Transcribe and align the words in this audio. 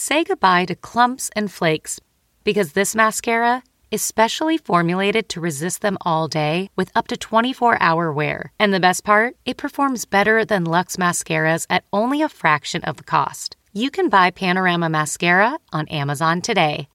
Say 0.00 0.22
goodbye 0.22 0.64
to 0.66 0.76
clumps 0.76 1.28
and 1.34 1.50
flakes 1.50 1.98
because 2.44 2.70
this 2.70 2.94
mascara 2.94 3.64
is 3.90 4.00
specially 4.00 4.56
formulated 4.56 5.28
to 5.30 5.40
resist 5.40 5.82
them 5.82 5.98
all 6.02 6.28
day 6.28 6.70
with 6.76 6.92
up 6.94 7.08
to 7.08 7.16
24 7.16 7.82
hour 7.82 8.12
wear. 8.12 8.52
And 8.60 8.72
the 8.72 8.78
best 8.78 9.02
part, 9.02 9.34
it 9.44 9.56
performs 9.56 10.04
better 10.04 10.44
than 10.44 10.62
Luxe 10.62 10.98
mascaras 10.98 11.66
at 11.68 11.82
only 11.92 12.22
a 12.22 12.28
fraction 12.28 12.84
of 12.84 12.96
the 12.96 13.02
cost. 13.02 13.56
You 13.72 13.90
can 13.90 14.08
buy 14.08 14.30
Panorama 14.30 14.88
Mascara 14.88 15.58
on 15.72 15.88
Amazon 15.88 16.42
today. 16.42 16.88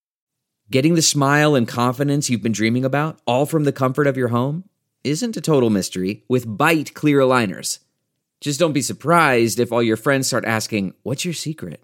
Getting 0.72 0.96
the 0.96 1.02
smile 1.02 1.56
and 1.56 1.68
confidence 1.68 2.30
you've 2.30 2.42
been 2.42 2.54
dreaming 2.54 2.86
about, 2.86 3.20
all 3.28 3.46
from 3.46 3.66
the 3.66 3.74
comfort 3.74 4.08
of 4.08 4.16
your 4.16 4.30
home, 4.30 4.64
isn't 5.04 5.36
a 5.36 5.42
total 5.42 5.70
mystery 5.70 6.24
with 6.30 6.48
Byte 6.48 6.94
Clear 6.94 7.20
Aligners. 7.20 7.80
Just 8.40 8.62
don't 8.62 8.72
be 8.72 8.82
surprised 8.82 9.60
if 9.60 9.74
all 9.74 9.84
your 9.84 9.98
friends 9.98 10.28
start 10.28 10.46
asking, 10.46 10.94
What's 11.04 11.26
your 11.26 11.34
secret? 11.34 11.84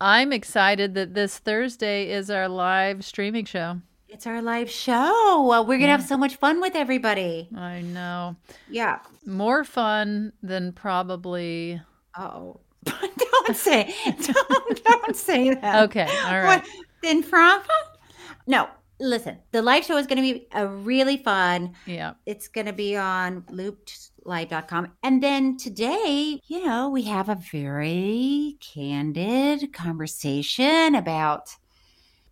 I'm 0.00 0.32
excited 0.32 0.94
that 0.94 1.14
this 1.14 1.38
Thursday 1.38 2.10
is 2.10 2.30
our 2.30 2.48
live 2.48 3.04
streaming 3.04 3.44
show. 3.44 3.80
It's 4.08 4.26
our 4.26 4.40
live 4.40 4.70
show. 4.70 5.46
We're 5.66 5.78
going 5.78 5.80
to 5.82 5.88
have 5.88 6.04
so 6.04 6.16
much 6.16 6.36
fun 6.36 6.60
with 6.60 6.74
everybody. 6.74 7.48
I 7.56 7.80
know. 7.80 8.36
Yeah. 8.70 9.00
More 9.24 9.64
fun 9.64 10.32
than 10.42 10.72
probably. 10.72 11.80
Oh, 12.16 12.60
don't 12.84 13.56
say, 13.56 13.94
don't, 14.04 14.84
don't 14.84 15.16
say 15.16 15.54
that. 15.54 15.84
Okay. 15.84 16.08
All 16.24 16.40
right. 16.40 16.62
What, 16.62 16.66
then 17.02 17.22
from? 17.22 17.62
No, 18.46 18.68
listen, 19.00 19.38
the 19.52 19.60
live 19.62 19.84
show 19.84 19.96
is 19.96 20.06
going 20.06 20.16
to 20.16 20.22
be 20.22 20.46
a 20.52 20.66
really 20.66 21.16
fun. 21.16 21.74
Yeah. 21.84 22.14
It's 22.26 22.48
going 22.48 22.66
to 22.66 22.72
be 22.72 22.96
on 22.96 23.44
loopedlive.com. 24.26 24.92
And 25.02 25.22
then 25.22 25.56
today, 25.56 26.40
you 26.46 26.66
know, 26.66 26.88
we 26.88 27.02
have 27.04 27.28
a 27.28 27.34
very 27.34 28.56
candid 28.60 29.72
conversation 29.72 30.94
about 30.94 31.50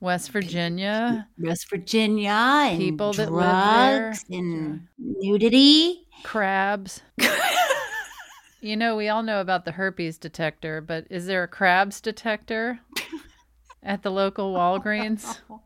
West 0.00 0.30
Virginia. 0.30 1.28
West 1.38 1.70
Virginia 1.70 2.30
and 2.30 2.78
People 2.78 3.12
that 3.14 3.28
drugs 3.28 4.24
live 4.28 4.28
there. 4.28 4.38
and 4.38 4.88
nudity. 4.98 6.06
Crabs. 6.22 7.00
you 8.60 8.76
know, 8.76 8.96
we 8.96 9.08
all 9.08 9.22
know 9.22 9.40
about 9.40 9.64
the 9.64 9.72
herpes 9.72 10.18
detector, 10.18 10.80
but 10.80 11.06
is 11.10 11.26
there 11.26 11.42
a 11.42 11.48
crabs 11.48 12.00
detector 12.00 12.80
at 13.82 14.02
the 14.02 14.10
local 14.10 14.54
Walgreens? 14.54 15.38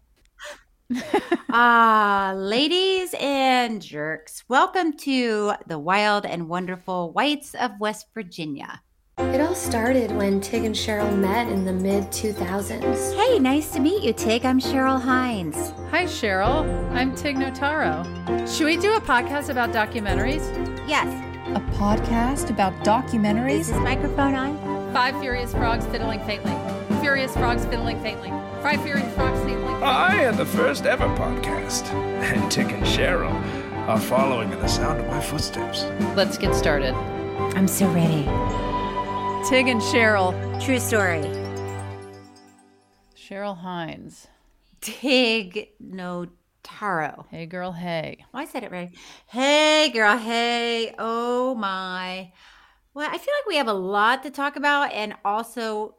Ah, 1.51 2.33
ladies 2.37 3.15
and 3.21 3.83
jerks, 3.83 4.43
welcome 4.49 4.93
to 4.99 5.53
the 5.67 5.79
wild 5.79 6.25
and 6.25 6.49
wonderful 6.49 7.13
whites 7.13 7.55
of 7.55 7.73
West 7.79 8.07
Virginia. 8.15 8.81
It 9.19 9.41
all 9.41 9.55
started 9.55 10.13
when 10.13 10.41
Tig 10.41 10.65
and 10.65 10.75
Cheryl 10.75 11.15
met 11.19 11.49
in 11.49 11.65
the 11.65 11.73
mid 11.73 12.05
2000s. 12.05 13.15
Hey, 13.17 13.39
nice 13.39 13.73
to 13.73 13.81
meet 13.81 14.03
you, 14.03 14.13
Tig. 14.13 14.47
I'm 14.47 14.61
Cheryl 14.61 15.01
Hines. 15.01 15.73
Hi, 15.91 16.05
Cheryl. 16.05 16.65
I'm 16.93 17.15
Tig 17.17 17.37
Notaro. 17.37 18.05
Should 18.57 18.67
we 18.67 18.77
do 18.77 18.95
a 18.95 19.01
podcast 19.01 19.49
about 19.51 19.73
documentaries? 19.73 20.47
Yes, 20.89 21.07
A 21.49 21.61
podcast 21.77 22.49
about 22.51 22.73
is 22.75 22.79
documentaries? 22.89 23.67
this 23.69 23.71
microphone 23.81 24.35
on? 24.35 24.93
Five 24.95 25.19
furious 25.21 25.51
frogs 25.53 25.85
fiddling 25.87 26.21
faintly. 26.21 26.53
Furious 27.01 27.33
frogs 27.35 27.65
fiddling 27.67 28.01
faintly. 28.03 28.31
Five 28.63 28.83
furious 28.83 29.13
frogs 29.15 29.39
fiddling 29.41 29.65
faintly. 29.67 29.83
I 29.83 30.17
am 30.23 30.37
the 30.37 30.45
first 30.47 30.85
ever 30.85 31.07
podcast, 31.17 31.87
and 31.93 32.51
Tig 32.51 32.71
and 32.73 32.85
Cheryl 32.85 33.33
are 33.89 34.01
following 34.01 34.53
in 34.53 34.59
the 34.59 34.69
sound 34.69 35.01
of 35.01 35.07
my 35.07 35.21
footsteps. 35.21 35.85
Let's 36.17 36.37
get 36.37 36.55
started. 36.55 36.95
I'm 37.55 37.69
so 37.69 37.87
ready. 37.93 38.25
Tig 39.49 39.69
and 39.69 39.81
Cheryl. 39.81 40.35
True 40.63 40.81
story. 40.81 41.23
Cheryl 43.17 43.57
Hines. 43.57 44.27
Tig 44.81 45.69
Notaro. 45.83 47.27
Hey, 47.31 47.47
girl, 47.47 47.73
hey. 47.73 48.25
Oh, 48.35 48.39
I 48.39 48.45
said 48.45 48.65
it 48.65 48.73
right. 48.73 48.91
Hey, 49.27 49.91
girl. 49.95 50.19
Hey. 50.19 50.95
Oh, 50.99 51.55
my. 51.55 52.33
Well, 52.95 53.09
I 53.09 53.17
feel 53.17 53.35
like 53.39 53.47
we 53.47 53.57
have 53.57 53.69
a 53.69 53.73
lot 53.73 54.25
to 54.25 54.31
talk 54.31 54.57
about 54.57 54.93
and 54.93 55.15
also 55.25 55.95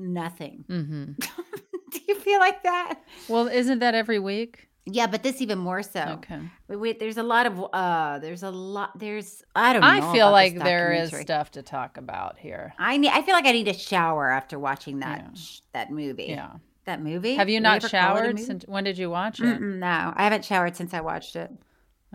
nothing. 0.00 0.64
Mm-hmm. 0.68 1.12
Do 1.92 2.00
you 2.08 2.14
feel 2.20 2.38
like 2.40 2.62
that? 2.62 3.00
Well, 3.28 3.48
isn't 3.48 3.80
that 3.80 3.94
every 3.94 4.18
week? 4.18 4.68
Yeah, 4.86 5.06
but 5.06 5.22
this 5.22 5.40
even 5.42 5.58
more 5.58 5.82
so. 5.82 6.00
Okay. 6.18 6.38
Wait, 6.68 6.76
wait, 6.76 6.98
there's 6.98 7.18
a 7.18 7.22
lot 7.22 7.46
of 7.46 7.64
uh 7.72 8.18
there's 8.18 8.42
a 8.42 8.50
lot 8.50 8.98
there's 8.98 9.42
I 9.54 9.72
don't 9.72 9.82
know. 9.82 9.88
I 9.88 10.12
feel 10.12 10.30
like 10.30 10.58
there 10.58 10.92
is 10.92 11.10
stuff 11.10 11.50
to 11.52 11.62
talk 11.62 11.96
about 11.96 12.38
here. 12.38 12.72
I 12.78 12.96
need 12.96 13.10
I 13.10 13.22
feel 13.22 13.34
like 13.34 13.44
I 13.44 13.52
need 13.52 13.68
a 13.68 13.74
shower 13.74 14.30
after 14.30 14.58
watching 14.58 15.00
that 15.00 15.18
Yeah. 15.20 15.34
sh- 15.34 15.60
that 15.74 15.90
movie. 15.90 16.26
Yeah. 16.30 16.52
That 16.86 17.02
movie? 17.02 17.34
Have 17.34 17.48
you 17.48 17.58
Did 17.58 17.64
not 17.64 17.76
ever 17.84 17.88
call 17.88 18.16
it 18.16 18.20
a 18.20 18.22
showered 18.24 18.40
since 18.40 18.64
when 18.66 18.84
did 18.84 18.96
you 18.98 19.10
watch 19.10 19.38
it? 19.38 19.44
Mm-mm, 19.44 19.78
no, 19.78 20.12
I 20.16 20.24
haven't 20.24 20.44
showered 20.44 20.74
since 20.76 20.94
I 20.94 21.02
watched 21.02 21.36
it. 21.36 21.50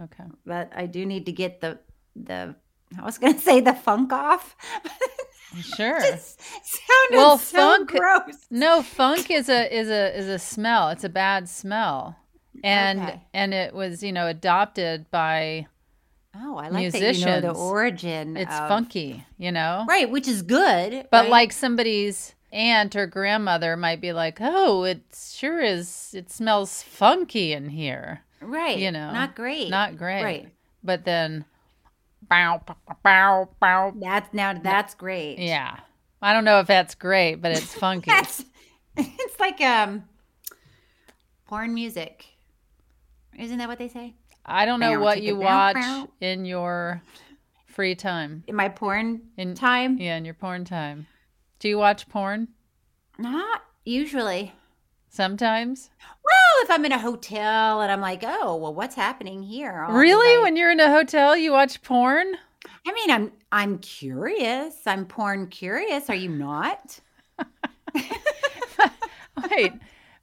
Okay. 0.01 0.23
But 0.45 0.71
I 0.75 0.87
do 0.87 1.05
need 1.05 1.27
to 1.27 1.31
get 1.31 1.61
the 1.61 1.79
the 2.15 2.55
I 2.99 3.03
was 3.05 3.17
gonna 3.19 3.37
say 3.49 3.61
the 3.61 3.73
funk 3.73 4.11
off. 4.11 4.55
Sure. 5.61 5.99
Well, 7.11 7.37
so 7.37 7.57
funk- 7.57 7.89
gross. 7.91 8.45
No, 8.49 8.81
funk 8.81 9.29
is 9.31 9.49
a 9.49 9.73
is 9.75 9.89
a 9.89 10.17
is 10.17 10.27
a 10.27 10.39
smell. 10.39 10.89
It's 10.89 11.03
a 11.03 11.09
bad 11.09 11.47
smell. 11.49 12.15
And 12.63 13.01
Okay. 13.01 13.21
and 13.33 13.53
it 13.53 13.73
was, 13.73 14.01
you 14.03 14.11
know, 14.11 14.27
adopted 14.27 15.09
by 15.11 15.67
Oh, 16.37 16.57
I 16.57 16.67
like 16.69 16.91
that 16.91 17.15
you 17.15 17.25
know 17.25 17.39
the 17.41 17.51
origin. 17.53 18.35
it's 18.35 18.51
of- 18.53 18.67
funky, 18.67 19.25
you 19.37 19.51
know? 19.51 19.85
right? 19.87 20.09
Which 20.09 20.27
is 20.27 20.41
good, 20.41 21.07
But 21.09 21.23
right? 21.23 21.29
like 21.29 21.51
somebody's 21.53 22.35
aunt 22.51 22.95
or 22.95 23.05
grandmother 23.07 23.77
might 23.77 24.01
be 24.01 24.11
like, 24.13 24.37
"Oh, 24.41 24.83
it 24.83 25.01
sure 25.15 25.61
is 25.61 26.13
it 26.13 26.29
smells 26.29 26.81
funky 26.81 27.53
in 27.53 27.69
here." 27.69 28.21
right, 28.41 28.77
you 28.77 28.91
know, 28.91 29.11
not 29.11 29.35
great, 29.35 29.69
Not 29.69 29.97
great. 29.97 30.23
Right. 30.23 30.47
But 30.83 31.03
then 31.05 31.45
bow 32.29 32.61
bow 33.03 33.49
bow. 33.59 33.93
That's 33.99 34.33
now 34.33 34.53
that's 34.53 34.93
great. 34.95 35.39
Yeah. 35.39 35.79
I 36.21 36.33
don't 36.33 36.45
know 36.45 36.59
if 36.59 36.67
that's 36.67 36.95
great, 36.95 37.35
but 37.35 37.51
it's 37.51 37.73
funky. 37.73 38.09
That's 38.11 38.43
it's 38.97 39.39
like 39.39 39.61
um 39.61 40.03
porn 41.47 41.73
music. 41.73 42.25
Isn't 43.37 43.57
that 43.59 43.67
what 43.67 43.77
they 43.77 43.89
say? 43.89 44.15
I 44.45 44.65
don't 44.65 44.79
know 44.79 44.95
Bow, 44.95 45.01
what 45.03 45.21
you 45.21 45.35
watch 45.35 45.75
bow. 45.75 46.07
in 46.21 46.45
your 46.45 47.01
free 47.65 47.95
time. 47.95 48.43
In 48.47 48.55
my 48.55 48.69
porn 48.69 49.21
In 49.37 49.53
time? 49.55 49.97
Yeah, 49.97 50.15
in 50.15 50.23
your 50.25 50.33
porn 50.35 50.63
time. 50.65 51.07
Do 51.59 51.67
you 51.67 51.77
watch 51.77 52.07
porn 52.09 52.47
Not 53.19 53.61
usually. 53.83 54.53
Sometimes? 55.15 55.89
Well, 56.23 56.63
if 56.63 56.69
I'm 56.71 56.85
in 56.85 56.91
a 56.91 56.99
hotel 56.99 57.81
and 57.81 57.91
I'm 57.91 58.01
like, 58.01 58.23
oh, 58.25 58.55
well, 58.57 58.73
what's 58.73 58.95
happening 58.95 59.41
here? 59.43 59.83
I'll 59.87 59.95
really? 59.95 60.35
like- 60.37 60.43
when 60.43 60.55
you're 60.57 60.71
in 60.71 60.79
a 60.79 60.89
hotel, 60.91 61.35
you 61.37 61.51
watch 61.51 61.81
porn? 61.81 62.35
I 62.87 62.93
mean, 62.93 63.09
I'm 63.11 63.31
I'm 63.51 63.77
curious. 63.79 64.75
I'm 64.85 65.05
porn 65.05 65.47
curious. 65.47 66.09
Are 66.09 66.15
you 66.15 66.29
not? 66.29 66.99
Wait. 69.51 69.73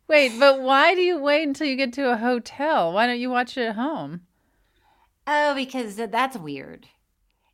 Wait, 0.09 0.33
but 0.39 0.61
why 0.61 0.94
do 0.94 1.00
you 1.00 1.19
wait 1.19 1.44
until 1.47 1.67
you 1.67 1.77
get 1.77 1.93
to 1.94 2.11
a 2.12 2.17
hotel? 2.17 2.93
Why 2.93 3.06
don't 3.06 3.19
you 3.21 3.31
watch 3.31 3.56
it 3.56 3.62
at 3.69 3.77
home? 3.77 4.23
Oh, 5.27 5.55
because 5.55 5.97
that's 5.97 6.37
weird. 6.37 6.87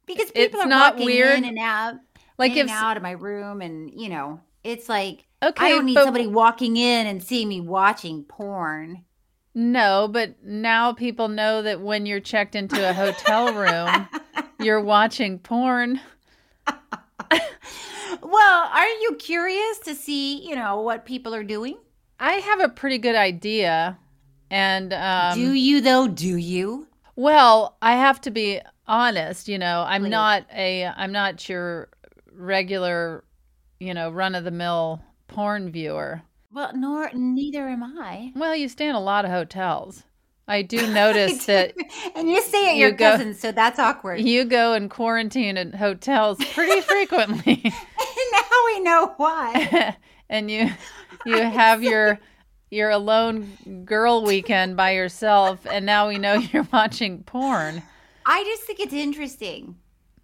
Because 0.07 0.31
It's 0.31 0.49
people 0.55 0.61
are 0.63 0.67
not 0.67 0.95
walking 0.95 1.07
weird? 1.07 1.39
in 1.39 1.45
and 1.45 1.59
out, 1.59 1.95
Like 2.39 2.53
in 2.53 2.59
if 2.59 2.63
and 2.63 2.71
out 2.71 2.97
of 2.97 3.03
my 3.03 3.13
room, 3.13 3.61
and 3.61 3.91
you 3.95 4.09
know, 4.09 4.41
it's 4.65 4.89
like 4.89 5.27
Okay, 5.43 5.67
I 5.67 5.69
don't 5.71 5.87
need 5.87 5.95
somebody 5.95 6.27
walking 6.27 6.77
in 6.77 7.07
and 7.07 7.23
seeing 7.23 7.49
me 7.49 7.61
watching 7.61 8.25
porn. 8.25 9.05
No, 9.55 10.09
but 10.11 10.43
now 10.45 10.93
people 10.93 11.29
know 11.29 11.63
that 11.63 11.81
when 11.81 12.07
you're 12.07 12.21
checked 12.21 12.55
into 12.55 12.89
a 12.89 12.93
hotel 12.93 13.55
room, 13.55 14.09
you're 14.61 14.81
watching 14.81 15.39
porn. 15.39 16.01
Well, 18.23 18.71
aren't 18.73 19.01
you 19.03 19.17
curious 19.19 19.79
to 19.81 19.95
see, 19.95 20.47
you 20.47 20.55
know, 20.55 20.81
what 20.81 21.05
people 21.05 21.35
are 21.35 21.45
doing? 21.45 21.79
I 22.21 22.35
have 22.35 22.61
a 22.61 22.69
pretty 22.69 22.99
good 22.99 23.15
idea. 23.15 23.99
And 24.51 24.93
um 24.93 25.35
do 25.35 25.53
you 25.53 25.81
though? 25.81 26.09
Do 26.09 26.37
you? 26.37 26.87
well, 27.17 27.77
I 27.83 27.93
have 27.97 28.21
to 28.23 28.31
be 28.31 28.61
honest, 28.87 29.49
you 29.49 29.59
know, 29.59 29.85
I'm 29.87 30.03
Please. 30.03 30.11
not 30.11 30.45
a 30.55 30.87
I'm 30.87 31.13
not 31.13 31.49
your 31.49 31.89
regular, 32.33 33.25
you 33.79 33.95
know, 33.95 34.11
run 34.11 34.35
of 34.35 34.45
the 34.45 34.51
mill 34.51 35.03
porn 35.29 35.71
viewer. 35.71 36.23
Well, 36.53 36.73
nor 36.75 37.11
neither 37.15 37.69
am 37.69 37.83
I. 37.83 38.33
Well, 38.35 38.57
you 38.57 38.69
stay 38.69 38.89
in 38.89 38.95
a 38.95 39.01
lot 39.01 39.25
of 39.25 39.31
hotels. 39.31 40.03
I 40.49 40.63
do 40.63 40.87
notice 40.93 41.45
that 41.47 41.75
and 42.17 42.29
you 42.31 42.41
stay 42.43 42.71
at 42.71 42.75
You 42.77 42.81
your 42.87 42.91
go- 42.93 43.13
cousin's, 43.13 43.39
so 43.39 43.53
that's 43.53 43.79
awkward. 43.79 44.21
you 44.21 44.45
go 44.47 44.73
and 44.73 44.91
quarantine 44.91 45.57
at 45.59 45.75
hotels 45.75 46.39
pretty 46.55 46.81
frequently. 46.87 47.61
And 47.65 47.73
now 48.33 48.57
we 48.67 48.81
know 48.81 49.15
why. 49.19 49.97
and 50.31 50.51
you 50.51 50.71
you 51.27 51.37
have 51.43 51.83
your 51.83 52.19
your 52.71 52.91
alone 52.91 53.83
girl 53.85 54.25
weekend 54.25 54.77
by 54.77 54.93
yourself 54.93 55.67
and 55.71 55.85
now 55.87 56.09
we 56.09 56.17
know 56.19 56.35
you're 56.35 56.67
watching 56.73 57.23
porn. 57.25 57.83
I 58.25 58.43
just 58.45 58.63
think 58.65 58.81
it's 58.81 58.93
interesting. 58.95 59.77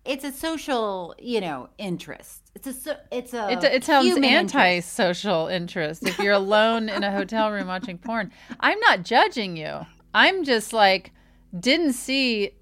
It's 0.06 0.24
a 0.24 0.32
social, 0.32 1.14
you 1.18 1.40
know, 1.40 1.68
interest. 1.78 2.43
It's 2.54 2.86
a 2.86 3.00
it's 3.10 3.34
a 3.34 3.50
It, 3.50 3.64
it 3.64 3.84
sounds 3.84 4.16
anti-social 4.16 5.48
interest 5.48 6.06
if 6.06 6.18
you're 6.18 6.32
alone 6.34 6.88
in 6.88 7.02
a 7.02 7.10
hotel 7.10 7.50
room 7.50 7.66
watching 7.66 7.98
porn. 7.98 8.30
I'm 8.60 8.78
not 8.80 9.02
judging 9.02 9.56
you. 9.56 9.80
I'm 10.14 10.44
just 10.44 10.72
like 10.72 11.10
didn't 11.58 11.94
see 11.94 12.52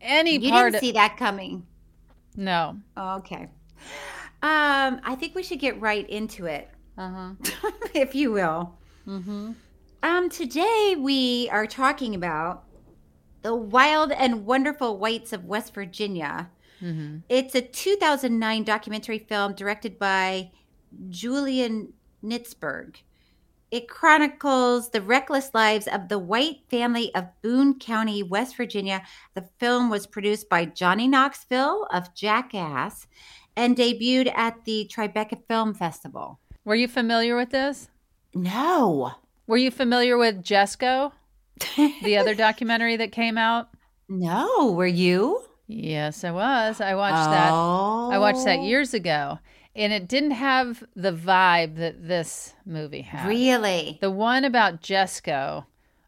any 0.00 0.36
You 0.38 0.50
part 0.50 0.72
didn't 0.72 0.80
see 0.80 0.92
that 0.92 1.16
coming. 1.16 1.66
No. 2.36 2.76
Okay. 2.96 3.48
Um, 4.42 5.00
I 5.04 5.16
think 5.18 5.34
we 5.34 5.42
should 5.42 5.60
get 5.60 5.80
right 5.80 6.08
into 6.08 6.46
it, 6.46 6.68
Uh-huh. 6.98 7.70
if 7.94 8.14
you 8.14 8.32
will. 8.32 8.74
Mm-hmm. 9.06 9.52
Um, 10.02 10.28
today 10.30 10.96
we 10.98 11.48
are 11.52 11.66
talking 11.66 12.14
about 12.14 12.64
the 13.42 13.54
wild 13.54 14.10
and 14.12 14.46
wonderful 14.46 14.98
whites 14.98 15.32
of 15.32 15.44
West 15.44 15.74
Virginia. 15.74 16.50
Mm-hmm. 16.82 17.18
It's 17.28 17.54
a 17.54 17.62
2009 17.62 18.64
documentary 18.64 19.18
film 19.18 19.54
directed 19.54 19.98
by 19.98 20.50
Julian 21.08 21.92
Nitzberg. 22.24 22.96
It 23.70 23.88
chronicles 23.88 24.90
the 24.90 25.00
reckless 25.00 25.54
lives 25.54 25.86
of 25.86 26.08
the 26.08 26.18
white 26.18 26.58
family 26.68 27.14
of 27.14 27.28
Boone 27.40 27.78
County, 27.78 28.22
West 28.22 28.56
Virginia. 28.56 29.02
The 29.34 29.48
film 29.58 29.88
was 29.88 30.06
produced 30.06 30.50
by 30.50 30.66
Johnny 30.66 31.08
Knoxville 31.08 31.86
of 31.90 32.14
Jackass 32.14 33.06
and 33.56 33.74
debuted 33.74 34.30
at 34.36 34.64
the 34.64 34.90
Tribeca 34.92 35.40
Film 35.48 35.72
Festival. 35.72 36.38
Were 36.66 36.74
you 36.74 36.86
familiar 36.86 37.34
with 37.34 37.48
this? 37.48 37.88
No. 38.34 39.12
Were 39.46 39.56
you 39.56 39.70
familiar 39.70 40.18
with 40.18 40.42
Jesco, 40.42 41.12
the 42.02 42.18
other 42.18 42.34
documentary 42.36 42.96
that 42.96 43.12
came 43.12 43.38
out? 43.38 43.68
No, 44.08 44.72
were 44.72 44.86
you? 44.86 45.42
Yes, 45.74 46.24
I 46.24 46.30
was. 46.32 46.80
I 46.80 46.94
watched 46.94 47.30
that. 47.30 47.50
I 47.52 48.18
watched 48.18 48.44
that 48.44 48.58
Oh. 48.60 48.64
years 48.64 48.94
ago, 48.94 49.38
and 49.74 49.92
it 49.92 50.06
didn't 50.08 50.32
have 50.32 50.84
the 50.94 51.12
vibe 51.12 51.76
that 51.76 52.06
this 52.06 52.54
movie 52.66 53.02
had. 53.02 53.26
Really? 53.26 53.98
The 54.00 54.10
one 54.10 54.44
about 54.44 54.82
Jesco 54.82 55.64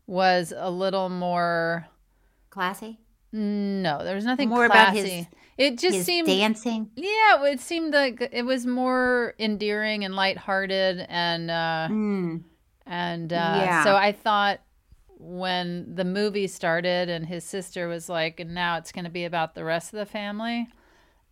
was 0.07 0.53
a 0.57 0.71
little 0.71 1.09
more. 1.09 1.87
Classy? 2.51 3.01
No, 3.33 4.05
there 4.05 4.15
was 4.15 4.25
nothing 4.25 4.49
More 4.49 4.67
about 4.67 4.93
classy. 4.93 5.09
his- 5.11 5.27
it 5.57 5.79
just 5.79 5.97
His 5.97 6.07
seemed 6.07 6.29
dancing? 6.29 6.91
Yeah, 6.95 7.45
it 7.45 7.61
seemed 7.61 7.95
like 7.95 8.29
it 8.33 8.45
was 8.45 8.67
more 8.67 9.35
endearing 9.39 10.05
and 10.05 10.15
lighthearted, 10.15 11.07
and 11.09 11.51
uh, 11.51 11.89
Mm. 11.91 12.43
and 12.87 13.33
uh, 13.33 13.37
Yeah. 13.37 13.85
so 13.85 13.97
I 13.97 14.13
thought 14.13 14.61
when 15.25 15.95
the 15.95 16.05
movie 16.05 16.47
started 16.47 17.09
and 17.09 17.27
his 17.27 17.45
sister 17.45 17.89
was 17.89 18.09
like, 18.09 18.41
and 18.41 18.55
now 18.55 18.77
it's 18.79 18.93
going 18.93 19.05
to 19.07 19.11
be 19.11 19.25
about 19.25 19.55
the 19.55 19.65
rest 19.65 19.93
of 19.93 19.99
the 19.99 20.07
family. 20.07 20.69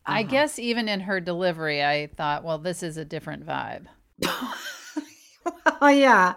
I 0.06 0.22
Uh-huh. 0.22 0.30
guess 0.30 0.58
even 0.58 0.88
in 0.88 1.00
her 1.00 1.20
delivery, 1.20 1.84
I 1.84 2.08
thought, 2.16 2.44
well, 2.44 2.58
this 2.58 2.82
is 2.82 2.96
a 2.96 3.04
different 3.04 3.46
vibe. 3.46 3.86
Oh, 5.80 5.88
yeah. 5.88 6.34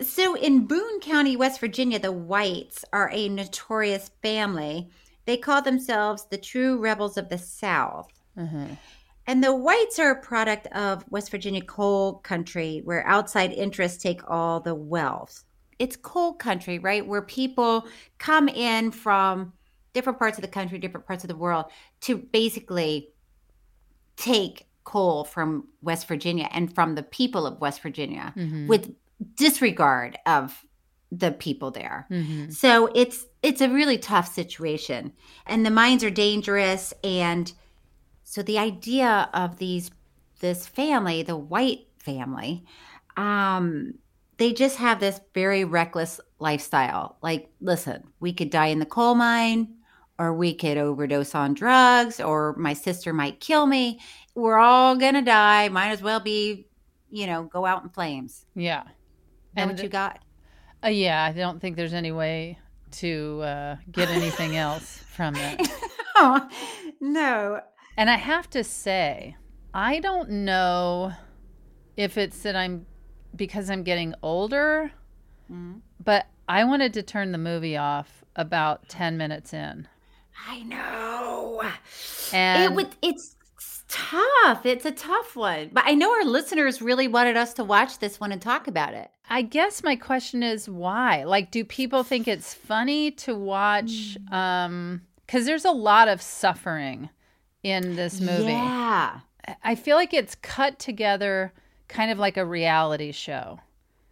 So 0.00 0.34
in 0.34 0.66
Boone 0.66 1.00
County, 1.00 1.36
West 1.36 1.60
Virginia, 1.60 1.98
the 1.98 2.12
Whites 2.12 2.84
are 2.92 3.10
a 3.12 3.28
notorious 3.28 4.10
family. 4.22 4.88
They 5.26 5.36
call 5.36 5.60
themselves 5.62 6.24
the 6.30 6.38
true 6.38 6.78
rebels 6.78 7.18
of 7.18 7.28
the 7.28 7.36
South. 7.38 8.08
Mhm. 8.36 8.78
And 9.26 9.44
the 9.44 9.54
Whites 9.54 9.98
are 9.98 10.10
a 10.12 10.20
product 10.22 10.66
of 10.68 11.04
West 11.10 11.30
Virginia 11.30 11.62
coal 11.62 12.14
country 12.20 12.80
where 12.84 13.06
outside 13.06 13.52
interests 13.52 14.02
take 14.02 14.22
all 14.28 14.60
the 14.60 14.74
wealth. 14.74 15.44
It's 15.82 15.96
coal 15.96 16.34
country, 16.34 16.78
right? 16.78 17.04
Where 17.04 17.22
people 17.22 17.86
come 18.18 18.48
in 18.48 18.92
from 18.92 19.52
different 19.94 20.18
parts 20.18 20.38
of 20.38 20.42
the 20.42 20.48
country, 20.58 20.78
different 20.78 21.06
parts 21.06 21.24
of 21.24 21.28
the 21.28 21.36
world 21.36 21.66
to 22.02 22.16
basically 22.16 23.08
take 24.16 24.66
coal 24.84 25.24
from 25.24 25.68
West 25.80 26.06
Virginia 26.08 26.48
and 26.52 26.72
from 26.74 26.94
the 26.94 27.02
people 27.02 27.46
of 27.46 27.60
West 27.60 27.82
Virginia 27.82 28.32
Mhm. 28.36 28.66
with 28.68 28.94
disregard 29.36 30.18
of 30.26 30.64
the 31.10 31.32
people 31.32 31.70
there. 31.70 32.06
Mhm. 32.10 32.52
So 32.52 32.86
it's 32.94 33.26
it's 33.42 33.60
a 33.60 33.68
really 33.68 33.98
tough 33.98 34.32
situation 34.32 35.12
and 35.46 35.66
the 35.66 35.70
mines 35.70 36.04
are 36.04 36.10
dangerous 36.10 36.94
and 37.04 37.52
so 38.22 38.40
the 38.42 38.58
idea 38.58 39.28
of 39.34 39.58
these 39.58 39.90
this 40.40 40.66
family, 40.66 41.22
the 41.22 41.36
white 41.36 41.86
family, 41.98 42.64
um 43.16 43.94
they 44.42 44.52
just 44.52 44.78
have 44.78 44.98
this 44.98 45.20
very 45.34 45.62
reckless 45.64 46.20
lifestyle. 46.40 47.16
Like, 47.22 47.48
listen, 47.60 48.08
we 48.18 48.32
could 48.32 48.50
die 48.50 48.66
in 48.66 48.80
the 48.80 48.86
coal 48.86 49.14
mine 49.14 49.76
or 50.18 50.34
we 50.34 50.52
could 50.52 50.76
overdose 50.78 51.32
on 51.36 51.54
drugs 51.54 52.18
or 52.18 52.56
my 52.56 52.72
sister 52.72 53.12
might 53.12 53.38
kill 53.38 53.66
me. 53.66 54.00
We're 54.34 54.58
all 54.58 54.96
going 54.96 55.14
to 55.14 55.22
die. 55.22 55.68
Might 55.68 55.90
as 55.90 56.02
well 56.02 56.18
be, 56.18 56.66
you 57.08 57.28
know, 57.28 57.44
go 57.44 57.64
out 57.64 57.84
in 57.84 57.90
flames. 57.90 58.44
Yeah. 58.56 58.82
And 59.54 59.70
what 59.70 59.80
you 59.80 59.88
got? 59.88 60.18
Uh, 60.84 60.88
yeah, 60.88 61.24
I 61.24 61.30
don't 61.30 61.60
think 61.60 61.76
there's 61.76 61.94
any 61.94 62.10
way 62.10 62.58
to 62.94 63.42
uh, 63.42 63.76
get 63.92 64.10
anything 64.10 64.56
else 64.56 64.98
from 65.06 65.36
it. 65.36 65.68
Oh, 66.14 66.46
no. 67.00 67.60
And 67.96 68.10
I 68.10 68.16
have 68.16 68.48
to 68.50 68.62
say, 68.62 69.34
I 69.72 69.98
don't 69.98 70.28
know 70.44 71.12
if 71.96 72.18
it's 72.18 72.42
that 72.42 72.54
I'm 72.54 72.86
because 73.34 73.70
I'm 73.70 73.82
getting 73.82 74.14
older, 74.22 74.92
Mm-hmm. 75.50 75.78
but 76.02 76.26
I 76.48 76.64
wanted 76.64 76.94
to 76.94 77.02
turn 77.02 77.32
the 77.32 77.38
movie 77.38 77.76
off 77.76 78.24
about 78.36 78.88
10 78.88 79.16
minutes 79.18 79.52
in. 79.52 79.86
I 80.48 80.62
know. 80.62 81.62
And 82.32 82.62
it 82.62 82.74
would 82.74 82.88
it's 83.02 83.36
tough. 83.88 84.64
It's 84.64 84.86
a 84.86 84.92
tough 84.92 85.36
one. 85.36 85.70
But 85.72 85.84
I 85.86 85.92
know 85.94 86.10
our 86.12 86.24
listeners 86.24 86.80
really 86.80 87.06
wanted 87.08 87.36
us 87.36 87.52
to 87.54 87.64
watch 87.64 87.98
this 87.98 88.18
one 88.18 88.32
and 88.32 88.40
talk 88.40 88.66
about 88.66 88.94
it. 88.94 89.10
I 89.28 89.42
guess 89.42 89.82
my 89.82 89.94
question 89.96 90.42
is 90.42 90.68
why? 90.68 91.24
Like 91.24 91.50
do 91.50 91.64
people 91.64 92.02
think 92.02 92.26
it's 92.26 92.54
funny 92.54 93.10
to 93.12 93.34
watch 93.34 94.16
Mm. 94.30 94.32
um 94.32 95.02
cuz 95.28 95.44
there's 95.44 95.64
a 95.66 95.70
lot 95.70 96.08
of 96.08 96.22
suffering 96.22 97.10
in 97.62 97.96
this 97.96 98.20
movie. 98.20 98.52
Yeah. 98.52 99.20
I 99.62 99.74
feel 99.74 99.96
like 99.96 100.14
it's 100.14 100.34
cut 100.36 100.78
together 100.78 101.52
kind 101.92 102.10
of 102.10 102.18
like 102.18 102.36
a 102.36 102.44
reality 102.44 103.12
show. 103.12 103.60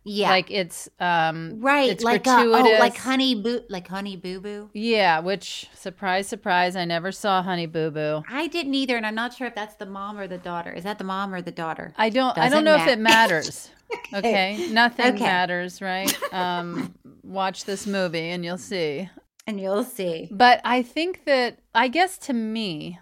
Yeah. 0.02 0.30
Like 0.30 0.50
it's 0.50 0.88
um 0.98 1.60
right. 1.60 1.90
it's 1.90 2.02
like 2.02 2.26
uh, 2.26 2.40
oh, 2.40 2.50
gratuitous. 2.50 2.80
like 2.80 2.96
honey 2.96 3.34
boo 3.34 3.60
like 3.68 3.86
honey 3.86 4.16
boo 4.16 4.40
boo. 4.40 4.70
Yeah, 4.72 5.20
which 5.20 5.68
surprise 5.74 6.26
surprise, 6.26 6.74
I 6.74 6.86
never 6.86 7.12
saw 7.12 7.42
Honey 7.42 7.66
Boo 7.66 7.90
Boo. 7.90 8.22
I 8.28 8.46
didn't 8.46 8.74
either, 8.74 8.96
and 8.96 9.04
I'm 9.04 9.14
not 9.14 9.34
sure 9.34 9.46
if 9.46 9.54
that's 9.54 9.74
the 9.74 9.84
mom 9.86 10.18
or 10.18 10.26
the 10.26 10.38
daughter. 10.38 10.72
Is 10.72 10.84
that 10.84 10.96
the 10.96 11.04
mom 11.04 11.34
or 11.34 11.42
the 11.42 11.50
daughter? 11.50 11.92
I 11.98 12.08
don't 12.08 12.36
I 12.38 12.48
Doesn't 12.48 12.64
don't 12.64 12.64
know 12.64 12.82
if 12.82 12.88
it 12.88 12.98
matters. 12.98 13.70
okay. 14.14 14.68
Nothing 14.70 15.14
Okay. 15.16 15.24
matters, 15.24 15.82
right? 15.82 16.16
Um 16.32 16.94
watch 17.22 17.66
this 17.66 17.86
movie 17.86 18.30
and 18.30 18.42
you'll 18.42 18.58
see. 18.58 19.10
And 19.46 19.60
you'll 19.60 19.84
see. 19.84 20.28
But 20.30 20.62
I 20.64 20.82
think 20.82 21.24
that 21.26 21.58
I 21.74 21.88
guess 21.88 22.16
to 22.18 22.32
me, 22.32 22.98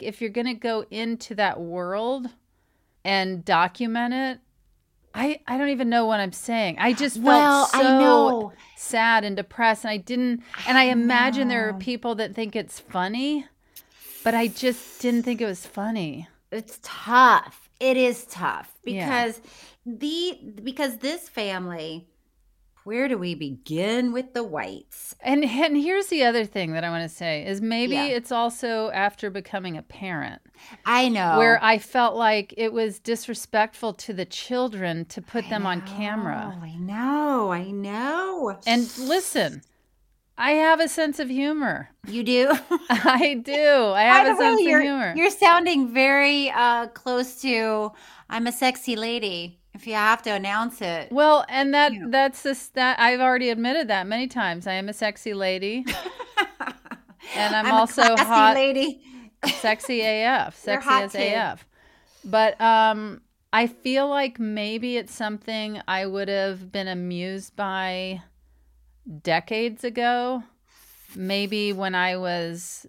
if 0.00 0.20
you're 0.20 0.30
going 0.30 0.46
to 0.46 0.54
go 0.54 0.86
into 0.90 1.34
that 1.34 1.60
world 1.60 2.28
and 3.04 3.44
document 3.44 4.12
it, 4.14 4.38
I 5.14 5.40
I 5.46 5.58
don't 5.58 5.70
even 5.70 5.88
know 5.88 6.04
what 6.06 6.20
I'm 6.20 6.32
saying. 6.32 6.76
I 6.78 6.92
just 6.92 7.16
felt 7.16 7.26
Well, 7.26 7.66
so 7.66 7.78
I 7.78 7.82
know. 7.82 8.52
sad 8.76 9.24
and 9.24 9.36
depressed 9.36 9.84
and 9.84 9.90
I 9.90 9.96
didn't 9.96 10.42
and 10.66 10.78
I, 10.78 10.84
imagine 10.84 11.48
there 11.48 11.68
are 11.68 11.74
people 11.74 12.14
that 12.16 12.34
think 12.34 12.54
it's 12.54 12.78
funny, 12.78 13.46
but 14.24 14.34
I 14.34 14.46
just 14.48 15.00
didn't 15.00 15.22
think 15.24 15.40
it 15.40 15.46
was 15.46 15.66
funny. 15.66 16.28
It's 16.52 16.78
tough. 16.82 17.68
it 17.80 17.96
is 17.96 18.26
tough 18.26 18.72
Yeah. 18.84 19.06
because 19.24 19.40
the 19.86 20.38
because 20.62 20.98
this 20.98 21.28
family 21.28 22.06
where 22.84 23.08
do 23.08 23.18
we 23.18 23.34
begin 23.34 24.12
with 24.12 24.32
the 24.34 24.42
whites 24.42 25.14
And 25.20 25.44
and 25.44 25.76
here's 25.76 26.06
the 26.06 26.24
other 26.24 26.44
thing 26.44 26.72
that 26.72 26.82
I 26.84 26.90
want 26.90 27.08
to 27.08 27.14
say 27.14 27.46
is 27.46 27.60
maybe 27.60 27.94
Yeah. 27.94 28.04
it's 28.06 28.32
also 28.32 28.90
after 28.90 29.30
becoming 29.30 29.76
a 29.76 29.82
parent 29.82 30.40
i 30.86 31.08
know 31.08 31.38
where 31.38 31.58
I 31.62 31.78
felt 31.78 32.16
like 32.16 32.52
it 32.56 32.72
was 32.72 32.98
disrespectful 32.98 33.94
to 33.94 34.12
the 34.12 34.24
children 34.26 35.04
to 35.06 35.22
put 35.22 35.48
them 35.48 35.66
on 35.66 35.82
camera. 35.82 36.58
i 36.62 36.74
know 36.76 37.50
i 37.52 37.70
know 37.70 38.58
And 38.66 38.82
listen, 38.98 39.62
I 40.38 40.52
have 40.52 40.80
a 40.80 40.88
sense 40.88 41.18
of 41.20 41.28
humor. 41.28 41.90
you 42.08 42.22
do 42.22 42.50
I 42.90 43.34
do. 43.44 43.52
I 43.92 44.02
have 44.04 44.26
By 44.26 44.32
a 44.32 44.36
sense 44.36 44.60
of 44.62 44.66
humor. 44.66 45.12
You're 45.14 45.30
sounding 45.30 45.92
very 45.92 46.50
uh, 46.50 46.86
close 46.88 47.40
to 47.42 47.92
I'm 48.30 48.46
a 48.46 48.52
sexy 48.52 48.96
lady. 48.96 49.59
If 49.80 49.86
you 49.86 49.94
have 49.94 50.20
to 50.24 50.30
announce 50.30 50.82
it. 50.82 51.10
well, 51.10 51.46
and 51.48 51.72
that 51.72 51.94
Yeah. 51.94 52.04
that's 52.08 52.42
this 52.42 52.66
that 52.74 53.00
I've 53.00 53.20
already 53.20 53.48
admitted 53.48 53.88
that 53.88 54.06
many 54.06 54.26
times. 54.26 54.66
I 54.66 54.74
am 54.74 54.90
a 54.90 54.92
sexy 54.92 55.32
lady, 55.32 55.86
and 57.34 57.56
I'm, 57.56 57.64
a 57.64 57.70
also 57.72 58.02
classy 58.02 58.24
hot, 58.24 58.54
lady. 58.56 59.00
sexy 59.60 60.02
AF, 60.04 60.54
sexy 60.54 60.90
as. 60.90 61.14
AF. 61.14 61.66
But 62.26 62.60
um, 62.60 63.22
I 63.54 63.68
feel 63.68 64.06
like 64.06 64.38
maybe 64.38 64.98
it's 64.98 65.14
something 65.14 65.80
I 65.88 66.04
would 66.04 66.28
have 66.28 66.70
been 66.70 66.86
amused 66.86 67.56
by 67.56 68.20
decades 69.22 69.82
ago. 69.82 70.42
Maybe 71.16 71.72
when 71.72 71.94
I 71.94 72.18
was 72.18 72.86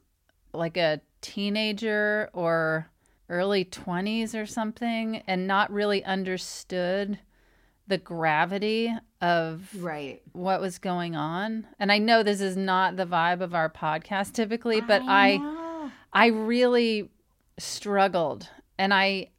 like 0.54 0.76
a 0.76 1.00
teenager 1.22 2.30
or 2.34 2.91
early 3.32 3.66
20s 3.66 4.36
or 4.36 4.46
something 4.46 5.24
and 5.26 5.48
not 5.48 5.72
really 5.72 6.04
understood 6.04 7.18
the 7.88 7.98
gravity 7.98 8.94
of 9.22 9.74
Right. 9.80 10.22
what 10.34 10.62
was 10.62 10.78
going 10.78 11.16
on. 11.16 11.66
And 11.80 11.92
I 11.92 11.98
know 11.98 12.22
this 12.24 12.42
is 12.42 12.56
not 12.56 12.96
the 12.98 13.06
vibe 13.06 13.42
of 13.42 13.56
our 13.56 13.70
podcast 13.70 14.34
typically, 14.34 14.82
but 14.82 15.02
I 15.08 15.38
know. 15.38 15.92
I 16.14 16.28
really 16.28 17.10
struggled 17.58 18.48
and 18.78 18.94
I 18.94 19.30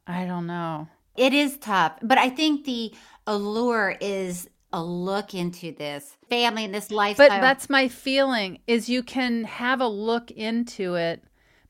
I 0.06 0.24
don't 0.26 0.46
know. 0.46 0.88
It 1.16 1.32
is 1.32 1.58
tough, 1.58 1.92
but 2.02 2.18
I 2.18 2.30
think 2.30 2.64
the 2.64 2.92
allure 3.26 3.96
is 4.00 4.48
a 4.72 4.82
look 4.82 5.34
into 5.34 5.72
this 5.72 6.16
family 6.28 6.64
and 6.64 6.74
this 6.74 6.90
lifestyle. 6.90 7.28
But 7.28 7.40
that's 7.40 7.68
my 7.68 7.88
feeling 7.88 8.60
is 8.66 8.88
you 8.88 9.02
can 9.02 9.44
have 9.44 9.80
a 9.80 9.88
look 9.88 10.30
into 10.30 10.94
it 10.94 11.22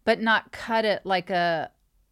but 0.05 0.21
not 0.21 0.53
cut 0.53 0.85
it 0.85 1.05
like 1.05 1.31
a 1.31 1.71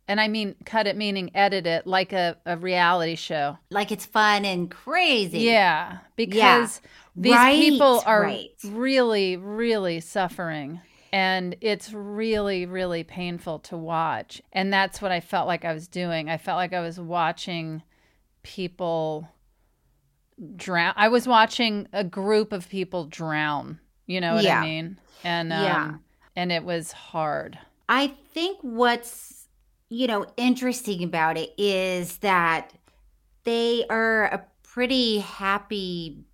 and 0.08 0.20
I 0.20 0.28
mean 0.28 0.56
cut 0.64 0.86
it 0.86 0.96
meaning 0.96 1.30
edit 1.34 1.66
it 1.66 1.86
like 1.86 2.12
a, 2.12 2.36
a 2.44 2.56
reality 2.56 3.14
show. 3.14 3.58
like 3.70 3.92
it's 3.92 4.06
fun 4.06 4.44
and 4.44 4.70
crazy. 4.70 5.40
Yeah, 5.40 5.98
because 6.16 6.80
these 7.14 7.32
Right, 7.34 7.56
people 7.58 8.02
are 8.06 8.22
right. 8.22 8.50
really, 8.64 9.36
really 9.36 10.00
suffering. 10.00 10.80
And 11.12 11.56
it's 11.60 11.92
really, 11.92 12.66
really 12.66 13.02
painful 13.02 13.58
to 13.60 13.76
watch. 13.76 14.40
And 14.52 14.72
that's 14.72 15.02
what 15.02 15.10
I 15.10 15.18
felt 15.18 15.48
like 15.48 15.64
I 15.64 15.72
was 15.72 15.88
doing. 15.88 16.28
I 16.28 16.36
felt 16.38 16.56
like 16.56 16.72
I 16.72 16.80
was 16.80 17.00
watching 17.00 17.82
people 18.44 19.28
drown. 20.56 20.92
I 20.96 21.08
was 21.08 21.26
watching 21.28 21.86
a 21.92 22.04
group 22.04 22.52
of 22.52 22.68
people 22.68 23.04
drown. 23.06 23.78
You 24.06 24.20
know 24.20 24.34
what 24.34 24.44
Yeah. 24.44 24.60
I 24.60 24.64
mean? 24.64 24.98
And 25.24 25.52
um, 25.52 25.62
Yeah. 25.64 25.94
and 26.36 26.50
it 26.52 26.64
was 26.64 26.92
hard. 26.92 27.58
I 27.88 28.14
think 28.32 28.58
what's 28.62 29.48
you 29.88 30.06
know 30.06 30.26
interesting 30.36 31.02
about 31.02 31.36
it 31.36 31.52
is 31.58 32.18
that 32.18 32.72
they 33.44 33.84
are 33.90 34.24
a 34.26 34.44
pretty 34.62 35.18
happy 35.18 36.24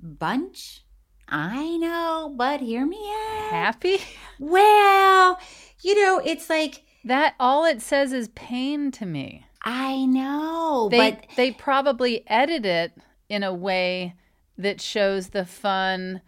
bunch. 0.00 0.82
I 1.28 1.76
know, 1.78 2.34
but 2.36 2.60
hear 2.60 2.84
me 2.86 2.98
out. 2.98 3.48
Happy? 3.50 3.98
Well, 4.38 5.38
you 5.82 5.94
know, 6.02 6.20
it's 6.24 6.50
like 6.50 6.82
That 7.04 7.34
all 7.40 7.64
it 7.64 7.80
says 7.80 8.12
is 8.12 8.28
pain 8.34 8.90
to 8.92 9.06
me. 9.06 9.46
I 9.62 10.04
know, 10.04 10.88
they 10.90 11.12
but 11.12 11.24
they 11.36 11.50
probably 11.52 12.24
edit 12.28 12.66
it 12.66 12.92
in 13.28 13.42
a 13.42 13.52
way 13.54 14.14
that 14.58 14.80
shows 14.80 15.28
the 15.28 15.44
fun 15.44 16.20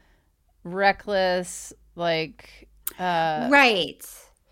reckless 0.65 1.73
like 1.95 2.69
uh 2.99 3.49
right. 3.50 4.05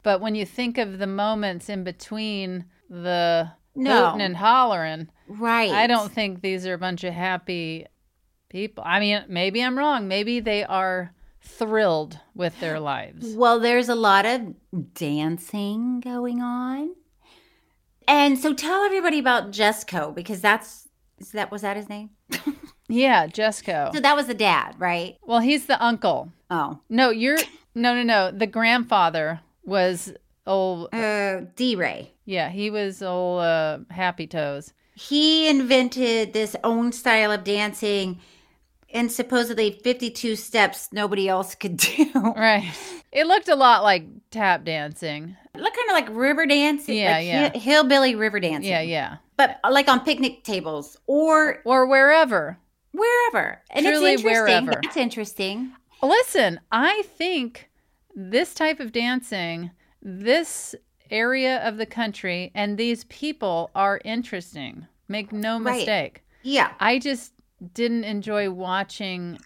but 0.02 0.20
when 0.20 0.34
you 0.34 0.46
think 0.46 0.78
of 0.78 0.98
the 0.98 1.06
moments 1.06 1.68
in 1.68 1.82
between 1.84 2.64
the 2.88 3.50
No. 3.74 4.06
hooting 4.06 4.20
and 4.20 4.36
hollering 4.36 5.08
Right. 5.26 5.70
i 5.72 5.86
don't 5.86 6.12
think 6.12 6.40
these 6.40 6.66
are 6.66 6.74
a 6.74 6.78
bunch 6.78 7.02
of 7.04 7.12
happy 7.14 7.86
people 8.48 8.84
i 8.86 9.00
mean 9.00 9.24
maybe 9.28 9.62
i'm 9.62 9.76
wrong 9.76 10.06
maybe 10.06 10.38
they 10.40 10.62
are 10.64 11.12
thrilled 11.40 12.18
with 12.34 12.58
their 12.60 12.78
lives 12.80 13.34
Well, 13.34 13.60
there's 13.60 13.88
a 13.90 13.94
lot 13.94 14.24
of 14.24 14.54
dancing 14.94 16.00
going 16.00 16.40
on. 16.40 16.94
And 18.08 18.38
so 18.38 18.54
tell 18.54 18.82
everybody 18.82 19.18
about 19.18 19.50
Jesco 19.50 20.14
because 20.14 20.40
that's 20.40 20.83
is 21.18 21.32
that 21.32 21.50
was 21.50 21.62
that 21.62 21.76
his 21.76 21.88
name? 21.88 22.10
yeah 22.88 23.26
jesco 23.26 23.92
So 23.94 24.00
that 24.00 24.16
was 24.16 24.26
the 24.26 24.34
dad, 24.34 24.74
right? 24.78 25.16
well 25.22 25.40
he's 25.40 25.66
the 25.66 25.82
uncle 25.84 26.32
Oh. 26.50 26.78
no 26.88 27.10
you're 27.10 27.38
no 27.74 27.94
no 27.94 28.02
no 28.02 28.30
the 28.30 28.46
grandfather 28.46 29.40
was 29.64 30.12
old 30.46 30.94
Uh 30.94 31.40
D-Ray. 31.56 32.12
Yeah, 32.26 32.48
he 32.50 32.70
was 32.70 33.02
all 33.02 33.38
uh, 33.40 33.78
happy 33.90 34.26
toes. 34.26 34.72
He 34.94 35.46
invented 35.48 36.32
this 36.32 36.56
own 36.64 36.92
style 36.92 37.32
of 37.32 37.44
dancing 37.44 38.20
and 38.92 39.10
supposedly 39.12 39.72
52 39.82 40.36
steps 40.36 40.88
nobody 40.92 41.28
else 41.28 41.54
could 41.54 41.76
do. 41.76 42.06
Right. 42.36 42.70
It 43.12 43.26
looked 43.26 43.48
a 43.48 43.56
lot 43.56 43.82
like 43.82 44.04
tap 44.30 44.64
dancing. 44.64 45.36
Look 45.56 45.74
kind 45.74 45.88
of 45.90 45.92
like 45.94 46.08
river 46.18 46.46
dancing. 46.46 46.96
Yeah, 46.98 47.12
like 47.16 47.26
yeah. 47.26 47.48
hi- 47.50 47.58
hillbilly 47.58 48.14
river 48.14 48.40
dancing. 48.40 48.70
Yeah, 48.70 48.80
yeah. 48.82 49.16
But 49.36 49.58
uh, 49.64 49.70
like 49.72 49.88
on 49.88 50.00
picnic 50.04 50.44
tables 50.44 50.96
or 51.06 51.60
Or 51.64 51.86
wherever. 51.86 52.58
wherever. 52.92 53.60
And 53.70 53.84
Truly 53.84 54.12
it's 54.12 54.22
interesting. 54.22 54.64
wherever. 54.66 54.80
That's 54.82 54.96
interesting. 54.96 55.72
Listen, 56.02 56.60
I 56.70 57.02
think 57.16 57.70
this 58.14 58.54
type 58.54 58.78
of 58.80 58.92
dancing, 58.92 59.70
this 60.02 60.74
area 61.10 61.58
of 61.66 61.76
the 61.76 61.86
country, 61.86 62.52
and 62.54 62.76
these 62.78 63.04
people 63.04 63.70
are 63.74 64.00
interesting. 64.04 64.86
Make 65.08 65.32
no 65.32 65.58
Right. 65.60 65.76
mistake. 65.78 66.22
Yeah, 66.42 66.72
I 66.78 66.98
just 66.98 67.32
didn't 67.72 68.04
enjoy 68.04 68.50
watching 68.50 69.38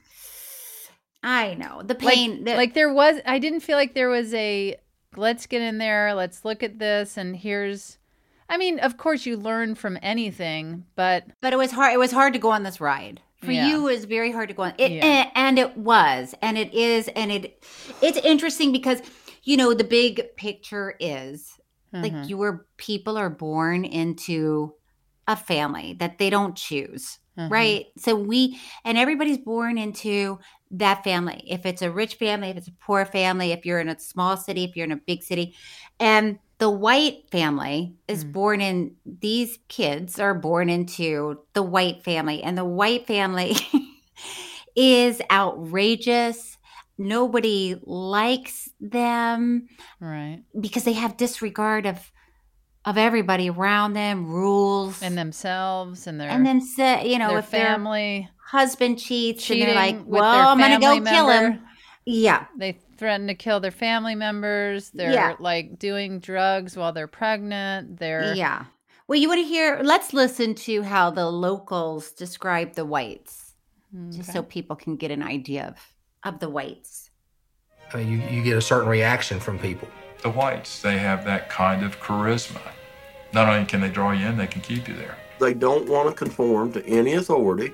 I 1.22 1.54
know. 1.54 1.82
The 1.82 1.94
like, 1.94 2.14
pain. 2.14 2.44
the- 2.44 2.54
like 2.54 2.74
there 2.74 2.92
was 2.92 3.20
I 3.26 3.38
didn't 3.38 3.60
feel 3.60 3.76
like 3.76 3.94
there 3.94 4.08
was 4.08 4.32
a 4.34 4.76
let's 5.16 5.46
get 5.46 5.62
in 5.62 5.78
there, 5.78 6.14
let's 6.14 6.44
look 6.44 6.62
at 6.62 6.78
this 6.78 7.16
and 7.16 7.36
here's 7.36 7.98
I 8.48 8.56
mean, 8.56 8.78
of 8.80 8.96
course 8.96 9.26
you 9.26 9.36
learn 9.36 9.74
from 9.74 9.98
anything, 10.02 10.84
but 10.96 11.24
but 11.40 11.52
it 11.52 11.56
was 11.56 11.70
hard. 11.70 11.92
It 11.92 11.98
was 11.98 12.12
hard 12.12 12.32
to 12.32 12.38
go 12.38 12.50
on 12.50 12.62
this 12.62 12.80
ride. 12.80 13.20
For 13.42 13.52
Yeah. 13.52 13.68
you, 13.68 13.88
it 13.88 13.92
was 13.94 14.04
very 14.04 14.32
hard 14.32 14.48
to 14.48 14.54
go 14.54 14.64
on. 14.64 14.74
It, 14.78 14.90
Yeah. 14.90 15.30
and, 15.36 15.60
it 15.60 15.76
was, 15.76 16.34
and 16.42 16.58
it 16.58 16.74
is, 16.74 17.06
and 17.14 17.30
it. 17.30 17.64
It's 18.02 18.18
interesting 18.18 18.72
because 18.72 19.00
you 19.44 19.56
know 19.56 19.74
the 19.74 19.84
big 19.84 20.34
picture 20.36 20.94
is 20.98 21.52
Mhm. 21.94 22.02
like 22.02 22.28
you 22.28 22.36
were 22.36 22.66
people 22.76 23.16
are 23.16 23.30
born 23.30 23.84
into 23.84 24.74
a 25.28 25.36
family 25.36 25.94
that 26.00 26.18
they 26.18 26.28
don't 26.30 26.56
choose 26.56 27.18
Mhm. 27.38 27.50
right 27.50 27.86
so 27.96 28.14
we 28.16 28.58
and 28.84 28.98
everybody's 28.98 29.38
born 29.38 29.78
into 29.78 30.38
that 30.70 31.04
family 31.04 31.42
if 31.46 31.64
it's 31.64 31.80
a 31.82 31.90
rich 31.90 32.14
family 32.16 32.48
if 32.48 32.56
it's 32.56 32.68
a 32.68 32.72
poor 32.72 33.04
family 33.06 33.52
if 33.52 33.64
you're 33.64 33.78
in 33.80 33.88
a 33.88 33.98
small 33.98 34.36
city 34.36 34.64
if 34.64 34.74
you're 34.76 34.84
in 34.86 34.92
a 34.92 34.96
big 34.96 35.22
city 35.22 35.54
and 36.00 36.38
the 36.58 36.70
white 36.70 37.30
family 37.30 37.94
is 38.08 38.24
Mm. 38.24 38.32
born 38.32 38.60
in 38.60 38.96
these 39.04 39.58
kids 39.68 40.18
are 40.18 40.34
born 40.34 40.68
into 40.68 41.38
the 41.54 41.62
white 41.62 42.02
family 42.04 42.42
and 42.42 42.58
the 42.58 42.64
white 42.64 43.06
family 43.06 43.54
is 44.76 45.20
outrageous 45.30 46.56
nobody 47.00 47.76
likes 47.84 48.70
them 48.80 49.68
right. 50.00 50.42
because 50.60 50.84
they 50.84 50.94
have 50.94 51.16
disregard 51.16 51.86
of 51.86 52.10
of 52.84 52.96
everybody 52.96 53.50
around 53.50 53.92
them, 53.92 54.24
rules, 54.26 55.02
And 55.02 55.18
themselves 55.18 56.06
and 56.06 56.18
their 56.18 56.30
and 56.30 56.46
then 56.46 56.62
say, 56.62 57.06
you 57.06 57.18
know, 57.18 57.28
their 57.30 57.40
if 57.40 57.50
their 57.50 57.66
family 57.66 58.30
husband 58.46 58.98
cheats, 58.98 59.50
and 59.50 59.60
they're 59.60 59.74
like, 59.74 59.98
"Well, 60.06 60.48
I'm 60.48 60.58
gonna 60.58 60.80
go 60.80 60.94
family 60.94 61.10
kill 61.10 61.28
him." 61.28 61.62
Yeah, 62.06 62.46
They 62.56 62.78
threaten 62.98 63.26
to 63.28 63.34
kill 63.34 63.60
their 63.60 63.70
family 63.70 64.14
members. 64.14 64.90
They're 64.90 65.12
Yeah. 65.12 65.36
like 65.38 65.78
doing 65.78 66.18
drugs 66.18 66.76
while 66.76 66.92
they're 66.92 67.06
pregnant. 67.06 67.98
They're 67.98 68.34
yeah. 68.34 68.64
Well, 69.06 69.18
you 69.18 69.28
want 69.28 69.38
to 69.40 69.48
hear? 69.48 69.80
Let's 69.82 70.12
listen 70.12 70.54
to 70.66 70.82
how 70.82 71.10
the 71.10 71.30
locals 71.30 72.10
describe 72.12 72.74
the 72.74 72.84
whites, 72.84 73.54
just 74.10 74.32
so 74.32 74.42
people 74.42 74.76
can 74.76 74.96
get 74.96 75.10
an 75.10 75.22
idea 75.22 75.68
of 75.68 75.76
of 76.24 76.40
the 76.40 76.48
whites. 76.50 77.10
uh, 77.94 77.98
you, 77.98 78.18
you 78.30 78.42
get 78.42 78.56
a 78.58 78.60
certain 78.60 78.88
reaction 78.88 79.40
from 79.40 79.58
people. 79.58 79.88
the 80.22 80.28
whites. 80.30 80.82
They 80.82 80.98
have 80.98 81.24
that 81.24 81.48
kind 81.48 81.82
of 81.84 82.00
charisma. 82.00 82.60
Not 83.32 83.48
only 83.48 83.64
can 83.64 83.80
they 83.80 83.88
draw 83.88 84.10
you 84.10 84.26
in, 84.26 84.36
they 84.36 84.48
can 84.48 84.60
keep 84.62 84.88
you 84.88 84.94
there. 84.94 85.16
They 85.38 85.54
don't 85.54 85.88
want 85.88 86.08
to 86.08 86.14
conform 86.14 86.72
to 86.72 86.84
any 86.86 87.14
authority, 87.14 87.72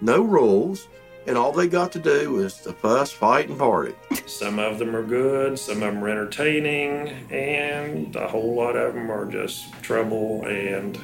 no 0.00 0.20
rules, 0.22 0.88
and 1.26 1.36
all 1.36 1.52
they 1.52 1.66
got 1.68 1.92
to 1.92 1.98
do 1.98 2.38
is 2.38 2.54
to 2.58 2.72
fuss, 2.72 3.10
fight, 3.10 3.48
and 3.48 3.58
party. 3.58 3.94
Some 4.26 4.58
of 4.58 4.78
them 4.78 4.94
are 4.94 5.02
good, 5.02 5.58
some 5.58 5.82
of 5.82 5.94
them 5.94 6.04
are 6.04 6.08
entertaining, 6.08 7.08
and 7.30 8.14
a 8.16 8.28
whole 8.28 8.54
lot 8.54 8.76
of 8.76 8.94
them 8.94 9.10
are 9.10 9.26
just 9.26 9.72
trouble 9.82 10.44
and 10.46 10.98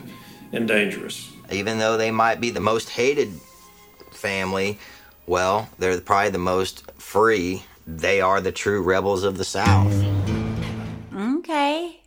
and 0.52 0.68
dangerous. 0.68 1.32
Even 1.50 1.78
though 1.78 1.96
they 1.96 2.10
might 2.10 2.40
be 2.40 2.50
the 2.50 2.60
most 2.60 2.90
hated 2.90 3.32
family, 4.10 4.78
well, 5.26 5.68
they're 5.78 6.00
probably 6.00 6.30
the 6.30 6.38
most 6.38 6.90
free. 7.00 7.62
They 7.86 8.20
are 8.20 8.40
the 8.40 8.52
true 8.52 8.82
rebels 8.82 9.24
of 9.24 9.38
the 9.38 9.44
South. 9.44 9.92
Okay. 11.14 12.00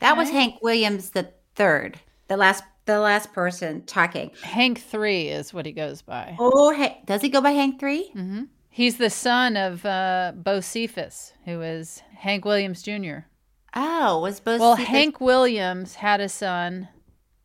That 0.00 0.16
was 0.16 0.30
Hank 0.30 0.60
Williams 0.62 1.10
the 1.10 1.32
third, 1.54 1.98
the 2.26 2.36
last, 2.36 2.64
the 2.88 2.98
last 3.00 3.32
person 3.32 3.82
talking. 3.84 4.30
Hank 4.42 4.80
three 4.80 5.28
is 5.28 5.54
what 5.54 5.66
he 5.66 5.72
goes 5.72 6.02
by. 6.02 6.34
Oh, 6.40 6.72
hey, 6.74 7.00
does 7.06 7.20
he 7.22 7.28
go 7.28 7.40
by 7.40 7.52
Hank 7.52 7.78
3 7.78 8.10
Mm-hmm. 8.16 8.42
He's 8.70 8.96
the 8.98 9.10
son 9.10 9.56
of 9.56 9.84
uh, 9.84 10.32
Bocephus, 10.40 11.32
who 11.44 11.60
is 11.62 12.02
Hank 12.16 12.44
Williams 12.44 12.82
Jr. 12.82 13.18
Oh, 13.74 14.20
was 14.20 14.40
Bo 14.40 14.56
Well, 14.58 14.76
Cephas- 14.76 14.88
Hank 14.88 15.20
Williams 15.20 15.94
had 15.96 16.20
a 16.20 16.28
son, 16.28 16.88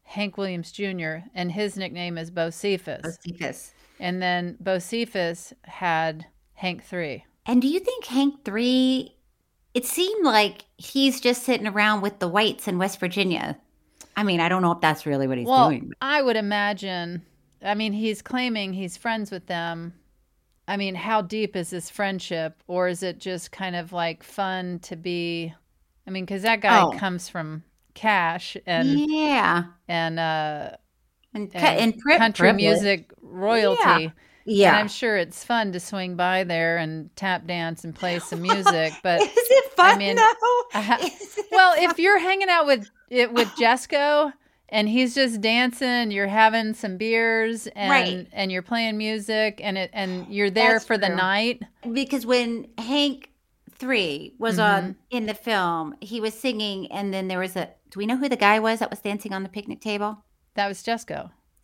Hank 0.04 0.38
Williams 0.38 0.72
Jr., 0.72 1.26
and 1.34 1.52
his 1.52 1.76
nickname 1.76 2.18
is 2.18 2.30
Bocephus. 2.32 3.02
Bocephus. 3.02 3.72
And 4.00 4.22
then 4.22 4.58
Bocephus 4.64 5.54
had 5.64 6.26
Hank 6.54 6.84
three. 6.84 7.26
And 7.46 7.62
do 7.62 7.68
you 7.68 7.80
think 7.80 8.06
Hank 8.06 8.46
three? 8.46 9.16
It 9.74 9.86
seemed 9.86 10.24
like 10.24 10.66
he's 10.78 11.20
just 11.20 11.44
sitting 11.44 11.68
around 11.68 12.02
with 12.02 12.20
the 12.20 12.28
whites 12.28 12.68
in 12.68 12.78
West 12.78 13.00
Virginia. 13.00 13.58
I 14.16 14.24
mean, 14.24 14.40
I 14.40 14.50
don't 14.50 14.62
know 14.62 14.72
if 14.72 14.82
that's 14.82 15.06
really 15.06 15.28
what 15.28 15.38
he's 15.38 15.48
well, 15.48 15.70
doing. 15.70 15.92
I 16.02 16.22
would 16.22 16.36
imagine. 16.36 17.24
I 17.62 17.74
mean, 17.76 17.94
he's 17.94 18.22
claiming 18.22 18.74
he's 18.74 18.98
friends 18.98 19.32
with 19.32 19.48
them. 19.48 19.94
I 20.68 20.78
mean, 20.78 20.96
how 20.96 21.22
deep 21.22 21.56
is 21.56 21.70
this 21.72 21.90
friendship, 21.90 22.62
or 22.68 22.88
is 22.88 23.04
it 23.04 23.20
just 23.20 23.52
kind 23.52 23.76
of 23.76 23.92
like 23.92 24.24
fun 24.24 24.80
to 24.84 24.96
be? 24.96 25.54
I 26.08 26.12
mean, 26.12 26.26
because 26.26 26.42
that 26.44 26.62
guy 26.62 26.82
Oh. 26.82 26.92
comes 26.92 27.28
from 27.30 27.64
cash 27.96 28.58
and 28.66 28.90
yeah, 29.10 29.64
and 29.88 30.20
uh, 30.20 30.72
and, 31.34 31.52
cu- 31.52 31.58
and 31.58 31.98
pri- 31.98 32.18
country 32.18 32.46
privilege. 32.50 32.62
music 32.64 33.12
royalty. 33.22 34.12
Yeah. 34.46 34.70
And 34.70 34.78
I'm 34.78 34.88
sure 34.90 35.16
it's 35.16 35.42
fun 35.44 35.72
to 35.72 35.80
swing 35.80 36.16
by 36.18 36.44
there 36.44 36.78
and 36.78 37.14
tap 37.16 37.48
dance 37.48 37.86
and 37.86 37.96
play 37.96 38.20
some 38.20 38.42
music, 38.52 38.92
but 39.02 39.22
Is 39.22 39.30
it 39.34 39.72
fun 39.74 39.96
I 39.96 39.98
mean, 39.98 40.16
though? 40.18 40.24
I 40.74 40.82
ha- 40.82 41.10
well, 41.52 41.74
if 41.78 41.98
you're 41.98 42.20
hanging 42.20 42.50
out 42.50 42.66
with 42.66 42.90
it 43.14 43.32
with 43.34 43.48
Jesco 43.50 44.34
and 44.70 44.90
he's 44.90 45.14
just 45.16 45.40
dancing, 45.42 46.10
you're 46.12 46.28
having 46.28 46.74
some 46.74 46.98
beers 46.98 47.68
and 47.68 47.90
Right. 47.92 48.28
and 48.34 48.52
you're 48.52 48.62
playing 48.64 48.98
music 48.98 49.60
and 49.64 49.78
it 49.78 49.90
and 49.94 50.28
you're 50.34 50.50
there 50.50 50.74
That's 50.74 50.86
for 50.86 50.98
the 50.98 51.10
night. 51.10 51.62
because 51.92 52.26
when 52.26 52.68
Hank 52.78 53.30
three 53.72 54.34
was 54.40 54.58
Mm-hmm. 54.58 54.86
on 54.86 54.96
in 55.12 55.26
the 55.28 55.34
film, 55.34 55.96
he 56.00 56.20
was 56.22 56.34
singing, 56.34 56.92
and 56.92 57.14
then 57.14 57.28
there 57.28 57.40
was 57.40 57.56
a. 57.56 57.70
Do 57.92 58.00
we 58.00 58.06
know 58.06 58.18
who 58.18 58.28
the 58.30 58.36
guy 58.38 58.60
was 58.60 58.80
that 58.80 58.90
was 58.90 59.00
dancing 59.00 59.34
on 59.34 59.44
the 59.44 59.50
picnic 59.50 59.80
table? 59.82 60.24
That 60.56 60.68
was 60.68 60.82
Jesco. 60.82 61.30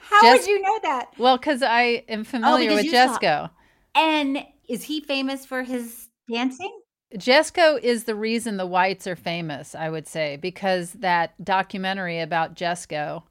How 0.00 0.22
Jes- 0.22 0.40
would 0.42 0.46
you 0.48 0.62
know 0.62 0.78
that? 0.82 1.10
Well, 1.18 1.36
because 1.36 1.62
I 1.62 2.04
am 2.08 2.24
familiar 2.24 2.68
because 2.70 2.84
with 2.84 2.92
you 2.92 2.92
saw- 2.92 3.18
Jesco. 3.18 3.50
And 3.94 4.44
is 4.68 4.84
he 4.84 5.00
famous 5.00 5.44
for 5.44 5.62
his 5.62 6.08
dancing? 6.30 6.72
Jesco 7.16 7.78
is 7.80 8.04
the 8.04 8.14
reason 8.14 8.56
the 8.56 8.66
whites 8.66 9.06
are 9.06 9.16
famous, 9.16 9.74
I 9.74 9.88
would 9.90 10.06
say, 10.08 10.36
because 10.36 10.92
that 10.94 11.32
documentary 11.44 12.20
about 12.20 12.54
Jesco 12.56 13.22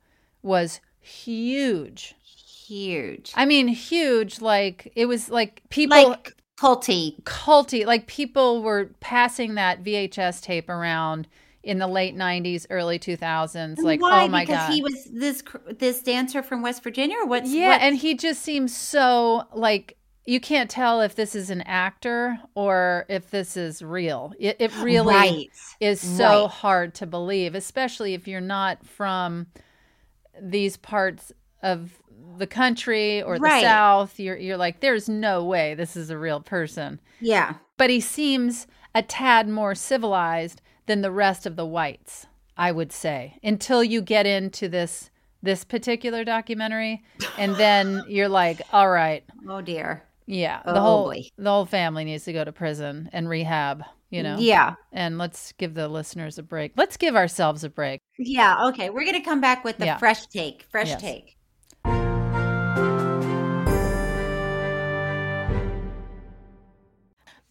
was 0.41 0.79
huge. 1.01 2.15
Huge. 2.23 3.31
I 3.35 3.45
mean, 3.45 3.67
huge. 3.67 4.41
Like 4.41 4.91
it 4.95 5.05
was 5.05 5.29
like 5.29 5.61
people 5.69 6.09
Like 6.09 6.33
culty. 6.57 7.21
culty. 7.23 7.85
Like 7.85 8.07
people 8.07 8.63
were 8.63 8.91
passing 9.01 9.55
that 9.55 9.83
VHS 9.83 10.41
tape 10.41 10.69
around 10.69 11.27
in 11.61 11.77
the 11.79 11.87
late 11.87 12.15
'90s, 12.15 12.65
early 12.69 12.99
2000s. 12.99 13.79
Like, 13.79 14.01
Why? 14.01 14.23
oh 14.23 14.27
my 14.29 14.41
because 14.43 14.67
god, 14.67 14.73
he 14.73 14.81
was 14.81 15.05
this 15.11 15.43
this 15.77 16.01
dancer 16.01 16.41
from 16.41 16.61
West 16.61 16.83
Virginia. 16.83 17.17
Or 17.17 17.25
what's 17.27 17.49
yeah, 17.51 17.69
what- 17.69 17.81
and 17.81 17.97
he 17.97 18.15
just 18.15 18.41
seems 18.41 18.75
so 18.75 19.43
like 19.53 19.97
you 20.25 20.39
can't 20.39 20.69
tell 20.69 21.01
if 21.01 21.15
this 21.15 21.35
is 21.35 21.49
an 21.49 21.61
actor 21.63 22.39
or 22.55 23.05
if 23.09 23.29
this 23.29 23.57
is 23.57 23.81
real. 23.81 24.33
It, 24.39 24.55
it 24.59 24.71
really 24.81 25.13
Right. 25.13 25.49
is 25.79 25.99
so 25.99 26.43
Right. 26.43 26.49
hard 26.49 26.93
to 26.95 27.05
believe, 27.05 27.55
especially 27.55 28.13
if 28.13 28.27
you're 28.27 28.39
not 28.41 28.85
from 28.85 29.47
these 30.41 30.77
parts 30.77 31.31
of 31.61 31.99
the 32.37 32.47
country 32.47 33.21
or 33.21 33.37
the 33.37 33.41
Right. 33.43 33.61
South. 33.63 34.19
You're 34.19 34.37
you're 34.37 34.57
like, 34.57 34.79
there's 34.79 35.07
no 35.09 35.43
way 35.43 35.73
this 35.75 35.95
is 35.95 36.09
a 36.09 36.17
real 36.17 36.39
person. 36.39 36.99
yeah. 37.19 37.55
But 37.77 37.89
he 37.89 37.99
seems 37.99 38.67
a 38.95 39.01
tad 39.01 39.47
more 39.49 39.75
civilized 39.75 40.61
than 40.85 41.01
the 41.01 41.11
rest 41.11 41.45
of 41.45 41.55
the 41.55 41.65
whites, 41.65 42.27
I 42.57 42.71
would 42.71 42.91
say, 42.91 43.37
until 43.43 43.83
you 43.83 44.01
get 44.01 44.25
into 44.25 44.69
this 44.69 45.09
this 45.41 45.63
particular 45.65 46.23
documentary, 46.23 47.03
and 47.37 47.53
then 47.57 48.01
you're 48.07 48.29
like, 48.29 48.61
all 48.71 48.89
right, 48.89 49.23
Oh 49.49 49.59
dear. 49.61 50.03
Yeah, 50.25 50.61
Oh, 50.65 50.73
the 50.73 50.81
whole 50.81 51.03
boy. 51.05 51.23
the 51.37 51.49
whole 51.49 51.65
family 51.65 52.03
needs 52.05 52.25
to 52.25 52.33
go 52.33 52.43
to 52.43 52.51
prison 52.51 53.09
and 53.13 53.27
rehab, 53.29 53.83
you 54.09 54.23
know. 54.23 54.37
Yeah. 54.39 54.75
And 54.91 55.17
let's 55.17 55.51
give 55.53 55.73
the 55.73 55.87
listeners 55.87 56.37
a 56.37 56.43
break. 56.43 56.73
Let's 56.77 56.97
give 56.97 57.15
ourselves 57.15 57.63
a 57.63 57.69
break. 57.69 58.01
Yeah. 58.17 58.67
Okay. 58.67 58.89
We're 58.89 59.05
gonna 59.05 59.23
come 59.23 59.41
back 59.41 59.63
with 59.63 59.77
the 59.77 59.85
Yeah. 59.85 59.97
fresh 59.97 60.25
take. 60.27 60.63
Fresh 60.69 60.89
Yes. 60.89 61.01
take. 61.01 61.37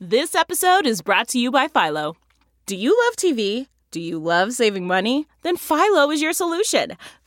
This 0.01 0.35
episode 0.35 0.87
is 0.87 1.03
brought 1.03 1.29
to 1.29 1.39
you 1.39 1.51
by 1.51 1.69
Philo. 1.69 2.17
Do 2.67 2.77
you 2.77 2.97
love 3.07 3.17
TV? 3.17 3.69
Do 3.91 4.01
you 4.01 4.19
love 4.19 4.53
saving 4.53 4.87
money? 4.87 5.27
Then 5.43 5.57
Philo 5.57 6.11
is 6.11 6.23
your 6.23 6.33
solution. 6.33 6.93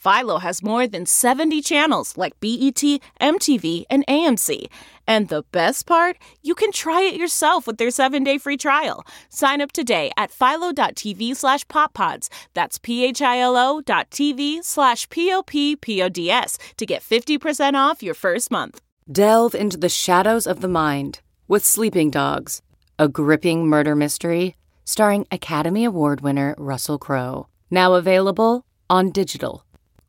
Philo 0.00 0.38
has 0.38 0.62
more 0.62 0.86
than 0.86 1.04
70 1.04 1.60
channels 1.60 2.16
like 2.16 2.40
BET, 2.40 2.82
MTV, 3.20 3.84
and 3.90 4.02
AMC. 4.06 4.64
And 5.06 5.28
the 5.28 5.42
best 5.52 5.86
part, 5.86 6.16
you 6.42 6.54
can 6.54 6.72
try 6.72 7.02
it 7.02 7.16
yourself 7.16 7.66
with 7.66 7.76
their 7.76 7.90
seven-day 7.90 8.38
free 8.38 8.56
trial. 8.56 9.04
Sign 9.28 9.60
up 9.60 9.72
today 9.72 10.10
at 10.16 10.30
philo.tv 10.30 11.36
slash 11.36 11.66
poppods. 11.66 12.28
That's 12.54 12.78
p-h-i-l-o 12.78 13.82
dot 13.82 14.10
tv 14.10 14.64
slash 14.64 15.06
p-o-p-p-o-d-s 15.10 16.58
to 16.78 16.86
get 16.86 17.02
50% 17.02 17.74
off 17.74 18.02
your 18.02 18.14
first 18.14 18.50
month. 18.50 18.80
Delve 19.12 19.54
into 19.54 19.76
the 19.76 19.90
shadows 19.90 20.46
of 20.46 20.62
the 20.62 20.68
mind 20.68 21.20
with 21.46 21.64
Sleeping 21.64 22.10
Dogs, 22.10 22.62
a 22.98 23.06
gripping 23.06 23.66
murder 23.66 23.94
mystery 23.94 24.56
starring 24.86 25.26
Academy 25.30 25.84
Award 25.84 26.22
winner 26.22 26.54
Russell 26.56 26.98
Crowe. 26.98 27.48
Now 27.70 27.94
available 27.94 28.64
on 28.88 29.10
digital. 29.10 29.64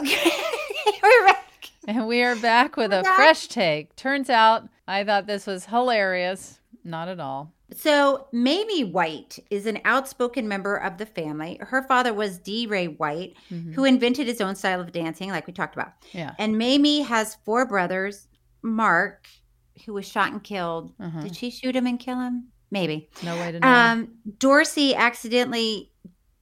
Okay. 0.00 0.30
We're 1.02 1.26
back. 1.26 1.46
And 1.88 2.06
we 2.06 2.22
are 2.22 2.36
back 2.36 2.76
with 2.76 2.92
a 2.92 3.02
back. 3.02 3.16
fresh 3.16 3.48
take. 3.48 3.94
Turns 3.96 4.30
out 4.30 4.68
I 4.86 5.04
thought 5.04 5.26
this 5.26 5.46
was 5.46 5.64
hilarious. 5.66 6.58
Not 6.84 7.08
at 7.08 7.20
all. 7.20 7.52
So, 7.76 8.26
Mamie 8.32 8.84
White 8.84 9.38
is 9.50 9.66
an 9.66 9.78
outspoken 9.84 10.48
member 10.48 10.74
of 10.76 10.98
the 10.98 11.06
family. 11.06 11.58
Her 11.60 11.82
father 11.82 12.12
was 12.12 12.38
D. 12.38 12.66
Ray 12.66 12.86
White, 12.88 13.34
Mhm. 13.50 13.74
who 13.74 13.84
invented 13.84 14.26
his 14.26 14.40
own 14.40 14.56
style 14.56 14.80
of 14.80 14.90
dancing, 14.90 15.30
like 15.30 15.46
we 15.46 15.52
talked 15.52 15.76
about. 15.76 15.92
Yeah. 16.12 16.32
And 16.38 16.58
Mamie 16.58 17.02
has 17.02 17.36
four 17.44 17.66
brothers. 17.66 18.26
Mark, 18.62 19.26
who 19.86 19.92
was 19.94 20.06
shot 20.06 20.32
and 20.32 20.42
killed. 20.42 20.92
Uh-huh. 20.98 21.20
Did 21.22 21.36
she 21.36 21.50
shoot 21.50 21.76
him 21.76 21.86
and 21.86 21.98
kill 22.00 22.18
him? 22.20 22.48
Maybe. 22.72 23.08
No 23.22 23.36
way 23.36 23.52
to 23.52 23.60
know. 23.60 23.68
Um, 23.68 24.08
Dorsey 24.38 24.94
accidentally 24.94 25.92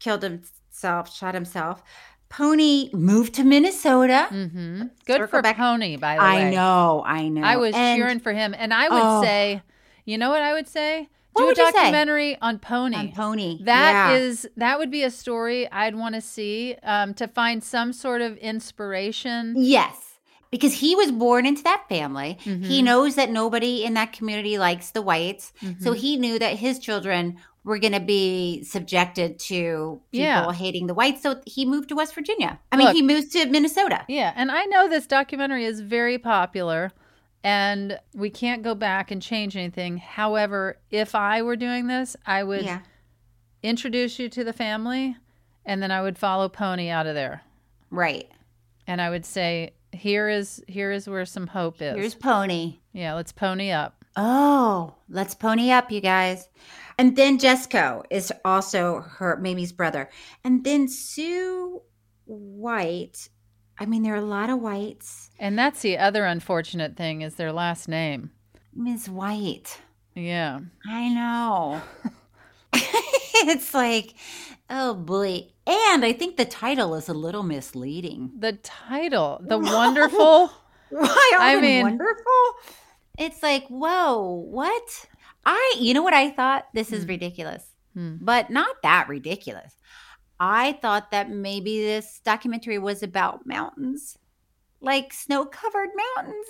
killed 0.00 0.22
himself, 0.22 1.14
shot 1.14 1.34
himself. 1.34 1.82
Pony 2.28 2.90
moved 2.92 3.34
to 3.34 3.44
Minnesota. 3.44 4.28
Mm-hmm. 4.30 4.82
Good 5.06 5.16
Circle 5.16 5.26
for 5.28 5.42
back- 5.42 5.56
Pony, 5.56 5.96
by 5.96 6.16
the 6.16 6.22
I 6.22 6.34
way. 6.36 6.46
I 6.46 6.50
know, 6.50 7.02
I 7.06 7.28
know. 7.28 7.42
I 7.42 7.56
was 7.56 7.74
And- 7.74 7.98
cheering 7.98 8.20
for 8.20 8.32
him, 8.32 8.54
and 8.56 8.72
I 8.74 8.88
would 8.88 9.02
Oh. 9.02 9.22
say, 9.22 9.62
you 10.04 10.18
know 10.18 10.30
what 10.30 10.42
I 10.42 10.52
would 10.52 10.68
say? 10.68 11.08
Do 11.36 11.48
a 11.50 11.54
documentary 11.54 12.36
on 12.42 12.58
Pony. 12.58 12.96
On 12.96 13.12
Pony. 13.12 13.62
That 13.62 14.10
yeah. 14.10 14.16
is 14.16 14.48
that 14.56 14.78
would 14.80 14.90
be 14.90 15.04
a 15.04 15.10
story 15.10 15.70
I'd 15.70 15.94
want 15.94 16.16
to 16.16 16.20
see 16.20 16.74
um, 16.82 17.14
to 17.14 17.28
find 17.28 17.62
some 17.62 17.92
sort 17.92 18.22
of 18.22 18.36
inspiration. 18.38 19.54
Yes, 19.56 20.18
because 20.50 20.72
he 20.74 20.96
was 20.96 21.12
born 21.12 21.46
into 21.46 21.62
that 21.62 21.84
family. 21.88 22.38
He 22.40 22.80
Mhm. 22.80 22.84
knows 22.84 23.14
that 23.14 23.30
nobody 23.30 23.84
in 23.84 23.94
that 23.94 24.12
community 24.12 24.58
likes 24.58 24.90
the 24.90 25.02
whites. 25.02 25.52
So 25.78 25.92
Mhm. 25.92 25.96
he 25.96 26.16
knew 26.16 26.38
that 26.40 26.56
his 26.56 26.80
children 26.80 27.36
were 27.68 27.78
going 27.78 27.92
to 27.92 28.00
be 28.00 28.62
subjected 28.64 29.38
to 29.38 30.00
people 30.10 30.24
Yeah. 30.26 30.52
hating 30.52 30.86
the 30.86 30.94
whites. 30.94 31.22
So 31.22 31.40
he 31.46 31.64
moved 31.66 31.90
to 31.90 31.94
West 31.96 32.14
Virginia. 32.14 32.58
I 32.72 32.76
mean, 32.76 32.86
Look. 32.88 32.96
he 32.96 33.02
moved 33.02 33.32
to 33.32 33.46
Minnesota. 33.46 34.04
Yeah, 34.08 34.32
and 34.34 34.50
I 34.50 34.64
know 34.64 34.88
this 34.88 35.06
documentary 35.06 35.64
is 35.64 35.80
very 35.80 36.18
popular 36.18 36.90
and 37.44 37.98
we 38.14 38.30
can't 38.30 38.62
go 38.62 38.74
back 38.74 39.10
and 39.10 39.20
change 39.22 39.56
anything. 39.56 39.98
However, 39.98 40.78
if 40.90 41.14
I 41.14 41.42
were 41.42 41.56
doing 41.56 41.86
this, 41.86 42.16
I 42.26 42.42
would 42.42 42.64
Yeah. 42.64 42.80
introduce 43.62 44.18
you 44.18 44.28
to 44.30 44.44
the 44.44 44.52
family 44.52 45.16
and 45.64 45.82
then 45.82 45.90
I 45.90 46.00
would 46.02 46.18
follow 46.18 46.48
Pony 46.48 46.88
out 46.88 47.06
of 47.06 47.14
there. 47.14 47.42
Right. 47.90 48.28
And 48.86 49.00
I 49.00 49.10
would 49.10 49.24
say, 49.26 49.74
here 49.92 50.28
is 50.28 50.62
here 50.68 50.90
is 50.90 51.08
where 51.08 51.24
some 51.26 51.46
hope 51.46 51.80
is. 51.82 51.94
Here's 51.96 52.14
Pony. 52.14 52.78
yeah, 52.92 53.14
let's 53.14 53.32
pony 53.32 53.70
up. 53.70 54.04
Oh, 54.16 54.94
let's 55.08 55.34
pony 55.34 55.70
up, 55.70 55.90
you 55.92 56.00
guys. 56.00 56.48
And 56.98 57.14
then 57.16 57.38
Jesco 57.38 58.02
is 58.10 58.32
also 58.44 59.00
her 59.18 59.36
Mamie's 59.40 59.72
brother. 59.72 60.10
And 60.44 60.64
then 60.64 60.88
Sue 60.88 61.80
White. 62.24 63.28
I 63.78 63.86
mean, 63.86 64.02
there 64.02 64.14
are 64.14 64.16
a 64.16 64.20
lot 64.20 64.50
of 64.50 64.58
whites. 64.60 65.30
And 65.38 65.56
that's 65.56 65.80
the 65.82 65.96
other 65.98 66.24
unfortunate 66.24 66.96
thing 66.96 67.22
is 67.22 67.36
their 67.36 67.52
last 67.52 67.88
name. 67.88 68.32
Miss 68.74 69.08
White. 69.08 69.78
Yeah. 70.16 70.58
I 70.88 71.08
know. 71.08 71.80
it's 72.74 73.72
like, 73.74 74.14
oh 74.68 74.94
boy. 74.94 75.46
And 75.66 76.04
I 76.04 76.12
think 76.12 76.36
the 76.36 76.44
title 76.44 76.94
is 76.96 77.08
a 77.08 77.14
little 77.14 77.42
misleading. 77.44 78.32
The 78.38 78.54
title, 78.54 79.40
The 79.44 79.58
Wonderful. 79.58 80.50
Why 80.90 81.32
I 81.38 81.56
I 81.56 81.60
mean- 81.60 81.82
wonderful? 81.82 82.42
It's 83.18 83.42
like, 83.42 83.66
whoa, 83.68 84.44
what? 84.48 85.06
I, 85.50 85.74
you 85.80 85.94
know 85.94 86.02
what 86.02 86.12
I 86.12 86.28
thought? 86.30 86.66
This 86.74 86.92
is 86.92 87.06
ridiculous, 87.06 87.64
Hmm. 87.94 88.16
but 88.20 88.50
not 88.50 88.76
that 88.82 89.08
ridiculous. 89.08 89.72
I 90.38 90.72
thought 90.82 91.10
that 91.10 91.30
maybe 91.30 91.80
this 91.80 92.20
documentary 92.22 92.78
was 92.78 93.02
about 93.02 93.46
mountains, 93.46 94.18
like 94.82 95.12
snow 95.14 95.46
covered 95.46 95.88
mountains 96.16 96.46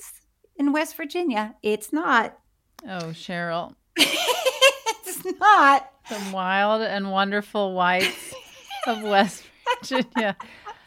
in 0.57 0.73
West 0.73 0.97
Virginia. 0.97 1.55
It's 1.63 1.93
not. 1.93 2.39
Oh, 2.85 3.13
Cheryl. 3.13 3.77
it's 3.97 5.25
not. 5.39 5.91
The 6.09 6.31
wild 6.33 6.83
and 6.83 7.13
wonderful 7.13 7.75
whites 7.75 8.35
of 8.87 9.03
West 9.03 9.45
Virginia. 9.81 10.37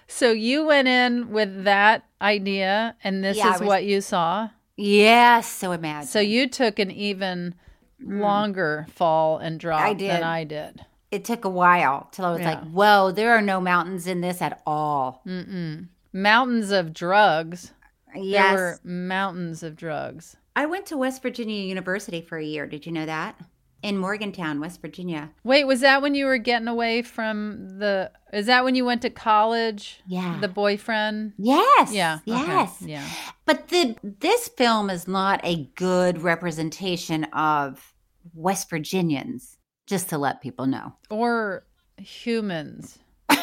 So 0.08 0.32
you 0.32 0.66
went 0.66 0.88
in 0.90 1.32
with 1.32 1.64
that 1.64 2.04
idea 2.22 2.96
and 3.04 3.24
this 3.24 3.38
Yeah, 3.38 3.54
is 3.56 3.62
was- 3.62 3.68
what 3.68 3.86
you 3.86 4.02
saw. 4.02 4.50
Yes, 4.76 5.48
so 5.50 5.72
imagine. 5.72 6.08
So 6.08 6.20
you 6.20 6.48
took 6.50 6.80
an 6.80 6.92
even 6.92 7.56
longer 8.04 8.88
fall 8.94 9.38
and 9.38 9.60
drop 9.60 9.82
Mm. 9.82 9.86
I 9.86 9.94
did. 9.94 10.10
than 10.12 10.24
I 10.24 10.44
did. 10.44 10.86
it 11.12 11.26
took 11.26 11.44
a 11.46 11.50
while 11.50 12.08
till 12.12 12.26
I 12.26 12.32
was 12.32 12.42
like, 12.42 12.64
whoa, 12.70 13.12
there 13.12 13.32
are 13.34 13.42
no 13.42 13.60
mountains 13.60 14.08
in 14.08 14.22
this 14.22 14.42
at 14.42 14.62
all. 14.66 15.22
Mm-mm. 15.28 15.88
Mountains 16.14 16.72
of 16.72 16.94
drugs. 16.94 17.72
Yes. 18.16 18.56
There 18.56 18.58
were 18.58 18.80
mountains 18.84 19.62
of 19.64 19.76
drugs. 19.76 20.38
I 20.56 20.66
went 20.66 20.86
to 20.88 20.98
West 20.98 21.22
Virginia 21.22 21.62
University 21.64 22.22
for 22.22 22.38
a 22.38 22.44
year. 22.46 22.66
Did 22.68 22.86
you 22.86 22.92
know 22.92 23.06
that? 23.06 23.38
In 23.84 23.98
Morgantown, 23.98 24.60
West 24.60 24.80
Virginia. 24.82 25.32
Wait, 25.44 25.64
was 25.66 25.80
that 25.80 26.02
when 26.04 26.14
you 26.14 26.26
were 26.26 26.38
getting 26.38 26.68
away 26.68 27.02
from 27.02 27.80
the? 27.80 28.12
Is 28.32 28.46
that 28.46 28.64
when 28.64 28.76
you 28.76 28.86
went 28.86 29.02
to 29.02 29.10
college? 29.10 30.02
Yeah. 30.06 30.38
The 30.40 30.48
boyfriend. 30.48 31.34
Yes. 31.38 31.92
Yeah. 31.92 32.20
okay, 32.28 32.46
Yes. 32.46 32.82
Yeah. 32.82 33.08
But 33.46 33.70
the 33.70 33.96
this 34.04 34.50
film 34.50 34.90
is 34.92 35.08
not 35.08 35.40
a 35.44 35.66
good 35.76 36.22
representation 36.22 37.24
of 37.34 37.91
West 38.34 38.70
Virginians, 38.70 39.58
just 39.88 40.10
to 40.10 40.18
let 40.18 40.42
people 40.42 40.66
know. 40.66 40.94
Or 41.10 41.66
humans. 41.98 43.00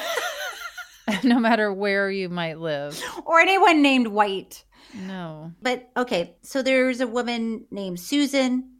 no 1.24 1.38
matter 1.38 1.72
where 1.72 2.10
you 2.10 2.28
might 2.28 2.58
live. 2.58 3.00
Or 3.24 3.40
anyone 3.40 3.82
named 3.82 4.08
White. 4.08 4.64
No. 4.94 5.52
But 5.62 5.90
okay, 5.96 6.36
so 6.42 6.62
there's 6.62 7.00
a 7.00 7.06
woman 7.06 7.66
named 7.70 8.00
Susan. 8.00 8.70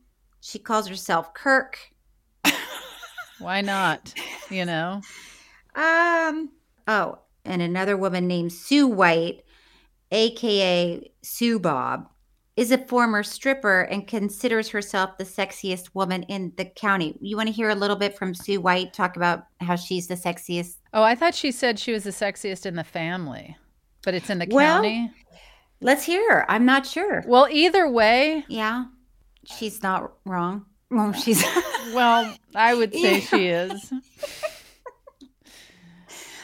She 0.41 0.59
calls 0.59 0.89
herself 0.89 1.35
Kirk. 1.35 1.79
Why 3.39 3.61
not? 3.61 4.15
You 4.51 4.65
know. 4.65 5.03
Um. 5.75 6.51
Oh, 6.89 7.21
and 7.45 7.63
another 7.63 7.97
woman 7.97 8.27
named 8.27 8.53
Sue 8.53 8.89
White, 8.89 9.45
aka 10.11 11.09
Sue 11.23 11.61
Bob, 11.61 12.09
is 12.59 12.73
a 12.73 12.79
former 12.79 13.23
stripper 13.23 13.83
and 13.83 14.09
considers 14.09 14.69
herself 14.71 15.17
the 15.17 15.25
sexiest 15.25 15.91
woman 15.95 16.25
in 16.25 16.53
the 16.57 16.65
county. 16.65 17.17
You 17.21 17.37
want 17.37 17.47
to 17.49 17.53
hear 17.53 17.69
a 17.71 17.75
little 17.77 17.95
bit 17.95 18.19
from 18.19 18.35
Sue 18.35 18.61
White 18.61 18.93
talk 18.93 19.17
about 19.17 19.45
how 19.61 19.77
she's 19.77 20.09
the 20.09 20.17
sexiest? 20.17 20.77
Oh, 20.93 21.05
I 21.05 21.15
thought 21.15 21.37
she 21.37 21.53
said 21.53 21.79
she 21.79 21.93
was 21.93 22.03
the 22.03 22.11
sexiest 22.11 22.67
in 22.67 22.75
the 22.75 22.83
family, 22.83 23.57
but 24.03 24.15
it's 24.15 24.29
in 24.29 24.41
the 24.41 24.49
Well, 24.51 24.79
county. 24.83 25.11
Let's 25.81 26.03
hear 26.05 26.29
her. 26.33 26.51
I'm 26.51 26.65
not 26.65 26.85
sure. 26.85 27.23
Well, 27.29 27.47
either 27.49 27.89
way, 27.89 28.45
Yeah, 28.49 28.87
she's 29.45 29.81
not 29.83 30.13
wrong. 30.25 30.67
Well, 30.91 31.13
she's 31.13 31.45
well, 31.95 32.35
I 32.57 32.75
would 32.75 32.93
say 32.93 33.21
she 33.21 33.47
is. 33.47 33.93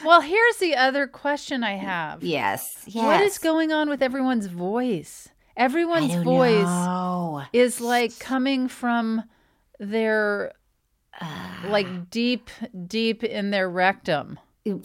Well, 0.05 0.21
here's 0.21 0.57
the 0.57 0.75
other 0.75 1.07
question 1.07 1.63
I 1.63 1.73
have. 1.77 2.23
yes, 2.23 2.83
yes. 2.87 3.03
What 3.03 3.21
is 3.21 3.37
going 3.39 3.71
on 3.73 3.89
with 3.89 4.01
everyone's 4.03 4.45
voice? 4.45 5.27
Everyone's 5.57 6.15
voice 6.15 6.65
know. 6.65 7.43
is 7.53 7.79
like 7.79 8.17
coming 8.19 8.67
from 8.67 9.23
their 9.79 10.53
like 11.67 12.09
deep 12.09 12.49
deep 12.87 13.23
in 13.23 13.51
their 13.51 13.69
rectum. 13.69 14.39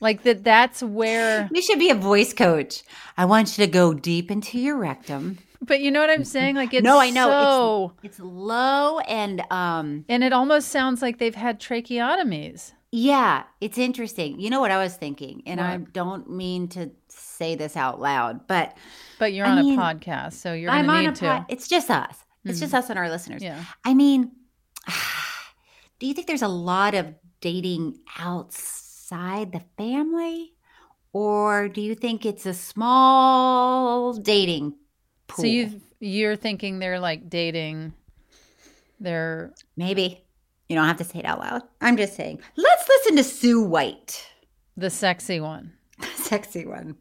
Like 0.00 0.22
that 0.22 0.42
that's 0.42 0.82
where 0.82 1.48
You 1.52 1.60
should 1.60 1.78
be 1.78 1.90
a 1.90 1.94
voice 1.94 2.32
coach. 2.32 2.82
I 3.18 3.26
want 3.26 3.56
you 3.56 3.66
to 3.66 3.70
go 3.70 3.92
deep 3.92 4.30
into 4.30 4.58
your 4.58 4.76
rectum. 4.76 5.38
But 5.60 5.82
you 5.82 5.90
know 5.90 6.00
what 6.00 6.08
I'm 6.08 6.24
saying? 6.24 6.56
Like 6.56 6.72
it's 6.72 6.82
no, 6.82 6.98
I 6.98 7.10
know 7.10 7.28
so 7.28 7.92
it's 8.02 8.18
it's 8.18 8.20
low 8.20 9.00
and 9.00 9.42
um 9.50 10.06
and 10.08 10.24
it 10.24 10.32
almost 10.32 10.68
sounds 10.68 11.02
like 11.02 11.18
they've 11.18 11.34
had 11.34 11.60
tracheotomies. 11.60 12.72
Yeah, 12.92 13.44
it's 13.60 13.78
interesting. 13.78 14.40
You 14.40 14.50
know 14.50 14.60
what 14.60 14.70
I 14.70 14.82
was 14.82 14.96
thinking, 14.96 15.42
and 15.46 15.60
I 15.60 15.76
don't 15.78 16.28
mean 16.30 16.68
to 16.68 16.90
say 17.08 17.54
this 17.54 17.76
out 17.76 18.00
loud, 18.00 18.46
but 18.46 18.76
But 19.18 19.32
you're 19.32 19.46
I 19.46 19.50
on 19.50 19.60
mean, 19.64 19.78
a 19.78 19.82
podcast, 19.82 20.34
so 20.34 20.52
you're 20.54 20.70
I'm 20.70 20.88
on 20.90 21.02
need 21.02 21.08
a 21.10 21.12
to. 21.12 21.24
pod- 21.24 21.46
It's 21.48 21.68
just 21.68 21.90
us. 21.90 22.16
It's 22.44 22.58
Mhm. 22.58 22.62
just 22.62 22.74
us 22.74 22.90
and 22.90 22.98
our 22.98 23.08
listeners. 23.10 23.42
Yeah. 23.42 23.62
I 23.84 23.94
mean, 23.94 24.32
do 25.98 26.06
you 26.06 26.14
think 26.14 26.26
there's 26.26 26.42
a 26.42 26.48
lot 26.48 26.94
of 26.94 27.14
dating 27.40 27.98
outside 28.18 29.52
the 29.52 29.62
family, 29.78 30.52
or 31.12 31.68
do 31.68 31.80
you 31.80 31.94
think 31.94 32.24
it's 32.26 32.46
a 32.46 32.54
small 32.54 34.12
dating 34.14 34.74
pool? 35.28 35.42
So 35.44 35.46
you 35.46 35.80
you're 36.00 36.36
thinking 36.36 36.78
they're 36.78 36.98
like 37.00 37.28
dating 37.28 37.92
they're 38.98 39.52
maybe 39.76 40.22
you 40.70 40.76
don't 40.76 40.86
have 40.86 40.98
to 40.98 41.04
say 41.04 41.18
it 41.18 41.24
out 41.24 41.40
loud. 41.40 41.62
I'm 41.80 41.96
just 41.96 42.14
saying. 42.14 42.40
Let's 42.56 42.88
listen 42.88 43.16
to 43.16 43.24
Sue 43.24 43.60
White, 43.60 44.24
the 44.76 44.88
sexy 44.88 45.40
one. 45.40 45.72
sexy 46.14 46.64
one. 46.64 46.96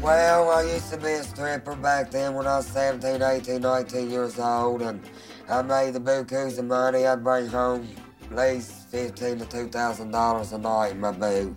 Well, 0.00 0.48
I 0.48 0.62
used 0.62 0.88
to 0.92 0.96
be 0.96 1.08
a 1.08 1.24
stripper 1.24 1.74
back 1.74 2.12
then 2.12 2.34
when 2.34 2.46
I 2.46 2.58
was 2.58 2.68
17, 2.68 3.20
18, 3.20 3.60
19 3.60 4.08
years 4.08 4.38
old, 4.38 4.80
and 4.82 5.00
I 5.48 5.62
made 5.62 5.94
the 5.94 6.00
bukus 6.00 6.56
of 6.60 6.66
money. 6.66 7.04
I'd 7.04 7.24
bring 7.24 7.48
home 7.48 7.88
at 8.30 8.36
least 8.36 8.88
fifteen 8.90 9.38
to 9.40 9.44
two 9.44 9.66
thousand 9.68 10.12
dollars 10.12 10.52
a 10.52 10.58
night 10.58 10.92
in 10.92 11.00
my 11.00 11.10
boot. 11.10 11.56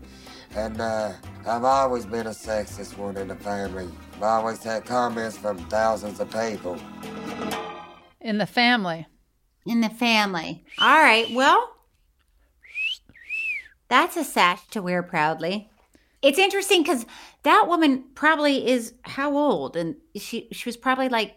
And 0.55 0.81
uh, 0.81 1.11
I've 1.45 1.65
always 1.65 2.07
been 2.07 2.25
a 2.25 2.31
sexist 2.31 2.97
one 2.97 3.15
in 3.17 3.27
the 3.27 3.35
family. 3.35 3.89
I've 4.15 4.23
always 4.23 4.63
had 4.63 4.85
comments 4.85 5.37
from 5.37 5.59
thousands 5.69 6.19
of 6.19 6.31
people. 6.31 6.79
In 8.21 8.39
the 8.39 8.47
family. 8.47 9.05
In 9.65 9.81
the 9.81 9.89
family. 9.89 10.63
All 10.79 10.99
right. 10.99 11.27
Well, 11.31 11.71
that's 13.87 14.17
a 14.17 14.23
sash 14.23 14.65
to 14.71 14.81
wear 14.81 15.01
proudly. 15.03 15.69
It's 16.21 16.39
interesting 16.39 16.81
because 16.83 17.05
that 17.43 17.65
woman 17.67 18.03
probably 18.15 18.67
is 18.67 18.93
how 19.03 19.35
old? 19.37 19.75
And 19.75 19.95
she 20.15 20.47
she 20.51 20.67
was 20.67 20.77
probably 20.77 21.09
like 21.09 21.35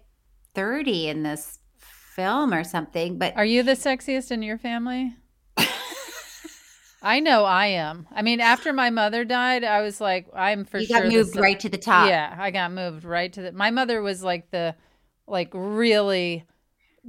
30 0.54 1.08
in 1.08 1.22
this 1.22 1.58
film 1.78 2.52
or 2.52 2.64
something. 2.64 3.18
But 3.18 3.36
Are 3.36 3.44
you 3.44 3.62
the 3.62 3.72
sexiest 3.72 4.30
in 4.30 4.42
your 4.42 4.58
family? 4.58 5.14
I 7.00 7.20
know 7.20 7.44
I 7.44 7.66
am. 7.66 8.08
I 8.12 8.22
mean, 8.22 8.40
after 8.40 8.72
my 8.72 8.90
mother 8.90 9.24
died, 9.24 9.62
I 9.62 9.82
was 9.82 10.00
like, 10.00 10.26
I'm 10.34 10.64
for 10.64 10.82
sure. 10.82 10.96
You 10.96 11.02
got 11.02 11.02
the 11.10 11.16
moved 11.16 11.34
se- 11.34 11.40
right 11.40 11.60
to 11.60 11.68
the 11.68 11.78
top. 11.78 12.08
Yeah, 12.08 12.34
I 12.36 12.50
got 12.50 12.72
moved 12.72 13.04
right 13.04 13.32
to 13.34 13.40
the. 13.42 13.52
My 13.52 13.70
mother 13.70 14.02
was 14.02 14.22
like 14.22 14.50
the, 14.50 14.74
like 15.28 15.50
really 15.54 16.44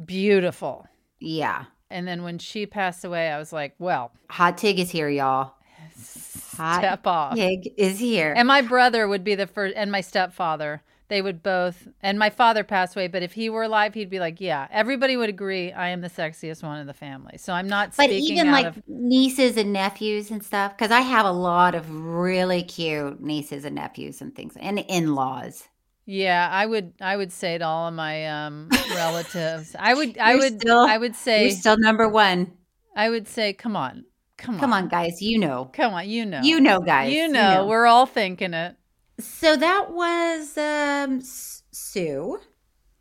beautiful. 0.05 0.87
Yeah. 1.19 1.65
And 1.91 2.07
then 2.07 2.23
when 2.23 2.37
she 2.37 2.65
passed 2.65 3.03
away, 3.03 3.29
I 3.29 3.39
was 3.39 3.51
like, 3.51 3.73
well, 3.79 4.11
Hot 4.29 4.57
Tig 4.57 4.79
is 4.79 4.91
here, 4.91 5.09
y'all. 5.09 5.53
Hot 6.57 6.79
step 6.79 7.07
off. 7.07 7.35
Tig 7.35 7.73
is 7.77 7.99
here. 7.99 8.33
And 8.35 8.47
my 8.47 8.61
brother 8.61 9.07
would 9.07 9.23
be 9.23 9.35
the 9.35 9.47
first, 9.47 9.75
and 9.75 9.91
my 9.91 10.01
stepfather. 10.01 10.81
They 11.07 11.23
would 11.23 11.41
both, 11.41 11.87
and 12.03 12.19
my 12.19 12.29
father 12.29 12.63
passed 12.63 12.95
away. 12.95 13.07
But 13.07 13.23
if 13.23 13.33
he 13.33 13.49
were 13.49 13.63
alive, 13.63 13.95
he'd 13.95 14.11
be 14.11 14.19
like, 14.19 14.39
"Yeah, 14.39 14.67
everybody 14.69 15.17
would 15.17 15.29
agree. 15.29 15.71
I 15.71 15.89
am 15.89 16.01
the 16.01 16.09
sexiest 16.09 16.61
one 16.61 16.77
in 16.79 16.85
the 16.85 16.93
family." 16.93 17.39
So 17.39 17.51
I'm 17.51 17.67
not 17.67 17.97
But 17.97 18.11
even 18.11 18.51
like 18.51 18.67
of. 18.67 18.83
nieces 18.87 19.57
and 19.57 19.73
nephews 19.73 20.29
and 20.29 20.43
stuff, 20.43 20.77
because 20.77 20.91
I 20.91 21.01
have 21.01 21.25
a 21.25 21.31
lot 21.31 21.73
of 21.73 21.89
really 21.89 22.61
cute 22.61 23.19
nieces 23.21 23.65
and 23.65 23.73
nephews 23.73 24.21
and 24.21 24.35
things, 24.35 24.55
and 24.57 24.77
in 24.87 25.15
laws. 25.15 25.67
Yeah, 26.11 26.49
I 26.51 26.65
would. 26.65 26.93
I 26.99 27.15
would 27.15 27.31
say 27.31 27.59
to 27.59 27.63
all 27.65 27.87
of 27.87 27.93
my 27.93 28.25
um, 28.25 28.67
relatives, 28.95 29.75
I 29.77 29.93
would. 29.93 30.17
I 30.17 30.31
You're 30.31 30.39
would. 30.39 30.59
still- 30.61 30.79
I 30.87 30.97
would 30.97 31.15
say. 31.15 31.43
You're 31.43 31.51
still 31.55 31.77
number 31.77 32.09
one. 32.09 32.51
I 32.95 33.11
would 33.11 33.27
say, 33.27 33.53
come 33.53 33.75
on, 33.75 34.05
come 34.37 34.55
on, 34.55 34.59
Come 34.59 34.73
on, 34.73 34.87
guys. 34.87 35.21
You 35.21 35.37
know. 35.37 35.69
come 35.71 35.93
on. 35.93 36.09
You 36.09 36.25
know. 36.25 36.41
You 36.41 36.59
know, 36.59 36.79
guys. 36.79 37.13
You 37.13 37.23
You 37.23 37.27
know. 37.27 37.53
know. 37.53 37.67
We're 37.67 37.85
all 37.85 38.07
thinking 38.07 38.55
it. 38.55 38.75
So 39.19 39.55
that 39.55 39.91
was 39.91 40.57
um, 40.57 41.21
Sue. 41.21 42.39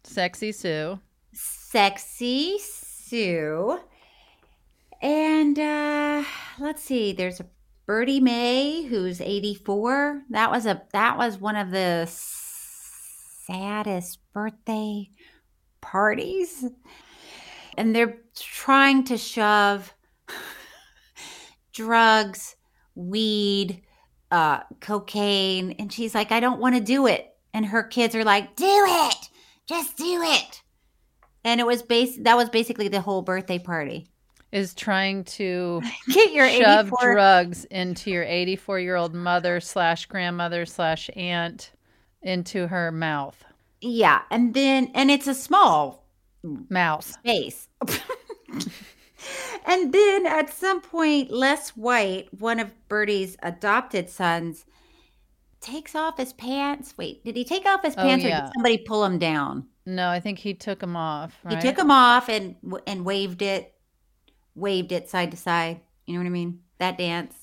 Sexy 0.04 0.52
Sue. 0.52 1.00
Sexy 1.32 2.58
Sue. 2.58 3.78
And 5.00 5.58
uh, 5.58 6.24
let's 6.58 6.82
see, 6.82 7.12
there's 7.12 7.40
a 7.40 7.46
Bertie 7.86 8.20
Mae 8.20 8.82
who's 8.82 9.20
84. 9.22 10.24
That 10.28 10.50
was 10.50 10.66
a 10.66 10.82
that 10.92 11.16
was 11.16 11.38
one 11.38 11.56
of 11.56 11.70
the 11.70 12.06
saddest 13.48 14.18
birthday 14.32 15.08
parties. 15.80 16.64
And 17.76 17.94
they're 17.94 18.18
trying 18.38 19.04
to 19.04 19.16
shove 19.16 19.92
drugs, 21.72 22.56
weed, 22.94 23.82
uh, 24.30 24.60
cocaine, 24.80 25.72
and 25.78 25.92
she's 25.92 26.14
like, 26.14 26.32
I 26.32 26.40
don't 26.40 26.60
want 26.60 26.74
to 26.74 26.80
do 26.80 27.06
it. 27.06 27.34
And 27.54 27.64
her 27.64 27.82
kids 27.82 28.14
are 28.14 28.24
like, 28.24 28.56
Do 28.56 28.66
it, 28.66 29.28
just 29.66 29.96
do 29.96 30.22
it. 30.22 30.62
And 31.44 31.60
it 31.60 31.66
was 31.66 31.82
base 31.82 32.18
that 32.22 32.36
was 32.36 32.50
basically 32.50 32.88
the 32.88 33.00
whole 33.00 33.22
birthday 33.22 33.58
party. 33.58 34.08
Is 34.50 34.74
trying 34.74 35.24
to 35.24 35.82
Get 36.08 36.32
your 36.32 36.48
shove 36.48 36.86
84 36.86 37.12
drugs 37.12 37.64
into 37.66 38.10
your 38.10 38.24
84 38.24 38.80
year 38.80 38.96
old 38.96 39.14
mother 39.14 39.60
slash 39.60 40.06
grandmother 40.06 40.66
slash 40.66 41.08
aunt 41.16 41.70
into 42.22 42.66
her 42.66 42.90
mouth. 42.92 43.44
Yeah, 43.80 44.22
and 44.30 44.54
then 44.54 44.90
and 44.94 45.10
it's 45.10 45.26
a 45.26 45.34
small 45.34 46.04
mouth 46.42 47.04
space. 47.04 47.68
and 49.66 49.92
then 49.92 50.26
at 50.26 50.50
some 50.50 50.80
point, 50.80 51.30
Les 51.30 51.70
White, 51.70 52.28
one 52.38 52.58
of 52.58 52.72
Bertie's 52.88 53.36
adopted 53.42 54.10
sons, 54.10 54.64
takes 55.60 55.94
off 55.94 56.18
his 56.18 56.32
pants. 56.32 56.94
Wait, 56.96 57.24
did 57.24 57.36
he 57.36 57.44
take 57.44 57.66
off 57.66 57.82
his 57.84 57.94
Oh, 57.96 58.02
pants 58.02 58.24
or 58.24 58.28
did 58.28 58.50
somebody 58.54 58.78
pull 58.78 59.04
him 59.04 59.18
down? 59.18 59.66
No, 59.86 60.08
I 60.08 60.20
think 60.20 60.38
he 60.38 60.54
took 60.54 60.80
them 60.80 60.96
off. 60.96 61.38
He 61.48 61.56
took 61.56 61.76
them 61.76 61.90
off 61.90 62.28
and 62.28 62.56
and 62.86 63.04
waved 63.04 63.42
it, 63.42 63.74
waved 64.54 64.92
it 64.92 65.08
side 65.08 65.30
to 65.30 65.36
side. 65.36 65.80
You 66.06 66.14
know 66.14 66.20
what 66.20 66.26
I 66.26 66.30
mean? 66.30 66.60
That 66.78 66.98
dance. 66.98 67.34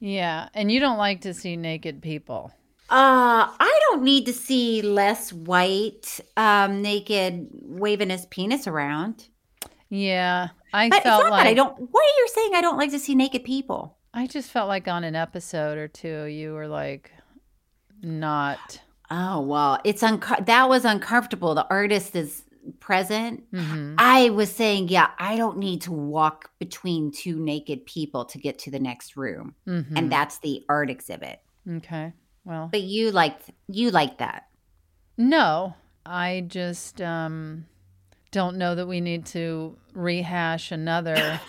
Yeah, 0.00 0.48
and 0.54 0.70
you 0.70 0.80
don't 0.80 0.98
like 0.98 1.20
to 1.22 1.34
see 1.34 1.56
naked 1.56 2.02
people. 2.02 2.52
Uh, 2.92 3.48
I 3.58 3.78
don't 3.88 4.02
need 4.02 4.26
to 4.26 4.32
see 4.34 4.82
Les 4.82 5.32
White 5.32 6.20
um, 6.36 6.82
naked 6.82 7.48
waving 7.62 8.10
his 8.10 8.26
penis 8.26 8.66
around. 8.66 9.28
Yeah, 9.88 10.48
I 10.74 10.88
But 10.90 11.02
felt 11.02 11.22
like 11.30 11.44
that 11.44 11.46
I 11.50 11.54
don't. 11.54 11.74
What 11.78 12.04
are 12.04 12.16
you 12.20 12.28
saying? 12.34 12.52
I 12.54 12.60
don't 12.60 12.76
like 12.76 12.90
to 12.90 12.98
see 12.98 13.14
naked 13.14 13.44
people. 13.44 13.96
I 14.14 14.26
just 14.26 14.50
felt 14.50 14.68
like 14.68 14.88
on 14.88 15.04
an 15.04 15.16
episode 15.16 15.78
or 15.78 15.88
two, 15.88 16.24
you 16.24 16.52
were 16.52 16.68
like, 16.68 17.10
not. 18.02 18.80
Oh 19.10 19.40
well, 19.40 19.78
it's 19.84 20.02
unco- 20.02 20.42
that 20.44 20.68
was 20.68 20.84
uncomfortable. 20.84 21.54
The 21.54 21.66
artist 21.68 22.14
is 22.16 22.44
present. 22.80 23.50
Mhm. 23.52 23.94
I 23.98 24.30
was 24.30 24.50
saying, 24.52 24.88
yeah, 24.88 25.08
I 25.18 25.36
don't 25.36 25.58
need 25.58 25.82
to 25.82 25.92
walk 25.92 26.50
between 26.58 27.10
two 27.10 27.38
naked 27.38 27.84
people 27.86 28.24
to 28.26 28.38
get 28.38 28.58
to 28.60 28.70
the 28.70 28.78
next 28.78 29.16
room, 29.16 29.54
Mhm. 29.66 29.96
and 29.96 30.12
that's 30.12 30.38
the 30.38 30.62
art 30.68 30.88
exhibit. 30.90 31.40
Okay, 31.68 32.12
well, 32.44 32.68
But 32.70 32.82
you 32.82 33.10
liked 33.10 33.50
you 33.68 33.90
liked 33.90 34.18
that. 34.18 34.48
no, 35.16 35.74
I 36.04 36.44
just 36.48 37.00
um, 37.00 37.66
don't 38.32 38.56
know 38.56 38.74
that 38.74 38.86
we 38.86 39.00
need 39.00 39.26
to 39.26 39.76
rehash 39.94 40.72
another. 40.72 41.40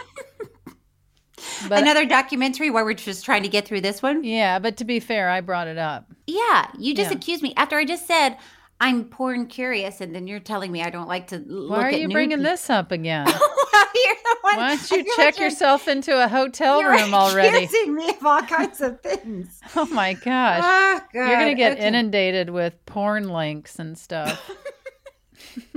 but 1.67 1.82
Another 1.82 2.06
documentary 2.06 2.69
where 2.69 2.86
we're 2.86 2.93
just 2.93 3.25
trying 3.25 3.43
to 3.43 3.49
get 3.49 3.65
through 3.67 3.82
this 3.82 4.01
one. 4.01 4.23
yeah, 4.23 4.60
but 4.60 4.77
to 4.77 4.86
be 4.86 4.99
fair, 4.99 5.29
I 5.29 5.41
brought 5.41 5.67
it 5.67 5.77
up. 5.77 6.12
Yeah, 6.27 6.67
you 6.77 6.93
just 6.95 7.12
Yeah. 7.12 7.17
accused 7.17 7.41
me 7.43 7.53
after 7.58 7.77
I 7.77 7.86
just 7.86 8.06
said 8.08 8.38
I'm 8.79 9.05
porn 9.05 9.47
curious, 9.47 10.01
and 10.01 10.13
then 10.13 10.27
you're 10.27 10.39
telling 10.41 10.71
me 10.71 10.83
I 10.83 10.89
don't 10.89 11.07
like 11.07 11.27
to 11.27 11.38
Why 11.39 11.88
are 11.88 11.91
you 11.91 12.09
bringing 12.09 12.39
people. 12.39 12.51
this 12.51 12.69
up 12.69 12.91
again? 12.91 13.27
You're 13.27 14.15
the 14.15 14.38
one- 14.41 14.57
Why 14.57 14.75
don't 14.75 14.91
you 14.91 15.03
feel 15.03 15.13
like 15.17 15.36
check 15.36 15.39
yourself 15.39 15.88
into 15.88 16.21
a 16.21 16.27
hotel 16.27 16.81
room 16.83 16.91
already? 16.91 16.93
you're 16.93 17.05
room 17.05 17.13
already? 17.13 17.63
accusing 17.65 17.95
me 17.95 18.09
of 18.09 18.25
all 18.25 18.41
kinds 18.41 18.81
of 18.81 18.99
things. 19.01 19.59
Oh 19.75 19.86
my 19.86 20.13
gosh. 20.13 20.62
Oh, 20.63 21.01
You're 21.13 21.27
going 21.27 21.47
to 21.49 21.55
get 21.55 21.73
okay. 21.73 21.88
inundated 21.88 22.49
with 22.49 22.73
porn 22.86 23.29
links 23.29 23.79
and 23.79 23.97
stuff. 23.97 24.49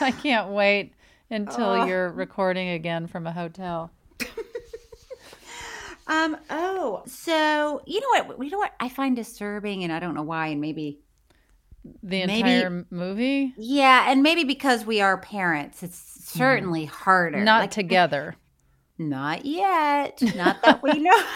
I 0.00 0.10
can't 0.10 0.50
wait 0.50 0.92
until 1.30 1.64
Oh. 1.64 1.84
you're 1.84 2.10
recording 2.10 2.70
again 2.70 3.06
from 3.06 3.26
a 3.26 3.32
hotel. 3.32 3.90
Um. 6.08 6.36
Oh, 6.50 7.04
so 7.06 7.80
you 7.86 8.00
know 8.00 8.24
what? 8.24 8.44
You 8.44 8.50
know 8.50 8.58
what 8.58 8.72
I 8.80 8.88
find 8.88 9.14
disturbing, 9.14 9.84
and 9.84 9.92
I 9.92 10.00
don't 10.00 10.14
know 10.14 10.24
why, 10.24 10.48
and 10.48 10.60
maybe 10.60 10.98
The 12.02 12.22
entire 12.22 12.86
movie? 12.90 13.54
yeah, 13.56 14.10
and 14.10 14.22
maybe 14.22 14.44
because 14.44 14.84
we 14.84 15.00
are 15.00 15.18
parents, 15.18 15.82
it's 15.82 15.98
mm-hmm. 16.00 16.38
certainly 16.38 16.84
harder. 16.84 17.42
Not 17.42 17.62
Like, 17.62 17.70
together. 17.72 18.36
Not 18.98 19.44
yet. 19.44 20.20
Not 20.36 20.62
that 20.62 20.82
we 20.82 20.98
know. 20.98 21.22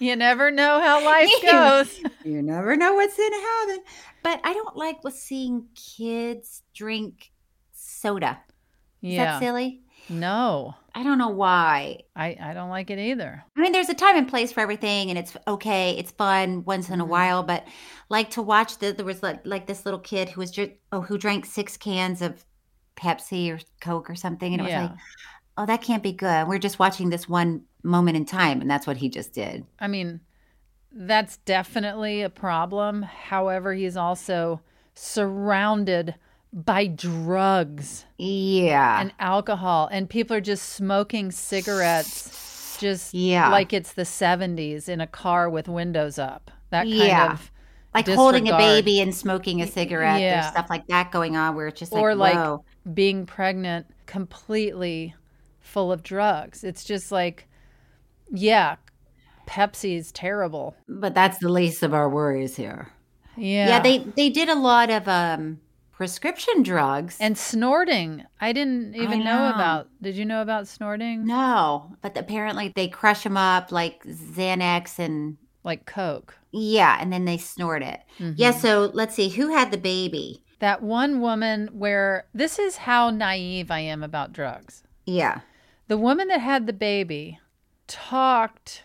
You 0.00 0.14
never 0.14 0.52
know 0.52 0.80
how 0.80 1.04
life 1.04 1.28
goes. 1.42 2.00
You 2.22 2.40
never 2.40 2.76
know 2.76 2.94
what's 2.94 3.18
in 3.18 3.32
heaven. 3.32 3.82
But 4.22 4.40
I 4.44 4.52
don't 4.54 4.76
like 4.76 4.98
seeing 5.10 5.66
kids 5.74 6.62
drink 6.72 7.32
soda. 7.72 8.38
Is 9.02 9.14
Yeah. 9.14 9.24
that 9.24 9.40
silly? 9.40 9.82
No, 10.10 10.74
I 10.94 11.02
don't 11.02 11.18
know 11.18 11.28
why. 11.28 12.00
I, 12.16 12.36
I 12.40 12.54
don't 12.54 12.70
like 12.70 12.90
it 12.90 12.98
either. 12.98 13.44
I 13.56 13.60
mean, 13.60 13.72
there's 13.72 13.88
a 13.88 13.94
time 13.94 14.16
and 14.16 14.28
place 14.28 14.52
for 14.52 14.60
everything, 14.60 15.10
and 15.10 15.18
it's 15.18 15.36
okay. 15.46 15.92
It's 15.98 16.10
fun 16.10 16.64
once 16.64 16.88
in 16.88 17.00
a 17.00 17.04
mm-hmm. 17.04 17.10
while, 17.10 17.42
but 17.42 17.66
like 18.08 18.30
to 18.30 18.42
watch 18.42 18.78
the 18.78 18.92
there 18.92 19.04
was 19.04 19.22
like 19.22 19.40
like 19.44 19.66
this 19.66 19.84
little 19.84 20.00
kid 20.00 20.30
who 20.30 20.40
was 20.40 20.50
just 20.50 20.70
oh 20.92 21.02
who 21.02 21.18
drank 21.18 21.46
six 21.46 21.76
cans 21.76 22.22
of 22.22 22.44
Pepsi 22.96 23.50
or 23.50 23.60
Coke 23.80 24.10
or 24.10 24.14
something, 24.14 24.52
and 24.52 24.62
it 24.62 24.68
Yeah. 24.68 24.82
was 24.82 24.90
like, 24.90 24.98
oh, 25.58 25.66
that 25.66 25.82
can't 25.82 26.02
be 26.02 26.12
good. 26.12 26.48
We're 26.48 26.58
just 26.58 26.78
watching 26.78 27.10
this 27.10 27.28
one 27.28 27.62
moment 27.82 28.16
in 28.16 28.24
time, 28.24 28.60
and 28.60 28.70
that's 28.70 28.86
what 28.86 28.96
he 28.96 29.08
just 29.08 29.32
did. 29.32 29.66
I 29.78 29.88
mean, 29.88 30.20
that's 30.90 31.36
definitely 31.38 32.22
a 32.22 32.30
problem. 32.30 33.02
However, 33.02 33.74
he's 33.74 33.96
also 33.96 34.60
surrounded 34.94 36.14
by 36.52 36.86
drugs 36.86 38.04
Yeah, 38.16 39.00
and 39.00 39.12
alcohol, 39.18 39.88
and 39.92 40.08
people 40.08 40.36
are 40.36 40.40
just 40.40 40.70
smoking 40.70 41.30
cigarettes, 41.30 42.76
just 42.80 43.12
Yeah. 43.14 43.50
like 43.50 43.72
it's 43.72 43.92
the 43.92 44.04
70s 44.04 44.88
in 44.88 45.00
a 45.00 45.06
car 45.06 45.48
with 45.50 45.68
windows 45.68 46.18
up. 46.18 46.50
That 46.70 46.84
kind 46.84 46.94
Yeah. 46.96 47.32
of 47.32 47.50
like 47.94 48.06
holding 48.08 48.48
a 48.48 48.56
baby 48.56 49.00
and 49.00 49.14
smoking 49.14 49.60
a 49.62 49.66
cigarette. 49.66 50.20
Yeah. 50.20 50.40
There's 50.40 50.52
stuff 50.52 50.70
like 50.70 50.86
that 50.88 51.10
going 51.10 51.36
on 51.36 51.54
where 51.56 51.66
it's 51.66 51.78
just 51.80 51.92
like 51.92 52.02
or 52.02 52.14
like 52.14 52.34
whoa. 52.34 52.64
being 52.94 53.26
pregnant 53.26 53.86
completely 54.06 55.14
full 55.60 55.90
of 55.92 56.02
drugs. 56.02 56.64
It's 56.64 56.84
just 56.84 57.10
like, 57.10 57.46
yeah, 58.30 58.76
Pepsi's 59.46 60.12
terrible. 60.12 60.76
But 60.88 61.14
that's 61.14 61.38
the 61.38 61.48
least 61.48 61.82
of 61.82 61.94
our 61.94 62.08
worries 62.08 62.56
here. 62.56 62.88
Yeah. 63.36 63.68
Yeah, 63.68 63.80
they 63.80 63.98
they 63.98 64.28
did 64.30 64.48
a 64.48 64.54
lot 64.54 64.90
of 64.90 65.08
um 65.08 65.60
prescription 65.98 66.62
drugs 66.62 67.16
and 67.18 67.36
snorting. 67.36 68.24
I 68.40 68.52
didn't 68.52 68.94
even 68.94 69.24
know. 69.24 69.48
know. 69.48 69.52
about. 69.52 69.88
Did 70.00 70.14
you 70.14 70.24
know 70.24 70.42
about 70.42 70.68
snorting? 70.68 71.26
No, 71.26 71.96
but 72.02 72.16
apparently 72.16 72.68
they 72.68 72.86
crush 72.86 73.24
them 73.24 73.36
up 73.36 73.72
like 73.72 74.04
Xanax 74.04 75.00
and 75.00 75.38
like 75.64 75.86
Coke. 75.86 76.38
Yeah, 76.52 76.96
and 77.00 77.12
then 77.12 77.24
they 77.24 77.36
snort 77.36 77.82
it. 77.82 77.98
Mhm. 78.20 78.34
Yeah, 78.36 78.52
so 78.52 78.92
let's 78.94 79.16
see 79.16 79.28
who 79.30 79.48
had 79.48 79.72
the 79.72 79.76
baby. 79.76 80.44
That 80.60 80.84
one 80.84 81.20
woman 81.20 81.68
where 81.72 82.28
this 82.32 82.60
is 82.60 82.76
how 82.76 83.10
naive 83.10 83.72
I 83.72 83.80
am 83.80 84.04
about 84.04 84.32
drugs. 84.32 84.84
Yeah. 85.04 85.40
The 85.88 85.98
woman 85.98 86.28
that 86.28 86.40
had 86.40 86.68
the 86.68 86.72
baby 86.72 87.40
talked 87.88 88.84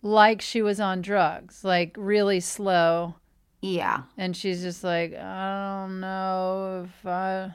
like 0.00 0.40
she 0.40 0.62
was 0.62 0.80
on 0.80 1.02
drugs, 1.02 1.62
like 1.62 1.94
really 1.98 2.40
slow. 2.40 3.16
Yeah. 3.66 4.02
And 4.18 4.36
she's 4.36 4.60
just 4.62 4.84
like, 4.84 5.14
I 5.14 5.80
don't 5.86 6.00
know 6.00 6.84
if 6.86 7.06
I. 7.06 7.54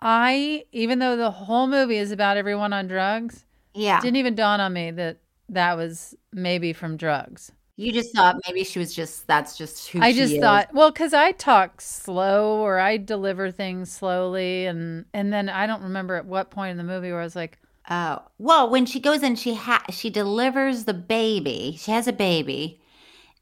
I, 0.00 0.64
even 0.72 0.98
though 0.98 1.16
the 1.16 1.30
whole 1.30 1.66
movie 1.66 1.96
is 1.98 2.12
about 2.12 2.36
everyone 2.36 2.72
on 2.72 2.86
drugs, 2.86 3.44
Yeah. 3.74 4.00
didn't 4.00 4.16
even 4.16 4.34
dawn 4.34 4.60
on 4.60 4.72
me 4.72 4.90
that 4.92 5.18
that 5.48 5.76
was 5.76 6.14
maybe 6.32 6.72
from 6.72 6.96
drugs. 6.96 7.52
You 7.76 7.92
just 7.92 8.14
thought 8.14 8.36
maybe 8.46 8.64
she 8.64 8.78
was 8.78 8.94
just 8.94 9.26
that's 9.26 9.56
just 9.58 9.88
who 9.88 10.00
I 10.00 10.12
just 10.14 10.32
is. 10.34 10.40
thought, 10.40 10.72
well, 10.72 10.90
because 10.90 11.12
I 11.12 11.32
talk 11.32 11.82
slow 11.82 12.56
or 12.62 12.78
I 12.78 12.96
deliver 12.96 13.50
things 13.50 13.92
slowly, 13.92 14.64
and 14.64 15.04
and 15.12 15.30
then 15.30 15.50
I 15.50 15.66
don't 15.66 15.82
remember 15.82 16.14
at 16.14 16.24
what 16.24 16.50
point 16.50 16.70
in 16.70 16.78
the 16.78 16.84
movie 16.84 17.10
where 17.10 17.20
I 17.20 17.24
was 17.24 17.36
like, 17.36 17.58
Oh 17.90 18.22
well, 18.38 18.70
when 18.70 18.86
she 18.86 18.98
goes 18.98 19.22
in, 19.22 19.36
she 19.36 19.54
ha- 19.54 19.84
she 19.90 20.08
delivers 20.08 20.84
the 20.84 20.94
baby. 20.94 21.76
She 21.78 21.90
has 21.90 22.08
a 22.08 22.14
baby, 22.14 22.80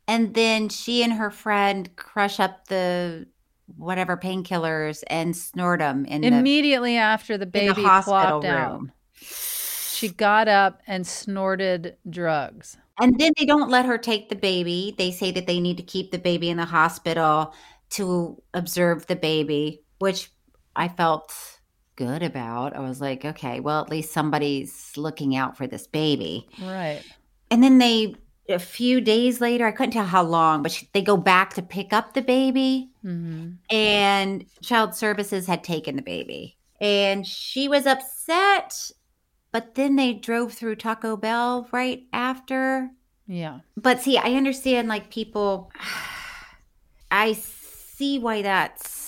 and 0.06 0.34
then 0.34 0.68
she 0.68 1.02
and 1.02 1.12
her 1.12 1.30
friend 1.30 1.94
crush 1.96 2.40
up 2.40 2.68
the 2.68 3.26
whatever 3.76 4.16
painkillers 4.16 5.02
and 5.06 5.36
snort 5.36 5.80
them 5.80 6.04
in 6.04 6.20
the 6.20 6.28
immediately 6.28 6.96
after 6.96 7.38
the 7.38 7.44
in 7.46 7.50
baby 7.50 7.82
the 7.82 7.88
hospital 7.88 8.46
out, 8.46 8.80
she 9.14 10.08
got 10.08 10.48
up 10.48 10.82
and 10.86 11.06
snorted 11.06 11.96
drugs. 12.08 12.76
And 13.00 13.18
then 13.18 13.32
they 13.38 13.44
don't 13.44 13.70
let 13.70 13.86
her 13.86 13.98
take 13.98 14.28
the 14.28 14.36
baby. 14.36 14.94
They 14.96 15.10
say 15.10 15.32
that 15.32 15.46
they 15.46 15.58
need 15.58 15.78
to 15.78 15.82
keep 15.82 16.12
the 16.12 16.18
baby 16.18 16.50
in 16.50 16.56
the 16.56 16.64
hospital 16.64 17.54
to 17.90 18.40
observe 18.52 19.06
the 19.06 19.16
baby, 19.16 19.82
which 19.98 20.30
I 20.76 20.88
felt 20.88 21.32
good 21.96 22.22
about. 22.22 22.76
I 22.76 22.80
was 22.80 23.00
like, 23.00 23.24
okay, 23.24 23.60
well, 23.60 23.80
at 23.80 23.88
least 23.88 24.12
somebody's 24.12 24.92
looking 24.96 25.34
out 25.36 25.56
for 25.56 25.66
this 25.66 25.86
baby. 25.86 26.48
Right. 26.60 27.02
And 27.50 27.62
then 27.62 27.78
they, 27.78 28.14
a 28.48 28.58
few 28.58 29.00
days 29.00 29.40
later, 29.40 29.66
I 29.66 29.70
couldn't 29.72 29.92
tell 29.92 30.04
how 30.06 30.22
long, 30.22 30.62
but 30.62 30.72
she, 30.72 30.88
they 30.92 31.02
go 31.02 31.16
back 31.16 31.54
to 31.54 31.62
pick 31.62 31.92
up 31.92 32.14
the 32.14 32.22
baby, 32.22 32.90
Mm-hmm. 33.04 33.52
and 33.74 34.44
Child 34.62 34.94
Services 34.94 35.46
had 35.46 35.62
taken 35.62 35.96
the 35.96 36.02
baby. 36.02 36.56
And 36.80 37.26
she 37.26 37.68
was 37.68 37.86
upset, 37.86 38.90
but 39.52 39.74
then 39.74 39.96
they 39.96 40.14
drove 40.14 40.52
through 40.54 40.76
Taco 40.76 41.16
Bell 41.16 41.68
right 41.72 42.04
after. 42.12 42.90
Yeah. 43.26 43.60
But 43.76 44.00
see, 44.00 44.18
I 44.18 44.32
understand 44.34 44.88
like 44.88 45.10
people 45.10 45.70
I 47.10 47.32
see 47.34 48.18
why 48.18 48.42
that's 48.42 49.02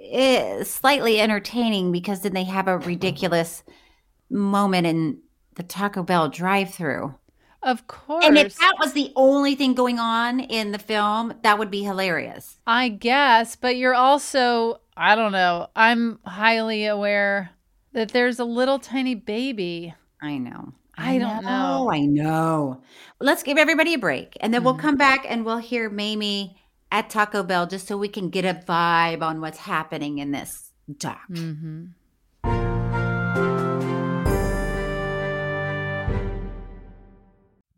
is 0.00 0.70
slightly 0.70 1.20
entertaining 1.20 1.92
because 1.92 2.20
then 2.20 2.34
they 2.34 2.44
have 2.44 2.68
a 2.68 2.78
ridiculous 2.78 3.62
moment 4.30 4.86
in 4.86 5.18
the 5.56 5.62
Taco 5.62 6.02
Bell 6.02 6.28
drive-through. 6.28 7.14
Of 7.62 7.86
course. 7.86 8.24
And 8.26 8.36
if 8.36 8.56
that 8.56 8.74
was 8.78 8.92
the 8.92 9.10
only 9.16 9.54
thing 9.54 9.72
going 9.72 9.98
on 9.98 10.38
in 10.40 10.72
the 10.72 10.78
film, 10.78 11.32
that 11.42 11.58
would 11.58 11.70
be 11.70 11.82
hilarious. 11.82 12.58
I 12.66 12.88
guess, 12.90 13.56
but 13.56 13.76
you're 13.76 13.94
also, 13.94 14.80
I 14.96 15.14
don't 15.14 15.32
know, 15.32 15.68
I'm 15.74 16.18
highly 16.26 16.84
aware 16.84 17.50
that 17.92 18.10
there's 18.10 18.38
a 18.38 18.44
little 18.44 18.78
tiny 18.78 19.14
baby. 19.14 19.94
I 20.20 20.36
know. 20.36 20.74
I 20.96 21.18
don't 21.18 21.42
know. 21.42 21.90
I 21.90 22.00
know. 22.00 22.82
Let's 23.18 23.42
give 23.42 23.56
everybody 23.56 23.94
a 23.94 23.98
break 23.98 24.36
and 24.40 24.52
then 24.52 24.62
we'll 24.62 24.74
come 24.74 24.96
back 24.96 25.24
and 25.26 25.44
we'll 25.44 25.58
hear 25.58 25.88
Mamie 25.88 26.60
at 26.92 27.10
Taco 27.10 27.42
Bell 27.42 27.66
just 27.66 27.88
so 27.88 27.96
we 27.96 28.08
can 28.08 28.28
get 28.28 28.44
a 28.44 28.54
vibe 28.54 29.22
on 29.22 29.40
what's 29.40 29.58
happening 29.58 30.18
in 30.18 30.30
this 30.30 30.70
doc. 30.98 31.22
Mm-hmm. 31.30 31.86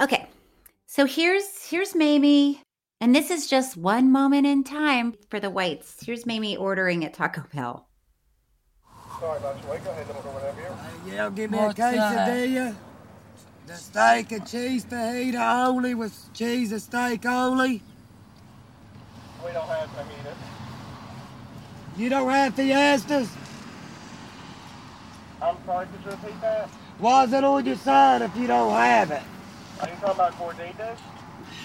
Okay. 0.00 0.26
So 0.86 1.04
here's 1.04 1.66
here's 1.68 1.94
Mamie 1.94 2.62
and 3.02 3.14
this 3.14 3.30
is 3.30 3.46
just 3.46 3.76
one 3.76 4.10
moment 4.10 4.46
in 4.46 4.64
time 4.64 5.14
for 5.28 5.38
the 5.38 5.50
whites. 5.50 5.98
Here's 6.04 6.24
Mamie 6.24 6.56
ordering 6.56 7.04
at 7.04 7.14
Taco 7.14 7.44
Bell. 7.54 7.86
Sorry 9.18 9.38
about 9.38 9.56
you. 9.62 9.70
Wait, 9.70 9.84
go 9.84 9.90
ahead 9.90 10.06
and 10.06 10.16
order 10.16 10.28
whatever 10.30 10.60
you 11.06 11.12
Yeah, 11.14 11.30
give 11.30 11.50
me 11.50 11.58
What's 11.58 11.78
a 11.78 11.82
quesadilla. 11.82 12.76
The 13.66 13.76
steak 13.76 14.32
and 14.32 14.46
cheese 14.46 14.84
fajita 14.86 15.66
only 15.66 15.94
with 15.94 16.32
cheese 16.32 16.72
and 16.72 16.80
steak 16.80 17.26
only. 17.26 17.82
We 19.44 19.52
don't 19.52 19.68
have 19.68 19.88
fajitas. 19.90 20.34
You 21.98 22.08
don't 22.08 22.30
have 22.30 22.54
fiestas? 22.54 23.28
I'm 25.42 25.56
sorry, 25.66 25.86
could 25.86 26.04
you 26.04 26.10
repeat 26.10 26.40
that? 26.40 26.68
Why 26.98 27.24
is 27.24 27.32
it 27.32 27.44
on 27.44 27.64
your 27.64 27.76
sign 27.76 28.22
if 28.22 28.34
you 28.36 28.46
don't 28.46 28.72
have 28.72 29.10
it? 29.10 29.22
Are 29.80 29.88
you 29.88 29.94
talking 29.96 30.14
about 30.14 30.32
gorditas? 30.34 30.98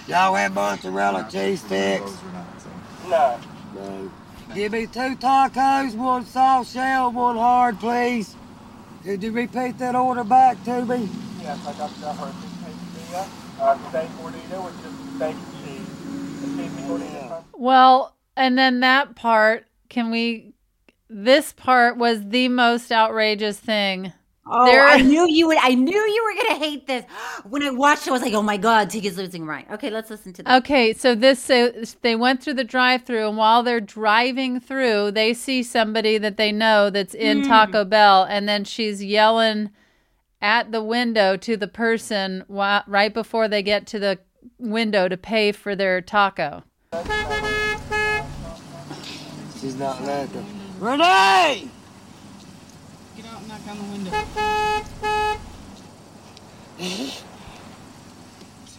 Y'all 0.07 0.35
have 0.35 0.53
mozzarella 0.53 1.27
cheese 1.29 1.61
sticks? 1.61 2.11
No. 3.09 3.39
No. 3.73 4.11
Give 4.53 4.71
me 4.71 4.85
two 4.85 5.15
tacos, 5.17 5.95
one 5.95 6.25
soft 6.25 6.71
shell, 6.71 7.11
one 7.11 7.35
hard, 7.35 7.79
please. 7.79 8.35
Could 9.03 9.21
you 9.21 9.31
repeat 9.31 9.77
that 9.79 9.95
order 9.95 10.23
back 10.23 10.63
to 10.63 10.85
me? 10.85 11.09
Yes, 11.41 11.59
I 11.67 11.73
got 11.73 11.93
that 12.01 12.15
for 12.15 12.25
a 12.25 12.33
six 12.33 12.53
quesadilla. 12.63 13.27
Uh, 13.59 13.89
steak 13.89 14.09
gordita 14.11 14.63
with 14.63 14.81
just 14.81 15.15
steak 15.15 15.35
and 15.35 15.65
cheese. 15.65 15.87
The 16.41 16.97
cheesy. 16.97 17.45
Well, 17.53 18.15
and 18.37 18.57
then 18.57 18.79
that 18.79 19.15
part, 19.15 19.65
can 19.89 20.09
we? 20.09 20.53
This 21.09 21.51
part 21.53 21.97
was 21.97 22.29
the 22.29 22.47
most 22.47 22.91
outrageous 22.91 23.59
thing. 23.59 24.13
Oh, 24.47 24.65
There- 24.65 24.87
I 24.87 25.01
knew 25.01 25.27
you 25.27 25.47
would. 25.47 25.57
I 25.59 25.73
knew 25.73 25.97
you 25.99 26.23
were 26.23 26.43
gonna 26.43 26.59
hate 26.63 26.85
this. 26.85 27.03
When 27.49 27.63
I 27.63 27.71
watched, 27.71 28.05
it, 28.05 28.11
I 28.11 28.13
was 28.13 28.21
like, 28.21 28.33
"Oh 28.35 28.43
my 28.43 28.57
god, 28.57 28.89
Tiggy's 28.91 29.17
losing 29.17 29.41
her 29.41 29.47
mind." 29.51 29.65
Okay, 29.71 29.89
let's 29.89 30.09
listen 30.11 30.33
to 30.33 30.43
that. 30.43 30.57
Okay, 30.57 30.93
so 30.93 31.15
this 31.15 31.39
so 31.43 31.71
they 32.03 32.15
went 32.15 32.43
through 32.43 32.53
the 32.53 32.63
drive-through, 32.63 33.27
and 33.27 33.37
while 33.37 33.63
they're 33.63 33.81
driving 33.81 34.59
through, 34.59 35.11
they 35.11 35.33
see 35.33 35.63
somebody 35.63 36.19
that 36.19 36.37
they 36.37 36.51
know 36.51 36.91
that's 36.91 37.15
in 37.15 37.41
Mm. 37.41 37.47
Taco 37.47 37.85
Bell, 37.85 38.23
and 38.29 38.47
then 38.47 38.63
she's 38.65 39.03
yelling 39.03 39.71
at 40.43 40.71
the 40.71 40.83
window 40.83 41.35
to 41.37 41.57
the 41.57 41.67
person 41.67 42.43
while, 42.47 42.83
right 42.85 43.13
before 43.15 43.47
they 43.47 43.63
get 43.63 43.87
to 43.87 43.97
the 43.99 44.19
window 44.59 45.07
to 45.07 45.17
pay 45.17 45.51
for 45.51 45.75
their 45.75 46.01
taco. 46.01 46.61
She's 49.59 49.75
not 49.75 50.03
looking. 50.03 50.45
Renee! 50.79 51.67
Get 53.65 53.71
out 53.71 53.77
and 53.77 53.77
knock 53.77 53.77
on 53.77 53.77
the 53.77 53.91
window. 53.91 54.11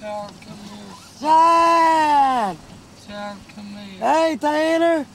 Child, 0.00 0.32
come 0.46 0.58
here. 0.58 0.94
Shine! 1.20 2.58
Child, 3.06 3.38
come 3.54 3.66
here. 3.66 3.98
Hey, 3.98 4.36
Tanner! 4.40 5.06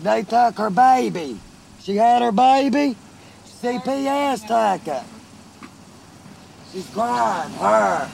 They 0.00 0.22
took 0.22 0.58
her 0.58 0.70
baby. 0.70 1.38
She 1.80 1.96
had 1.96 2.22
her 2.22 2.32
baby. 2.32 2.96
CPS 3.46 4.46
took 4.46 4.88
it. 4.88 5.02
She's 6.72 6.88
crying, 6.88 7.52
her. 7.54 8.10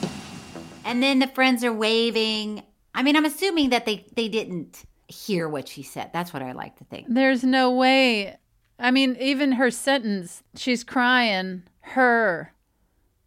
And 0.85 1.01
then 1.01 1.19
the 1.19 1.27
friends 1.27 1.63
are 1.63 1.73
waving. 1.73 2.61
I 2.93 3.03
mean, 3.03 3.15
I'm 3.15 3.25
assuming 3.25 3.69
that 3.69 3.85
they 3.85 4.05
they 4.15 4.27
didn't 4.27 4.83
hear 5.07 5.47
what 5.47 5.67
she 5.67 5.81
said. 5.81 6.11
That's 6.13 6.33
what 6.33 6.43
I 6.43 6.51
like 6.51 6.77
to 6.77 6.83
think. 6.83 7.07
There's 7.09 7.43
no 7.43 7.71
way. 7.71 8.37
I 8.79 8.91
mean, 8.91 9.17
even 9.19 9.53
her 9.53 9.71
sentence, 9.71 10.43
she's 10.55 10.83
crying, 10.83 11.63
her. 11.81 12.53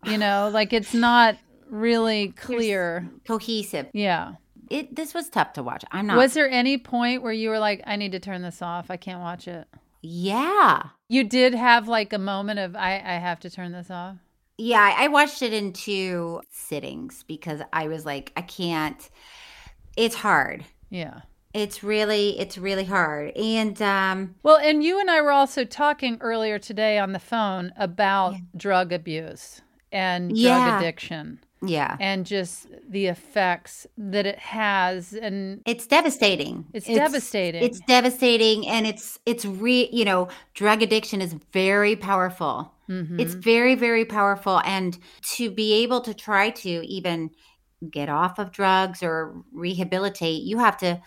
You 0.05 0.19
know, 0.19 0.51
like 0.53 0.73
it's 0.73 0.95
not 0.95 1.37
really 1.69 2.29
clear. 2.29 3.11
cohesive. 3.27 3.87
Yeah. 3.93 4.35
It 4.71 4.95
this 4.97 5.13
was 5.13 5.29
tough 5.29 5.53
to 5.55 5.63
watch. 5.63 5.85
I'm 5.93 6.07
not 6.07 6.17
Was 6.17 6.35
there 6.35 6.49
any 6.49 6.79
point 6.79 7.23
where 7.23 7.33
you 7.33 7.51
were 7.51 7.59
like, 7.59 7.83
I 7.87 7.97
need 7.97 8.13
to 8.13 8.21
turn 8.21 8.43
this 8.43 8.63
off? 8.63 8.91
I 8.91 8.97
can't 8.97 9.21
watch 9.21 9.47
it. 9.47 9.67
Yeah. 10.01 10.85
You 11.09 11.25
did 11.25 11.55
have 11.55 11.89
like 11.89 12.13
a 12.13 12.19
moment 12.19 12.59
of 12.59 12.75
I, 12.75 12.95
I 12.95 13.19
have 13.19 13.41
to 13.41 13.51
turn 13.51 13.73
this 13.73 13.91
off. 13.91 14.17
Yeah, 14.59 14.81
I 14.81 15.05
I 15.05 15.09
watched 15.09 15.43
it 15.43 15.53
in 15.53 15.73
two 15.73 16.41
sittings 16.51 17.25
because 17.27 17.61
I 17.73 17.89
was 17.89 18.07
like, 18.07 18.33
I 18.37 18.43
can't. 18.43 19.11
It's 19.97 20.15
hard. 20.15 20.65
Yeah. 20.91 21.21
It's 21.55 21.83
really, 21.83 22.39
it's 22.39 22.57
really 22.57 22.85
hard. 22.85 23.37
And 23.37 23.81
um, 23.83 24.35
Well, 24.43 24.59
and 24.59 24.83
you 24.83 24.99
and 25.01 25.11
I 25.11 25.21
were 25.21 25.33
also 25.33 25.65
talking 25.65 26.19
earlier 26.21 26.59
today 26.59 26.99
on 26.99 27.13
the 27.13 27.19
phone 27.19 27.73
about 27.77 28.35
drug 28.57 28.93
abuse 28.93 29.61
and 29.91 30.31
drug 30.31 30.39
Yeah. 30.39 30.79
addiction 30.79 31.41
yeah, 31.65 31.97
and 32.01 32.27
just 32.27 32.67
the 32.89 33.07
effects 33.07 33.87
that 33.97 34.27
it 34.27 34.39
has 34.39 35.13
and 35.13 35.63
it's 35.65 35.87
devastating. 35.87 36.67
It's 36.73 36.87
devastating. 36.87 37.63
It's 37.63 37.81
devastating, 37.87 38.67
and 38.67 38.87
it's 38.87 39.19
it's 39.27 39.45
re. 39.45 39.89
You 39.93 40.05
know, 40.05 40.29
drug 40.55 40.83
addiction 40.83 41.21
is 41.21 41.37
very 41.53 41.95
powerful. 41.95 42.75
Mm-hmm. 42.89 43.21
It's 43.21 43.35
very, 43.35 43.77
very 43.77 44.05
powerful, 44.05 44.61
and 44.65 44.99
to 45.37 45.51
be 45.51 45.85
able 45.85 46.01
to 46.01 46.15
try 46.15 46.51
to 46.51 46.69
even 46.69 47.31
get 47.89 48.09
off 48.09 48.39
of 48.39 48.51
drugs 48.51 49.03
or 49.03 49.43
rehabilitate, 49.53 50.43
you 50.43 50.59
have 50.59 50.77
to 50.79 51.01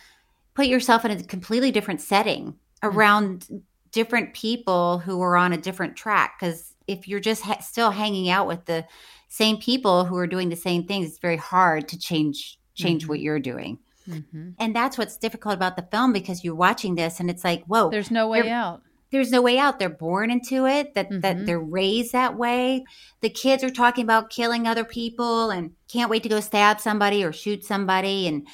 put 0.56 0.68
yourself 0.68 1.06
in 1.06 1.12
a 1.12 1.24
completely 1.24 1.72
different 1.72 2.02
setting 2.02 2.56
hmm. 2.82 2.88
around 2.88 3.48
different 3.92 4.34
people 4.34 5.00
who 5.00 5.22
are 5.22 5.38
on 5.38 5.54
a 5.54 5.58
different 5.58 5.96
track. 5.96 6.38
Because 6.40 6.74
if 6.88 7.08
you're 7.08 7.20
just 7.20 7.44
ha- 7.44 7.60
still 7.60 7.92
hanging 7.92 8.30
out 8.30 8.48
with 8.48 8.66
the 8.66 8.86
same 9.30 9.58
people 9.58 10.06
who 10.06 10.18
are 10.18 10.28
doing 10.28 10.50
the 10.50 10.56
same 10.56 10.86
things, 10.86 11.10
it's 11.10 11.20
very 11.20 11.38
hard 11.38 11.88
to 11.90 12.00
change 12.00 12.60
change 12.74 13.08
what 13.08 13.20
mm-hmm. 13.20 13.26
you're 13.26 13.40
doing. 13.40 13.80
Mm-hmm. 14.08 14.50
And 14.60 14.76
that's 14.76 14.98
what's 14.98 15.18
difficult 15.18 15.56
about 15.56 15.78
the 15.78 15.88
film 15.92 16.14
because 16.14 16.44
you're 16.44 16.56
watching 16.56 16.96
this 16.96 17.20
and 17.20 17.30
it's 17.30 17.44
like, 17.44 17.64
whoa, 17.66 17.90
There's 17.90 18.12
no 18.12 18.28
way 18.28 18.50
out. 18.50 18.82
There's 19.12 19.32
no 19.32 19.42
way 19.42 19.58
out. 19.58 19.80
They're 19.80 19.90
born 19.90 20.30
into 20.30 20.66
it. 20.66 20.94
That 20.94 21.10
that 21.22 21.38
mm-hmm. 21.38 21.46
they're 21.46 21.60
raised 21.60 22.12
that 22.12 22.38
way. 22.38 22.84
The 23.22 23.30
kids 23.30 23.64
are 23.64 23.70
talking 23.70 24.04
about 24.04 24.30
killing 24.30 24.68
other 24.68 24.84
people 24.84 25.52
and 25.52 25.72
can't 25.88 26.10
wait 26.10 26.24
to 26.24 26.30
go 26.30 26.40
stab 26.40 26.82
somebody 26.82 27.24
or 27.24 27.32
shoot 27.32 27.64
somebody, 27.64 28.28
and 28.28 28.46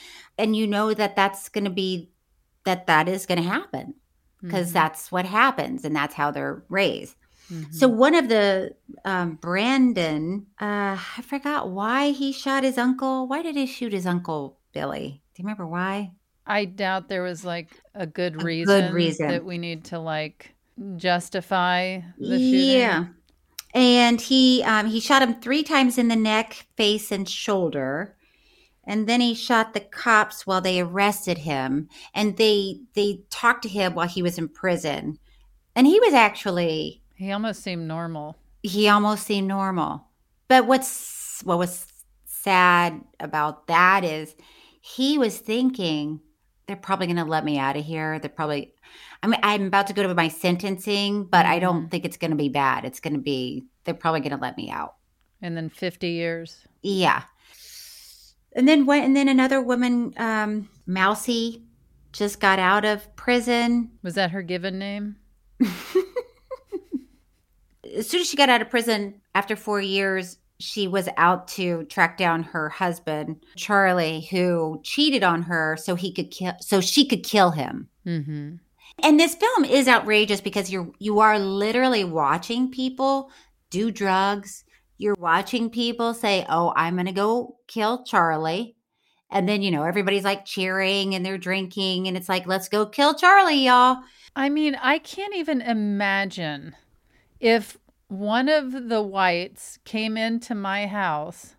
and 0.42 0.56
you 0.56 0.68
know 0.68 0.94
that 0.94 1.16
that's 1.16 1.50
going 1.50 1.64
to 1.66 1.70
be 1.70 2.10
that 2.66 2.88
that 2.88 3.08
is 3.08 3.26
going 3.26 3.42
to 3.42 3.48
happen 3.50 3.94
because 4.42 4.70
Mhm. 4.70 4.74
that's 4.74 5.12
what 5.12 5.26
happens 5.26 5.84
and 5.86 5.96
that's 5.96 6.16
how 6.16 6.32
they're 6.32 6.64
raised. 6.70 7.16
Mm-hmm. 7.52 7.72
So 7.74 7.88
one 7.88 8.16
of 8.16 8.30
the 8.30 8.76
um, 9.04 9.36
Brandon, 9.36 10.46
uh, 10.60 10.98
I 11.18 11.22
forgot 11.24 11.70
why 11.70 12.12
he 12.12 12.32
shot 12.32 12.64
his 12.64 12.78
uncle. 12.78 13.28
Why 13.28 13.42
did 13.42 13.56
he 13.56 13.66
shoot 13.66 13.94
his 13.94 14.06
uncle 14.06 14.58
Billy? 14.74 15.22
Do 15.36 15.42
you 15.42 15.46
remember 15.46 15.68
why? 15.68 16.12
I 16.46 16.66
doubt 16.66 17.08
there 17.10 17.24
was 17.24 17.44
like 17.46 17.70
a 17.94 18.06
good 18.08 18.42
A 18.42 18.46
reason, 18.46 18.82
good 18.88 18.94
reason. 18.94 19.28
that 19.28 19.44
we 19.46 19.58
need 19.58 19.86
to 19.86 20.00
like 20.00 20.54
justify 20.98 22.00
the 22.18 22.38
shooting. 22.40 22.80
Yeah. 22.80 23.06
And 23.74 24.20
he 24.20 24.64
um, 24.64 24.88
he 24.88 25.00
shot 25.00 25.22
him 25.22 25.36
three 25.42 25.64
times 25.64 25.98
in 25.98 26.08
the 26.10 26.16
neck, 26.16 26.66
face, 26.78 27.12
and 27.12 27.28
shoulder. 27.28 28.16
And 28.84 29.08
then 29.08 29.22
he 29.22 29.36
shot 29.36 29.74
the 29.74 29.80
cops 29.80 30.48
while 30.48 30.62
they 30.62 30.82
arrested 30.82 31.40
him. 31.40 31.88
And 32.14 32.38
they 32.38 32.82
they 32.94 33.22
talked 33.30 33.64
to 33.64 33.70
him 33.70 33.94
while 33.94 34.08
he 34.08 34.24
was 34.24 34.38
in 34.38 34.50
prison. 34.50 35.20
And 35.76 35.88
he 35.88 36.00
was 36.00 36.14
actually 36.14 37.02
He 37.16 37.32
almost 37.32 37.62
seemed 37.64 37.88
normal. 37.88 38.38
he 38.64 38.90
almost 38.90 39.26
seemed 39.26 39.48
normal. 39.48 40.08
But 40.48 40.68
what's 40.68 41.42
what 41.44 41.58
was 41.58 41.88
sad 42.26 43.02
about 43.20 43.68
that 43.68 44.04
is 44.04 44.36
he 44.82 45.18
was 45.18 45.38
thinking 45.38 46.20
they're 46.68 46.76
probably 46.76 47.08
going 47.08 47.18
to 47.18 47.26
let 47.26 47.46
me 47.46 47.58
out 47.58 47.78
of 47.78 47.86
here. 47.86 48.18
They're 48.20 48.30
probably 48.30 48.74
I 49.22 49.28
mean 49.28 49.40
I'm 49.44 49.68
about 49.68 49.88
to 49.88 49.94
go 49.94 50.04
to 50.04 50.16
my 50.16 50.28
sentencing, 50.28 51.26
but 51.26 51.46
I 51.46 51.60
don't 51.60 51.82
mm-hmm. 51.82 51.90
think 51.90 52.06
it's 52.06 52.18
going 52.18 52.32
to 52.32 52.38
be 52.38 52.50
bad. 52.50 52.84
It's 52.84 53.00
going 53.00 53.14
to 53.14 53.20
be 53.20 53.66
they're 53.84 53.94
probably 53.94 54.22
going 54.22 54.36
to 54.36 54.42
let 54.42 54.58
me 54.58 54.70
out. 54.72 54.96
And 55.42 55.56
then 55.56 55.70
50 55.70 56.10
years. 56.10 56.68
Yeah. 56.82 57.24
And 58.56 58.68
then 58.68 58.86
what 58.86 59.04
and 59.04 59.16
then 59.16 59.28
another 59.28 59.62
woman 59.62 60.14
um 60.18 60.70
Mousy 60.86 61.64
just 62.12 62.40
got 62.40 62.60
out 62.60 62.86
of 62.86 63.16
prison. 63.16 63.92
Was 64.04 64.16
that 64.16 64.32
her 64.32 64.42
given 64.42 64.80
name? 64.80 65.16
as 67.96 68.10
soon 68.10 68.22
as 68.22 68.30
she 68.30 68.38
got 68.38 68.50
out 68.50 68.62
of 68.62 68.70
prison 68.70 69.22
after 69.36 69.56
four 69.56 69.80
years, 69.82 70.38
she 70.60 70.88
was 70.88 71.10
out 71.18 71.48
to 71.50 71.84
track 71.86 72.18
down 72.18 72.44
her 72.44 72.70
husband, 72.70 73.44
Charlie, 73.56 74.28
who 74.30 74.80
cheated 74.84 75.24
on 75.24 75.44
her 75.44 75.78
so 75.78 75.96
he 75.96 76.14
could 76.14 76.32
kill 76.32 76.54
so 76.62 76.82
she 76.82 77.06
could 77.06 77.24
kill 77.24 77.52
him. 77.52 77.90
Mm-hmm. 78.06 78.56
And 79.04 79.20
this 79.20 79.36
film 79.36 79.66
is 79.66 79.88
outrageous 79.88 80.42
because 80.42 80.72
you're 80.72 80.92
you 81.00 81.20
are 81.20 81.40
literally 81.40 82.04
watching 82.04 82.70
people 82.70 83.32
do 83.70 83.90
drugs. 83.92 84.64
You're 85.02 85.16
watching 85.18 85.70
people 85.70 86.14
say, 86.14 86.46
"Oh, 86.48 86.72
I'm 86.76 86.96
going 86.96 87.08
to 87.08 87.12
go 87.12 87.58
kill 87.68 88.04
Charlie." 88.04 88.76
And 89.32 89.48
then, 89.48 89.62
you 89.62 89.72
know, 89.72 89.84
everybody's 89.84 90.26
like 90.26 90.46
cheering 90.46 91.16
and 91.16 91.26
they're 91.26 91.38
drinking 91.38 92.08
and 92.08 92.16
it's 92.16 92.30
like, 92.30 92.46
"Let's 92.46 92.70
go 92.70 92.86
kill 92.86 93.16
Charlie, 93.16 93.66
y'all." 93.66 93.98
I 94.36 94.50
mean, 94.50 94.76
I 94.76 95.00
can't 95.00 95.36
even 95.36 95.62
imagine 95.62 96.76
if 97.40 97.78
one 98.08 98.48
of 98.48 98.90
the 98.90 99.02
whites 99.02 99.80
came 99.86 100.18
into 100.18 100.54
my 100.54 100.86
house 100.86 101.56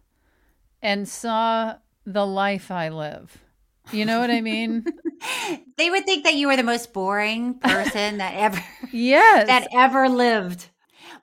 and 0.80 1.08
saw 1.08 1.76
the 2.06 2.26
life 2.26 2.70
I 2.70 2.90
live. 2.90 3.38
You 3.90 4.04
know 4.04 4.20
what 4.20 4.30
I 4.30 4.40
mean? 4.40 4.84
They 5.76 5.88
would 5.88 6.04
think 6.04 6.24
that 6.24 6.34
you 6.34 6.48
were 6.48 6.56
the 6.56 6.62
most 6.62 6.92
boring 6.92 7.54
person 7.58 8.18
that 8.18 8.34
ever 8.34 8.60
yes. 8.92 9.46
that 9.46 9.68
ever 9.72 10.08
lived. 10.08 10.68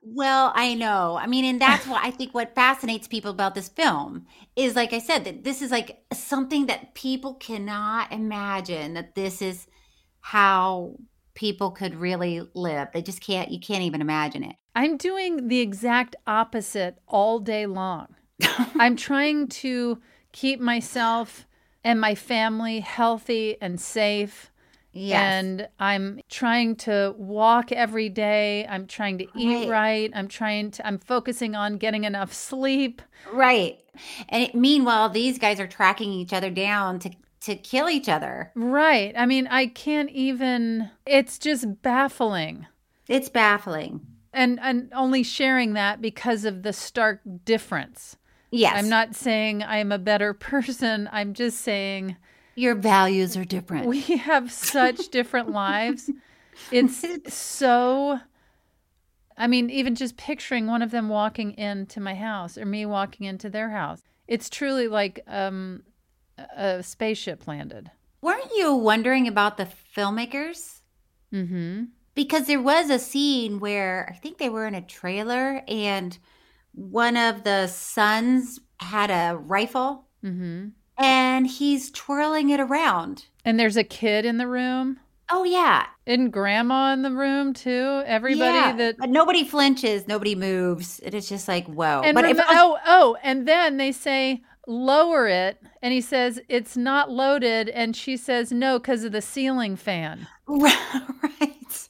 Well, 0.02 0.52
I 0.56 0.76
know. 0.76 1.18
I 1.20 1.28
mean, 1.28 1.45
and 1.45 1.62
that's 1.62 1.86
what 1.86 2.04
I 2.04 2.12
think 2.12 2.34
what 2.34 2.56
fascinates 2.56 3.08
people 3.08 3.32
about 3.32 3.54
this 3.54 3.68
film 3.70 4.26
is 4.56 4.76
like 4.76 4.93
I 4.93 5.00
said 5.00 5.26
that 5.26 5.43
this 5.43 5.62
is 5.62 5.72
like 5.72 6.04
something 6.14 6.68
that 6.68 6.93
people 6.93 7.34
cannot 7.36 8.12
imagine 8.12 8.93
that 8.93 9.16
this 9.16 9.41
is 9.41 9.68
how 10.22 10.95
people 11.36 11.72
could 11.72 11.95
really 11.95 12.41
live. 12.54 12.89
They 12.93 13.02
just 13.02 13.22
can't 13.22 13.52
you 13.52 13.60
can't 13.60 13.84
even 13.84 14.02
imagine 14.02 14.43
it. 14.43 14.56
I'm 14.76 14.97
doing 14.97 15.47
the 15.50 15.60
exact 15.60 16.16
opposite 16.26 16.97
all 17.08 17.39
day 17.39 17.66
long. 17.66 18.16
I'm 18.76 18.95
trying 18.95 19.47
to 19.47 20.02
keep 20.32 20.60
myself 20.62 21.45
and 21.84 22.00
my 22.00 22.16
family 22.16 22.80
healthy 22.80 23.58
and 23.62 23.80
safe. 23.80 24.49
Yes. 24.92 25.22
And 25.22 25.68
I'm 25.80 26.22
trying 26.30 26.76
to 26.78 27.14
walk 27.18 27.72
every 27.72 28.10
day. 28.10 28.66
I'm 28.68 28.88
trying 28.88 29.20
to 29.20 29.28
eat 29.36 29.68
Right. 29.68 29.70
right. 29.70 30.12
I'm 30.16 30.28
trying 30.28 30.72
to, 30.72 30.88
I'm 30.88 30.98
focusing 30.98 31.56
on 31.56 31.78
getting 31.78 32.06
enough 32.06 32.34
sleep. 32.34 33.02
Right. 33.32 33.80
And 34.30 34.44
it, 34.44 34.56
meanwhile, 34.56 35.10
these 35.10 35.38
guys 35.38 35.60
are 35.60 35.68
tracking 35.68 36.12
each 36.12 36.34
other 36.34 36.50
down 36.50 37.00
to 37.00 37.12
to 37.42 37.56
kill 37.56 37.90
each 37.90 38.10
other. 38.10 38.52
Right. 38.54 39.14
I 39.18 39.26
mean, 39.26 39.48
I 39.48 39.68
can't 39.68 40.10
even, 40.10 40.92
it's 41.06 41.40
just 41.40 41.82
baffling. 41.82 42.68
It's 43.08 43.30
baffling. 43.30 44.02
And, 44.34 44.60
and 44.62 44.92
only 44.94 45.24
sharing 45.24 45.72
that 45.74 46.02
because 46.02 46.44
of 46.44 46.64
the 46.64 46.74
stark 46.74 47.22
difference. 47.46 48.18
Yes. 48.52 48.74
I'm 48.76 48.90
not 48.90 49.16
saying 49.16 49.64
I'm 49.64 49.94
a 49.94 49.98
better 49.98 50.34
person. 50.52 51.08
I'm 51.14 51.34
just 51.34 51.62
saying 51.62 52.18
Your 52.56 52.76
values 52.76 53.38
are 53.38 53.45
different. 53.45 53.86
we 53.88 54.02
have 54.02 54.52
such 54.52 55.10
different 55.12 55.52
lives. 55.52 56.10
It's 56.72 57.34
so. 57.34 58.20
I 59.38 59.47
mean, 59.47 59.70
even 59.70 59.95
just 59.95 60.18
picturing 60.18 60.68
one 60.68 60.82
of 60.82 60.91
them 60.91 61.08
walking 61.08 61.54
into 61.54 62.02
my 62.02 62.16
house 62.16 62.58
or 62.58 62.66
me 62.66 62.86
walking 62.86 63.26
into 63.26 63.50
their 63.50 63.70
house, 63.70 64.02
it's 64.28 64.50
truly 64.50 64.89
like 64.89 65.22
um, 65.28 65.84
a 66.56 66.84
spaceship 66.84 67.47
landed. 67.47 67.89
Weren't 68.22 68.52
you 68.58 68.74
wondering 68.74 69.30
about 69.30 69.56
the 69.56 69.70
filmmakers? 69.95 70.82
Mm-hmm. 71.34 71.86
Because 72.16 72.47
there 72.47 72.62
was 72.62 72.89
a 72.89 73.00
scene 73.00 73.62
where 73.62 74.10
I 74.14 74.18
think 74.18 74.39
they 74.39 74.50
were 74.50 74.68
in 74.68 74.76
a 74.76 74.82
trailer 74.82 75.64
and 75.70 76.18
one 76.74 77.16
of 77.16 77.45
the 77.45 77.68
sons 77.68 78.60
had 78.82 79.10
a 79.10 79.38
rifle 79.38 80.06
Mm-hmm. 80.24 80.68
And 81.00 81.47
he's 81.47 81.89
twirling 81.91 82.50
it 82.50 82.60
around. 82.60 83.26
And 83.45 83.60
there's 83.60 83.78
a 83.78 83.84
kid 83.84 84.26
in 84.26 84.38
the 84.38 84.47
room. 84.47 85.00
Oh 85.32 85.43
yeah. 85.43 85.86
And 86.06 86.34
grandma 86.34 86.91
in 86.93 87.04
the 87.04 87.12
room 87.12 87.54
too. 87.54 88.04
Everybody 88.06 88.52
Yeah, 88.52 88.74
that 88.74 88.97
but 88.97 89.10
nobody 89.10 89.43
flinches, 89.43 90.08
nobody 90.08 90.36
moves. 90.36 91.00
It 91.04 91.14
is 91.14 91.30
just 91.30 91.47
like 91.47 91.66
whoa. 91.68 92.02
And 92.04 92.16
but 92.16 92.26
if 92.26 92.38
rem- 92.38 92.47
was- 92.47 92.58
oh, 92.58 92.78
oh, 92.86 93.18
and 93.24 93.47
then 93.47 93.78
they 93.78 93.91
say 93.91 94.41
lower 94.68 95.28
it, 95.28 95.62
and 95.82 95.93
he 95.93 96.02
says 96.02 96.39
it's 96.50 96.76
not 96.76 97.12
loaded, 97.12 97.70
and 97.70 97.95
she 97.95 98.18
says 98.18 98.52
no 98.52 98.80
because 98.80 99.04
of 99.04 99.12
the 99.12 99.22
ceiling 99.22 99.76
fan. 99.76 100.28
right. 100.47 101.89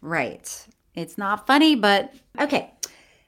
Right. 0.00 0.66
It's 0.94 1.18
not 1.18 1.46
funny, 1.46 1.76
but 1.76 2.14
okay. 2.40 2.72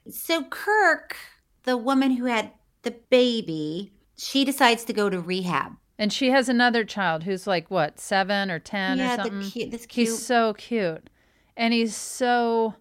So 0.09 0.43
Kirk, 0.45 1.15
the 1.63 1.77
woman 1.77 2.11
who 2.11 2.25
had 2.25 2.51
the 2.81 2.91
baby, 3.09 3.91
she 4.23 4.45
decides 4.45 4.83
to 4.85 4.93
go 4.93 5.09
to 5.09 5.19
rehab. 5.19 5.73
And 5.99 6.11
she 6.11 6.31
has 6.31 6.49
another 6.49 6.83
child 6.83 7.23
who's 7.23 7.45
like 7.45 7.69
what, 7.69 7.99
seven 7.99 8.49
or 8.49 8.57
ten 8.59 8.97
Yeah, 8.97 9.13
or 9.13 9.17
the 9.17 9.23
something. 9.23 9.49
cute- 9.51 9.71
this 9.71 9.85
cute- 9.85 10.07
He's 10.09 10.25
so 10.25 10.53
cute, 10.55 11.09
and 11.55 11.73
he's 11.73 11.95
so 11.95 12.73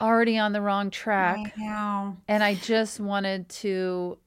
already 0.00 0.38
on 0.38 0.52
the 0.52 0.60
wrong 0.60 0.90
track. 0.90 1.38
I 1.58 1.60
know. 1.60 2.16
And 2.28 2.42
I 2.42 2.54
just 2.54 3.00
wanted 3.00 3.48
to 3.50 4.18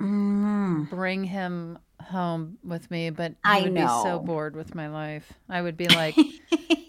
Mm. 0.00 0.88
bring 0.90 1.24
him 1.24 1.78
home 2.02 2.58
with 2.64 2.90
me, 2.90 3.10
but 3.10 3.34
I 3.44 3.60
would 3.62 3.74
be 3.74 3.86
so 3.86 4.18
bored 4.18 4.56
with 4.56 4.74
my 4.74 4.88
life. 4.88 5.32
I 5.48 5.60
would 5.62 5.76
be 5.76 5.86
like, 6.02 6.16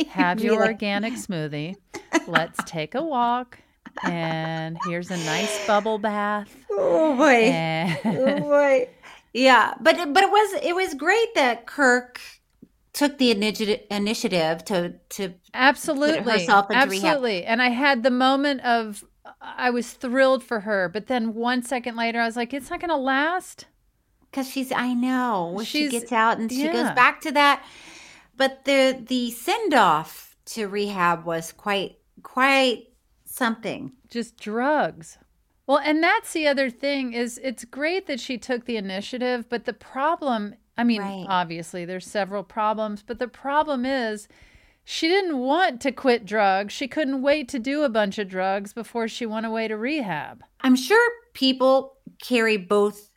"Have 0.09 0.41
your 0.41 0.65
organic 0.65 1.13
smoothie. 1.13 1.75
Let's 2.27 2.59
take 2.65 2.95
a 2.95 3.03
walk." 3.03 3.59
And 4.03 4.77
here's 4.87 5.11
a 5.11 5.17
nice 5.17 5.65
bubble 5.67 5.97
bath. 5.97 6.53
Oh 6.69 7.15
boy. 7.15 7.25
And- 7.45 7.99
oh 8.05 8.39
boy. 8.41 8.89
Yeah, 9.33 9.73
but 9.79 9.97
it- 9.97 10.13
but 10.13 10.23
it 10.23 10.29
was 10.31 10.53
it 10.63 10.75
was 10.75 10.93
great 10.93 11.33
that 11.35 11.65
Kirk 11.65 12.19
took 12.93 13.17
the 13.17 13.31
initiative 13.31 13.79
initiative 13.89 14.65
to 14.65 14.93
to 15.09 15.33
absolutely 15.53 16.21
put 16.21 16.31
herself 16.33 16.69
into 16.69 16.87
rehab. 16.89 17.05
absolutely 17.05 17.45
and 17.45 17.61
i 17.61 17.69
had 17.69 18.03
the 18.03 18.11
moment 18.11 18.59
of 18.65 19.05
i 19.41 19.69
was 19.69 19.93
thrilled 19.93 20.43
for 20.43 20.59
her 20.59 20.89
but 20.89 21.07
then 21.07 21.33
one 21.33 21.63
second 21.63 21.95
later 21.95 22.19
i 22.19 22.25
was 22.25 22.35
like 22.35 22.53
it's 22.53 22.69
not 22.69 22.81
gonna 22.81 22.97
last 22.97 23.65
because 24.29 24.49
she's 24.49 24.71
I 24.73 24.93
know 24.93 25.51
when 25.53 25.63
she 25.65 25.87
gets 25.87 26.11
out 26.11 26.37
and 26.37 26.51
she 26.51 26.63
goes 26.67 26.91
back 26.91 27.21
to 27.21 27.31
that. 27.33 27.63
But 28.37 28.63
the 28.65 29.01
the 29.05 29.31
send 29.31 29.73
off 29.73 30.35
to 30.47 30.67
rehab 30.67 31.25
was 31.25 31.51
quite 31.51 31.97
quite 32.23 32.87
something. 33.31 33.91
just 34.09 34.37
drugs. 34.37 35.17
Well 35.67 35.79
and 35.83 36.03
that's 36.03 36.33
the 36.33 36.47
other 36.47 36.69
thing 36.69 37.13
is 37.13 37.39
it's 37.43 37.65
great 37.65 38.07
that 38.07 38.19
she 38.19 38.37
took 38.37 38.65
the 38.65 38.77
initiative 38.77 39.47
but 39.47 39.65
the 39.65 39.73
problem 39.73 40.55
i 40.77 40.83
mean 40.83 41.01
obviously 41.01 41.85
there's 41.85 42.05
several 42.05 42.43
problems 42.43 43.03
but 43.03 43.19
the 43.19 43.27
problem 43.27 43.85
is 43.85 44.27
she 44.83 45.07
didn't 45.07 45.37
want 45.37 45.79
to 45.81 45.91
quit 45.91 46.25
drugs. 46.25 46.73
She 46.73 46.87
couldn't 46.87 47.21
wait 47.21 47.47
to 47.49 47.59
do 47.59 47.83
a 47.83 47.89
bunch 47.89 48.17
of 48.17 48.27
drugs 48.27 48.73
before 48.73 49.07
she 49.07 49.25
went 49.25 49.45
away 49.45 49.67
to 49.67 49.77
rehab. 49.77 50.43
I'm 50.61 50.75
sure 50.75 51.11
people 51.33 51.97
carry 52.21 52.57
both 52.57 53.10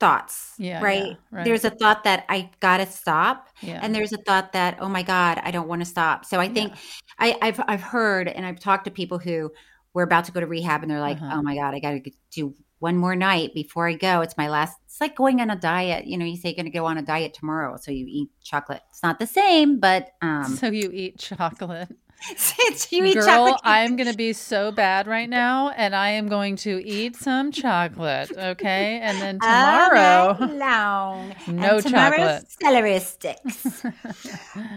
thoughts. 0.00 0.54
Yeah, 0.58 0.82
right? 0.82 1.06
yeah, 1.06 1.14
right. 1.30 1.44
There's 1.44 1.64
a 1.64 1.70
thought 1.70 2.04
that 2.04 2.24
I 2.28 2.50
gotta 2.60 2.86
stop. 2.86 3.48
Yeah. 3.60 3.80
And 3.82 3.94
there's 3.94 4.12
a 4.12 4.18
thought 4.18 4.52
that, 4.52 4.78
oh 4.80 4.88
my 4.88 5.02
God, 5.02 5.40
I 5.42 5.50
don't 5.50 5.68
want 5.68 5.82
to 5.82 5.86
stop. 5.86 6.24
So 6.24 6.38
I 6.40 6.48
think 6.48 6.74
I, 7.18 7.36
I've 7.42 7.60
I've 7.66 7.82
heard 7.82 8.28
and 8.28 8.46
I've 8.46 8.60
talked 8.60 8.84
to 8.84 8.90
people 8.90 9.18
who 9.18 9.50
were 9.94 10.02
about 10.02 10.24
to 10.26 10.32
go 10.32 10.40
to 10.40 10.46
rehab 10.46 10.82
and 10.82 10.90
they're 10.90 11.00
like, 11.00 11.16
Uh-huh. 11.16 11.36
oh 11.36 11.42
my 11.42 11.54
God, 11.54 11.74
I 11.74 11.80
gotta 11.80 12.00
do 12.30 12.54
one 12.78 12.96
more 12.96 13.16
night 13.16 13.54
before 13.54 13.88
I 13.88 13.94
go. 13.94 14.20
It's 14.20 14.36
my 14.36 14.48
last 14.48 14.76
it's 14.86 15.00
like 15.00 15.16
going 15.16 15.40
on 15.40 15.50
a 15.50 15.56
diet. 15.56 16.06
You 16.06 16.16
know, 16.18 16.24
you 16.24 16.36
say 16.36 16.50
you're 16.50 16.56
gonna 16.56 16.70
go 16.70 16.86
on 16.86 16.98
a 16.98 17.02
diet 17.02 17.34
tomorrow, 17.34 17.76
so 17.76 17.90
you 17.90 18.06
eat 18.08 18.28
chocolate. 18.42 18.82
It's 18.90 19.02
not 19.02 19.18
the 19.18 19.26
same, 19.26 19.80
but 19.80 20.10
um 20.22 20.44
so 20.44 20.68
you 20.68 20.90
eat 20.92 21.18
chocolate 21.18 21.88
you 22.90 23.04
eat 23.04 23.14
Girl, 23.14 23.24
chocolate. 23.24 23.60
I'm 23.64 23.96
going 23.96 24.10
to 24.10 24.16
be 24.16 24.32
so 24.32 24.72
bad 24.72 25.06
right 25.06 25.28
now, 25.28 25.70
and 25.70 25.94
I 25.94 26.10
am 26.10 26.28
going 26.28 26.56
to 26.56 26.84
eat 26.84 27.16
some 27.16 27.52
chocolate. 27.52 28.30
Okay, 28.36 29.00
and 29.00 29.20
then 29.20 29.38
tomorrow, 29.40 30.36
long. 30.54 31.34
no 31.48 31.80
chocolate. 31.80 32.44
Celery 32.60 32.98
sticks. 33.00 33.84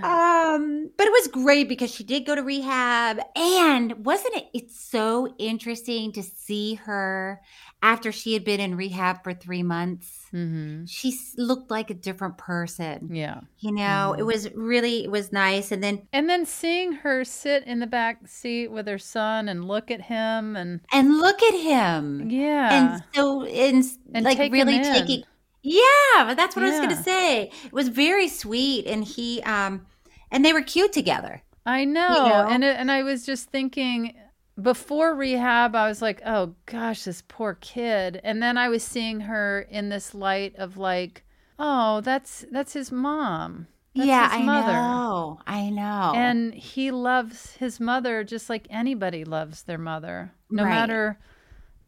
um, 0.04 0.90
but 0.98 1.08
it 1.08 1.12
was 1.12 1.28
great 1.28 1.68
because 1.68 1.92
she 1.92 2.04
did 2.04 2.26
go 2.26 2.36
to 2.36 2.44
rehab, 2.44 3.20
and 3.36 4.06
wasn't 4.06 4.36
it? 4.36 4.46
It's 4.54 4.80
so 4.80 5.34
interesting 5.38 6.12
to 6.14 6.24
see 6.24 6.76
her 6.76 7.42
after 7.82 8.12
she 8.12 8.34
had 8.34 8.44
been 8.44 8.60
in 8.60 8.76
rehab 8.76 9.24
for 9.24 9.34
three 9.34 9.64
months. 9.64 10.21
Mm-hmm. 10.34 10.86
She 10.86 11.18
looked 11.38 11.70
like 11.70 11.90
a 11.90 11.94
different 11.94 12.38
person. 12.38 13.10
Yeah, 13.14 13.42
You 13.60 13.74
know, 13.74 14.16
it 14.18 14.24
was 14.24 14.50
really 14.54 15.04
it 15.04 15.12
was 15.12 15.32
nice, 15.32 15.72
and 15.72 15.84
then 15.84 16.08
and 16.14 16.30
then 16.30 16.46
seeing 16.46 16.94
her 16.94 17.24
sit 17.26 17.64
in 17.66 17.80
the 17.80 17.88
back 17.88 18.28
seat 18.28 18.70
with 18.70 18.88
her 18.88 18.98
son 18.98 19.50
and 19.50 19.66
look 19.66 19.92
at 19.92 20.02
him, 20.04 20.56
and 20.56 20.80
and 20.92 21.18
look 21.18 21.42
at 21.44 21.54
him. 21.54 22.30
yeah, 22.30 22.94
and 22.96 23.04
so 23.14 23.44
and, 23.44 23.84
And 24.14 24.26
like 24.26 24.38
take 24.38 24.54
really 24.54 24.78
in. 24.78 24.84
taking 24.84 25.24
yeah 25.64 26.34
that's 26.36 26.56
what 26.56 26.66
i 26.66 26.70
was 26.72 26.80
gonna 26.80 27.04
say 27.04 27.52
it 27.66 27.72
was 27.72 27.88
very 27.88 28.28
sweet 28.28 28.88
and 28.88 29.04
he 29.04 29.44
um 29.44 29.86
and 30.32 30.44
they 30.44 30.54
were 30.54 30.64
cute 30.64 30.92
together 30.92 31.44
I 31.64 31.86
know, 31.86 32.08
know? 32.08 32.48
and 32.50 32.64
it, 32.64 32.76
and 32.80 32.92
I 32.92 33.04
was 33.04 33.24
just 33.24 33.52
thinking 33.52 34.16
before 34.60 35.16
rehab, 35.16 35.76
I 35.76 35.88
was 35.88 36.02
like, 36.02 36.22
oh 36.26 36.56
gosh, 36.66 37.04
this 37.04 37.24
poor 37.28 37.56
kid, 37.56 38.20
and 38.24 38.42
then 38.42 38.58
I 38.58 38.70
was 38.70 38.84
seeing 38.84 39.22
her 39.22 39.62
in 39.70 39.90
this 39.90 40.14
light 40.14 40.56
of 40.58 40.78
like, 40.78 41.24
oh, 41.60 42.02
that's 42.02 42.46
that's 42.52 42.74
his 42.74 42.92
mom. 42.92 43.68
That's 43.96 44.08
yeah 44.08 44.30
his 44.30 44.34
i 44.34 44.46
mother. 44.46 44.72
know 44.72 45.40
i 45.48 45.70
know 45.70 46.14
And 46.16 46.54
he 46.54 46.92
loves 46.92 47.58
his 47.58 47.80
mother 47.80 48.24
just 48.24 48.50
like 48.50 48.66
anybody 48.70 49.26
loves 49.26 49.64
their 49.64 49.78
mother, 49.78 50.34
no 50.50 50.64
Right. 50.64 50.70
matter, 50.72 51.20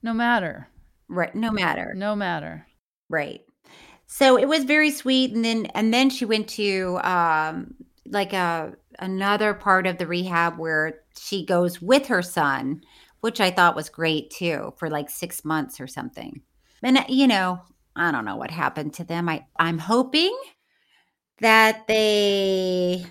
no 0.01 0.13
matter, 0.13 0.67
right 1.07 1.33
no 1.33 1.51
matter 1.51 1.93
no 1.95 2.15
matter. 2.15 2.67
right 3.09 3.41
so 4.05 4.37
it 4.37 4.47
was 4.47 4.63
very 4.63 4.91
sweet 4.91 5.33
and 5.33 5.43
then 5.45 5.65
and 5.67 5.93
then 5.93 6.09
she 6.09 6.25
went 6.25 6.47
to 6.49 6.99
um 7.03 7.73
like 8.05 8.33
a 8.33 8.73
another 8.99 9.53
part 9.53 9.87
of 9.87 9.97
the 9.97 10.05
rehab 10.07 10.57
where 10.57 11.02
she 11.17 11.45
goes 11.45 11.81
with 11.81 12.07
her 12.07 12.21
son 12.21 12.81
which 13.21 13.39
i 13.41 13.49
thought 13.51 13.75
was 13.75 13.89
great 13.89 14.29
too 14.29 14.73
for 14.77 14.89
like 14.89 15.09
six 15.09 15.43
months 15.45 15.79
or 15.79 15.87
something 15.87 16.41
and 16.81 16.97
uh, 16.97 17.03
you 17.07 17.27
know 17.27 17.59
i 17.95 18.11
don't 18.11 18.25
know 18.25 18.35
what 18.35 18.51
happened 18.51 18.93
to 18.93 19.03
them 19.03 19.29
i 19.29 19.45
i'm 19.57 19.77
hoping 19.77 20.35
that 21.39 21.87
they 21.87 23.05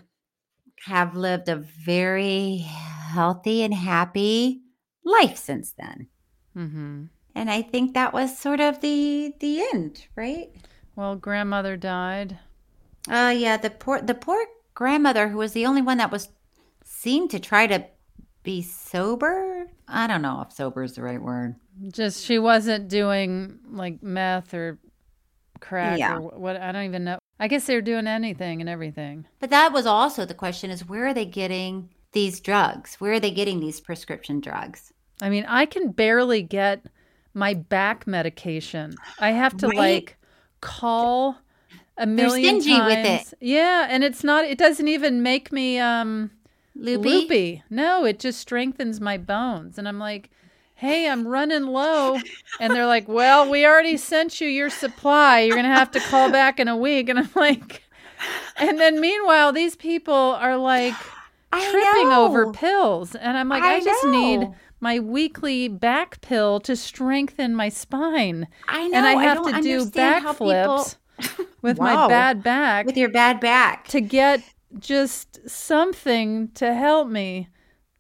have 0.86 1.14
lived 1.16 1.48
a 1.48 1.56
very 1.56 2.56
healthy 2.58 3.62
and 3.62 3.74
happy 3.74 4.62
life 5.04 5.36
since 5.36 5.74
then 5.78 6.08
Mm-hmm. 6.56 7.04
and 7.34 7.50
i 7.50 7.62
think 7.62 7.94
that 7.94 8.12
was 8.12 8.36
sort 8.36 8.60
of 8.60 8.80
the 8.80 9.32
the 9.40 9.60
end 9.72 10.06
right 10.16 10.50
Well, 10.94 11.16
grandmother 11.16 11.78
died. 11.78 12.38
Oh 13.08 13.30
yeah, 13.30 13.56
the 13.56 13.70
poor 13.70 14.02
the 14.02 14.14
poor 14.14 14.44
grandmother 14.74 15.28
who 15.28 15.38
was 15.38 15.52
the 15.52 15.64
only 15.64 15.80
one 15.80 15.96
that 15.96 16.10
was 16.12 16.28
seemed 16.84 17.30
to 17.30 17.40
try 17.40 17.66
to 17.66 17.86
be 18.42 18.62
sober. 18.62 19.66
I 19.88 20.06
don't 20.06 20.22
know 20.22 20.44
if 20.46 20.52
sober 20.52 20.82
is 20.82 20.94
the 20.94 21.02
right 21.02 21.20
word. 21.22 21.56
Just 21.92 22.24
she 22.24 22.38
wasn't 22.38 22.88
doing 22.88 23.58
like 23.70 24.02
meth 24.02 24.52
or 24.54 24.78
crack 25.60 25.98
Yeah. 25.98 26.16
or 26.16 26.20
what. 26.38 26.56
I 26.56 26.72
don't 26.72 26.84
even 26.84 27.04
know. 27.04 27.18
I 27.38 27.48
guess 27.48 27.66
they 27.66 27.74
were 27.74 27.80
doing 27.80 28.06
anything 28.06 28.60
and 28.60 28.68
everything. 28.68 29.26
But 29.40 29.50
that 29.50 29.72
was 29.72 29.86
also 29.86 30.24
the 30.24 30.34
question 30.34 30.70
is 30.70 30.88
where 30.88 31.06
are 31.06 31.14
they 31.14 31.24
getting 31.24 31.88
these 32.12 32.40
drugs? 32.40 32.96
Where 32.96 33.12
are 33.12 33.20
they 33.20 33.30
getting 33.30 33.60
these 33.60 33.80
prescription 33.80 34.40
drugs? 34.40 34.92
I 35.20 35.30
mean, 35.30 35.44
I 35.48 35.66
can 35.66 35.92
barely 35.92 36.42
get 36.42 36.84
my 37.34 37.54
back 37.54 38.06
medication. 38.06 38.94
I 39.18 39.30
have 39.30 39.56
to 39.58 39.68
Right? 39.68 39.76
like 39.78 40.16
call 40.60 41.36
a 41.96 42.06
They're 42.06 42.14
million 42.14 42.60
stingy 42.60 42.78
times. 42.78 42.94
with 42.96 43.06
it. 43.32 43.38
Yeah, 43.40 43.86
and 43.88 44.02
it's 44.04 44.22
not. 44.24 44.44
It 44.44 44.58
doesn't 44.58 44.88
even 44.88 45.22
make 45.22 45.52
me 45.52 45.78
um 45.78 46.30
Loopy? 46.74 47.08
loopy. 47.08 47.62
No, 47.70 48.04
it 48.04 48.18
just 48.18 48.40
strengthens 48.40 49.00
my 49.00 49.18
bones, 49.18 49.78
and 49.78 49.86
I'm 49.88 49.98
like. 49.98 50.30
Hey, 50.74 51.08
I'm 51.08 51.28
running 51.28 51.66
low. 51.66 52.18
And 52.58 52.74
they're 52.74 52.86
like, 52.88 53.06
Well, 53.06 53.48
we 53.48 53.64
already 53.64 53.96
sent 53.96 54.40
you 54.40 54.48
your 54.48 54.68
supply. 54.68 55.40
You're 55.40 55.54
going 55.54 55.62
to 55.68 55.70
have 55.70 55.92
to 55.92 56.00
call 56.00 56.28
back 56.32 56.58
in 56.58 56.66
a 56.66 56.76
week. 56.76 57.08
And 57.08 57.20
I'm 57.20 57.28
like, 57.36 57.82
And 58.56 58.80
then 58.80 59.00
meanwhile, 59.00 59.52
these 59.52 59.76
people 59.76 60.12
are 60.12 60.56
like 60.56 60.94
tripping 61.52 62.08
over 62.08 62.50
pills. 62.50 63.14
And 63.14 63.36
I'm 63.38 63.48
like, 63.48 63.62
I, 63.62 63.76
I 63.76 63.80
just 63.80 64.06
need 64.08 64.48
my 64.80 64.98
weekly 64.98 65.68
back 65.68 66.20
pill 66.20 66.58
to 66.60 66.74
strengthen 66.74 67.54
my 67.54 67.68
spine. 67.68 68.48
I 68.66 68.88
know. 68.88 68.98
And 68.98 69.06
I 69.06 69.12
I 69.14 69.22
have 69.22 69.36
don't 69.36 69.54
to 69.54 69.62
do 69.62 69.86
backflips 69.86 70.96
with 71.62 71.78
my 71.78 72.08
bad 72.08 72.42
back 72.42 72.86
With 72.86 72.96
your 72.96 73.10
bad 73.10 73.38
back. 73.38 73.86
to 73.88 74.00
get 74.00 74.42
just 74.78 75.48
something 75.48 76.48
to 76.54 76.74
help 76.74 77.08
me 77.08 77.48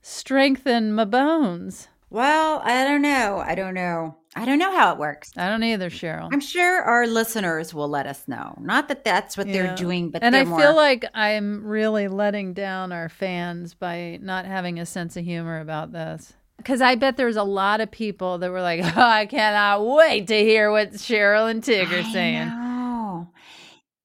strengthen 0.00 0.92
my 0.92 1.04
bones. 1.04 1.88
Well, 2.10 2.60
I 2.62 2.84
don't 2.84 3.02
know. 3.02 3.42
I 3.44 3.54
don't 3.54 3.74
know. 3.74 4.16
I 4.34 4.44
don't 4.44 4.58
know 4.58 4.74
how 4.74 4.92
it 4.92 4.98
works. 4.98 5.32
I 5.36 5.48
don't 5.48 5.62
either, 5.62 5.90
Cheryl. 5.90 6.28
I'm 6.32 6.40
sure 6.40 6.82
our 6.82 7.06
listeners 7.06 7.74
will 7.74 7.88
let 7.88 8.06
us 8.06 8.26
know. 8.26 8.54
Not 8.60 8.88
that 8.88 9.04
that's 9.04 9.36
what 9.36 9.46
they're 9.46 9.74
doing, 9.74 10.10
but 10.10 10.22
and 10.22 10.34
I 10.34 10.44
more, 10.44 10.58
feel 10.58 10.76
like 10.76 11.04
I'm 11.14 11.64
really 11.64 12.08
letting 12.08 12.54
down 12.54 12.92
our 12.92 13.08
fans 13.08 13.74
by 13.74 14.18
not 14.22 14.46
having 14.46 14.78
a 14.78 14.86
sense 14.86 15.16
of 15.16 15.24
humor 15.24 15.60
about 15.60 15.92
this. 15.92 16.32
Because 16.56 16.80
I 16.80 16.94
bet 16.94 17.16
there's 17.16 17.36
a 17.36 17.42
lot 17.42 17.80
of 17.80 17.90
people 17.90 18.38
that 18.38 18.50
were 18.50 18.62
like, 18.62 18.80
oh, 18.96 19.00
I 19.00 19.26
cannot 19.26 19.84
wait 19.84 20.26
to 20.28 20.38
hear 20.38 20.70
what 20.70 20.92
Cheryl 20.92 21.50
and 21.50 21.62
Tig 21.62 21.92
are 21.92 22.04
saying. 22.04 22.71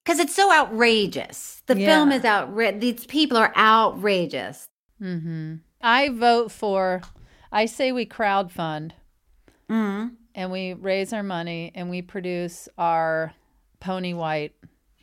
Because 0.07 0.19
it's 0.21 0.33
so 0.33 0.53
outrageous. 0.53 1.61
The 1.65 1.77
Yeah. 1.77 1.87
film 1.87 2.13
is 2.13 2.23
outrageous. 2.23 2.79
These 2.79 3.05
people 3.07 3.37
are 3.37 3.53
outrageous. 3.57 4.69
hmm 4.99 5.55
I 5.81 6.07
vote 6.09 6.49
for, 6.51 7.01
I 7.51 7.65
say 7.65 7.91
we 7.91 8.05
crowdfund 8.05 8.93
Mm. 9.69 10.15
and 10.33 10.51
we 10.51 10.73
raise 10.73 11.11
our 11.11 11.23
money 11.23 11.71
and 11.75 11.89
we 11.89 12.01
produce 12.01 12.69
our 12.77 13.33
pony 13.81 14.13
white. 14.13 14.53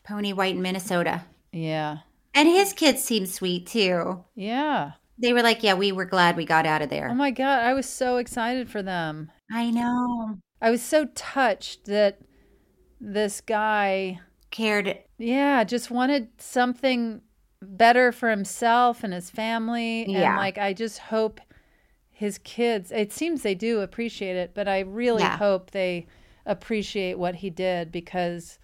Pony 0.04 0.32
White 0.32 0.56
in 0.56 0.62
Minnesota. 0.62 1.22
Yeah. 1.52 1.98
And 2.34 2.48
his 2.48 2.72
kids 2.72 3.04
seem 3.04 3.26
sweet 3.26 3.66
too. 3.66 4.24
Yeah. 4.34 4.92
They 5.18 5.32
were 5.34 5.42
like, 5.42 5.62
yeah, 5.62 5.74
we 5.74 5.92
were 5.92 6.06
glad 6.06 6.36
we 6.36 6.44
got 6.46 6.66
out 6.66 6.82
of 6.82 6.88
there. 6.88 7.08
Oh 7.10 7.14
my 7.14 7.30
God. 7.30 7.60
I 7.60 7.74
was 7.74 7.86
so 7.88 8.16
excited 8.16 8.68
for 8.70 8.82
them. 8.82 9.30
I 9.52 9.70
know. 9.70 10.38
I 10.62 10.70
was 10.70 10.82
so 10.82 11.04
touched 11.14 11.84
that 11.84 12.18
this 13.00 13.40
guy 13.42 14.20
cared. 14.54 14.96
Yeah, 15.18 15.64
just 15.64 15.90
wanted 15.90 16.28
something 16.38 17.20
better 17.60 18.12
for 18.12 18.30
himself 18.30 19.02
and 19.02 19.12
his 19.12 19.28
family. 19.30 20.04
And 20.04 20.36
like, 20.36 20.58
I 20.58 20.72
just 20.72 20.98
hope 20.98 21.40
his 22.10 22.38
kids, 22.38 22.92
it 22.92 23.12
seems 23.12 23.42
they 23.42 23.56
do 23.56 23.80
appreciate 23.80 24.36
it, 24.36 24.52
but 24.54 24.68
I 24.68 24.80
really 24.80 25.22
Yeah. 25.22 25.36
hope 25.36 25.72
they 25.72 26.06
appreciate 26.46 27.18
what 27.18 27.34
he 27.36 27.50
did 27.50 27.90
because, 27.90 28.58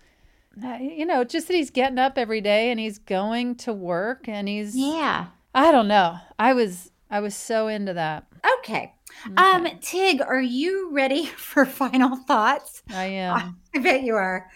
uh, 0.64 0.78
you 0.80 1.04
know, 1.04 1.24
just 1.24 1.48
that 1.48 1.54
he's 1.54 1.70
getting 1.70 1.98
up 1.98 2.16
every 2.16 2.40
day 2.40 2.70
and 2.70 2.78
he's 2.78 2.98
going 2.98 3.56
to 3.56 3.72
work 3.72 4.28
and 4.28 4.46
he's, 4.48 4.76
Yeah. 4.76 5.26
I 5.52 5.72
don't 5.72 5.88
know. 5.88 6.18
I 6.38 6.52
was, 6.52 6.92
I 7.10 7.18
was 7.18 7.34
so 7.34 7.66
into 7.66 7.94
that. 7.94 8.26
Okay. 8.60 8.94
Um, 9.36 9.66
Tig, 9.80 10.20
are 10.22 10.40
you 10.40 10.90
ready 10.92 11.26
for 11.48 11.64
final 11.64 12.16
thoughts? 12.16 12.82
I 12.94 13.06
am. 13.06 13.56
I 13.74 13.78
bet 13.80 14.02
you 14.04 14.14
are. 14.14 14.48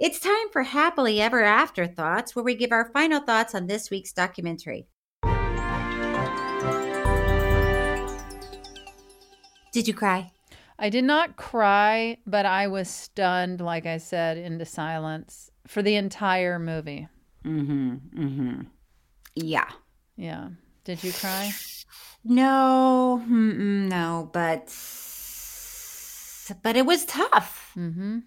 It's 0.00 0.18
time 0.18 0.48
for 0.50 0.62
Happily 0.62 1.20
Ever 1.20 1.44
After 1.44 1.86
Thoughts, 1.86 2.34
where 2.34 2.42
we 2.42 2.54
give 2.54 2.72
our 2.72 2.90
final 2.90 3.20
thoughts 3.20 3.54
on 3.54 3.66
this 3.66 3.90
week's 3.90 4.14
documentary. 4.14 4.86
Did 9.74 9.86
you 9.86 9.92
cry? 9.92 10.32
I 10.78 10.88
did 10.88 11.04
not 11.04 11.36
cry, 11.36 12.16
but 12.26 12.46
I 12.46 12.68
was 12.68 12.88
stunned, 12.88 13.60
like 13.60 13.84
I 13.84 13.98
said, 13.98 14.38
into 14.38 14.64
silence 14.64 15.50
for 15.66 15.82
the 15.82 15.96
entire 15.96 16.58
movie. 16.58 17.06
Mm-hmm. 17.44 17.96
Mm-hmm. 18.18 18.60
Yeah. 19.34 19.68
Yeah. 20.16 20.48
Did 20.84 21.04
you 21.04 21.12
cry? 21.12 21.52
No, 22.24 23.22
no, 23.28 24.30
but 24.32 24.74
but 26.62 26.76
it 26.76 26.86
was 26.86 27.04
tough. 27.04 27.72
Mm-hmm. 27.76 28.20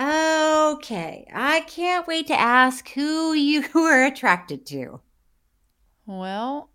Okay, 0.00 1.26
I 1.32 1.60
can't 1.68 2.06
wait 2.06 2.26
to 2.28 2.40
ask 2.40 2.88
who 2.90 3.34
you 3.34 3.64
were 3.74 4.04
attracted 4.04 4.64
to. 4.66 5.00
Well, 6.06 6.70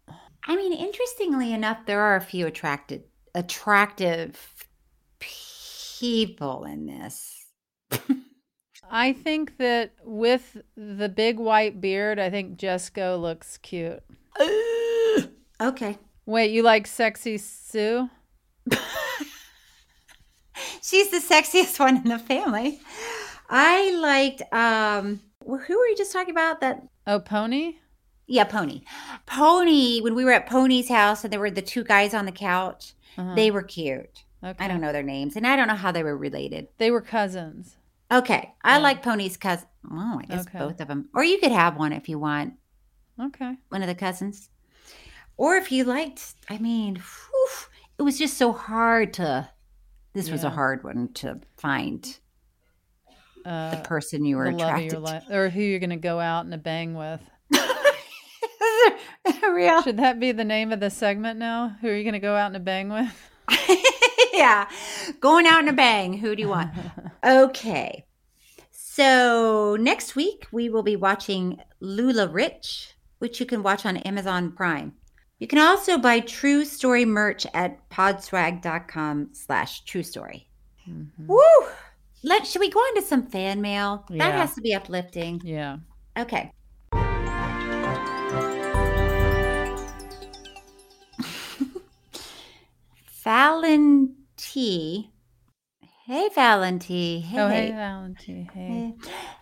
I 0.47 0.55
mean, 0.55 0.73
interestingly 0.73 1.51
enough, 1.51 1.85
there 1.87 2.01
are 2.01 2.15
a 2.15 2.21
few 2.21 2.45
attracted 2.45 3.03
attractive 3.33 4.67
people 5.19 6.65
in 6.65 6.85
this. 6.85 7.45
I 8.89 9.13
think 9.13 9.57
that 9.57 9.93
with 10.03 10.57
the 10.77 11.09
big 11.09 11.39
white 11.39 11.81
beard, 11.81 12.19
I 12.19 12.29
think 12.29 12.57
Jesco 12.57 13.19
looks 13.19 13.57
cute. 13.57 14.03
Okay. 15.61 15.97
Wait, 16.25 16.51
you 16.51 16.63
like 16.63 16.85
sexy 16.85 17.37
Sue? 17.37 18.09
She's 20.81 21.09
the 21.09 21.17
sexiest 21.17 21.79
one 21.85 21.97
in 21.97 22.03
the 22.09 22.19
family. 22.19 22.79
I 23.49 23.91
liked 23.91 24.41
um 24.53 25.21
wh- 25.43 25.61
who 25.65 25.77
were 25.77 25.87
you 25.87 25.95
just 25.97 26.11
talking 26.13 26.31
about 26.31 26.61
that 26.61 26.81
Oh, 27.07 27.19
Pony? 27.19 27.75
Yeah, 28.27 28.45
Pony. 28.45 28.81
Pony, 29.27 30.01
when 30.01 30.15
we 30.15 30.25
were 30.25 30.31
at 30.31 30.47
Pony's 30.47 30.89
house 30.89 31.23
and 31.23 31.31
there 31.31 31.39
were 31.39 31.51
the 31.51 31.61
two 31.61 31.83
guys 31.83 32.13
on 32.15 32.25
the 32.25 32.31
couch, 32.31 32.93
Uh-huh. 33.17 33.35
they 33.35 33.51
were 33.51 33.61
cute. 33.61 34.23
Okay. 34.43 34.63
I 34.63 34.67
don't 34.67 34.81
know 34.81 34.91
their 34.91 35.03
names 35.03 35.35
and 35.35 35.45
I 35.45 35.55
don't 35.55 35.67
know 35.67 35.75
how 35.75 35.91
they 35.91 36.03
were 36.03 36.17
related. 36.17 36.67
They 36.77 36.89
were 36.91 37.01
cousins. 37.01 37.77
Okay. 38.11 38.53
I 38.63 38.77
like 38.79 39.01
Pony's 39.03 39.37
cousin. 39.37 39.67
Oh, 39.91 40.19
I 40.21 40.25
guess 40.25 40.47
Okay. 40.47 40.59
both 40.59 40.79
of 40.81 40.87
them. 40.87 41.09
Or 41.13 41.23
you 41.23 41.39
could 41.39 41.51
have 41.51 41.77
one 41.77 41.93
if 41.93 42.07
you 42.09 42.17
want, 42.19 42.53
Okay. 43.19 43.57
one 43.69 43.81
of 43.81 43.87
the 43.87 43.95
cousins. 43.95 44.49
Or 45.37 45.55
if 45.55 45.71
you 45.71 45.83
liked, 45.83 46.33
I 46.49 46.57
mean, 46.59 46.95
whew, 46.95 47.47
it 47.99 48.03
was 48.03 48.17
just 48.17 48.37
so 48.37 48.51
hard 48.53 49.13
to, 49.15 49.49
this 50.15 50.31
was 50.31 50.43
a 50.43 50.49
hard 50.49 50.83
one 50.83 51.09
to 51.15 51.39
find 51.57 52.19
Uh, 53.45 53.75
the 53.75 53.81
person 53.83 54.25
you 54.25 54.37
were 54.37 54.45
the 54.45 54.57
love 54.57 54.61
of 54.61 54.67
attracted 54.67 54.91
your 54.91 55.01
life, 55.01 55.23
or 55.29 55.49
who 55.49 55.61
you're 55.61 55.79
going 55.79 55.89
to 55.91 55.95
go 55.97 56.19
out 56.19 56.45
and 56.45 56.53
a 56.53 56.57
bang 56.57 56.95
with. 56.95 57.21
Real. 59.43 59.81
Should 59.83 59.97
that 59.97 60.19
be 60.19 60.31
the 60.31 60.43
name 60.43 60.71
of 60.71 60.79
the 60.79 60.89
segment 60.89 61.39
now? 61.39 61.75
Who 61.81 61.87
are 61.89 61.95
you 61.95 62.03
going 62.03 62.13
to 62.13 62.19
go 62.19 62.35
out 62.35 62.47
and 62.47 62.55
a 62.55 62.59
bang 62.59 62.89
with? 62.89 63.31
yeah. 64.33 64.67
Going 65.19 65.45
out 65.47 65.61
in 65.61 65.67
a 65.69 65.73
bang. 65.73 66.13
Who 66.17 66.35
do 66.35 66.41
you 66.41 66.49
want? 66.49 66.71
okay. 67.23 68.05
So 68.71 69.77
next 69.79 70.15
week 70.15 70.47
we 70.51 70.69
will 70.69 70.83
be 70.83 70.95
watching 70.95 71.59
LuLaRich, 71.81 72.93
which 73.19 73.39
you 73.39 73.45
can 73.45 73.63
watch 73.63 73.85
on 73.85 73.97
Amazon 73.97 74.51
Prime. 74.51 74.93
You 75.39 75.47
can 75.47 75.59
also 75.59 75.97
buy 75.97 76.21
True 76.21 76.63
Story 76.63 77.03
merch 77.03 77.45
at 77.53 77.89
podswag.com 77.89 79.29
slash 79.33 79.83
true 79.83 80.03
story. 80.03 80.47
Mm-hmm. 80.89 81.27
Woo! 81.27 81.39
Let 82.23 82.47
should 82.47 82.61
we 82.61 82.69
go 82.69 82.79
on 82.79 82.95
to 82.95 83.01
some 83.01 83.27
fan 83.27 83.59
mail? 83.61 84.05
That 84.09 84.33
has 84.33 84.55
to 84.55 84.61
be 84.61 84.73
uplifting. 84.73 85.41
Yeah. 85.43 85.79
Okay. 86.17 86.51
Fallon 93.05 94.15
T. 94.37 95.11
Hey, 96.05 96.29
Fallon 96.29 96.79
T. 96.79 97.19
Hey. 97.19 97.39
Oh, 97.39 97.49
hey, 97.49 97.71
Valentine. 97.71 98.49
Hey. 98.53 98.93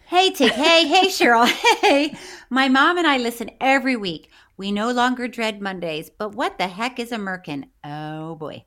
Hey, 0.07 0.29
Tig. 0.31 0.51
Hey, 0.53 0.87
hey, 0.87 1.07
Cheryl. 1.07 1.45
Hey. 1.81 2.15
My 2.49 2.69
mom 2.69 2.97
and 2.97 3.05
I 3.05 3.17
listen 3.17 3.51
every 3.59 3.97
week. 3.97 4.29
We 4.55 4.71
no 4.71 4.91
longer 4.91 5.27
dread 5.27 5.61
Mondays, 5.61 6.09
but 6.09 6.35
what 6.35 6.57
the 6.57 6.67
heck 6.67 6.99
is 6.99 7.11
a 7.11 7.17
merkin? 7.17 7.65
Oh, 7.83 8.35
boy. 8.35 8.65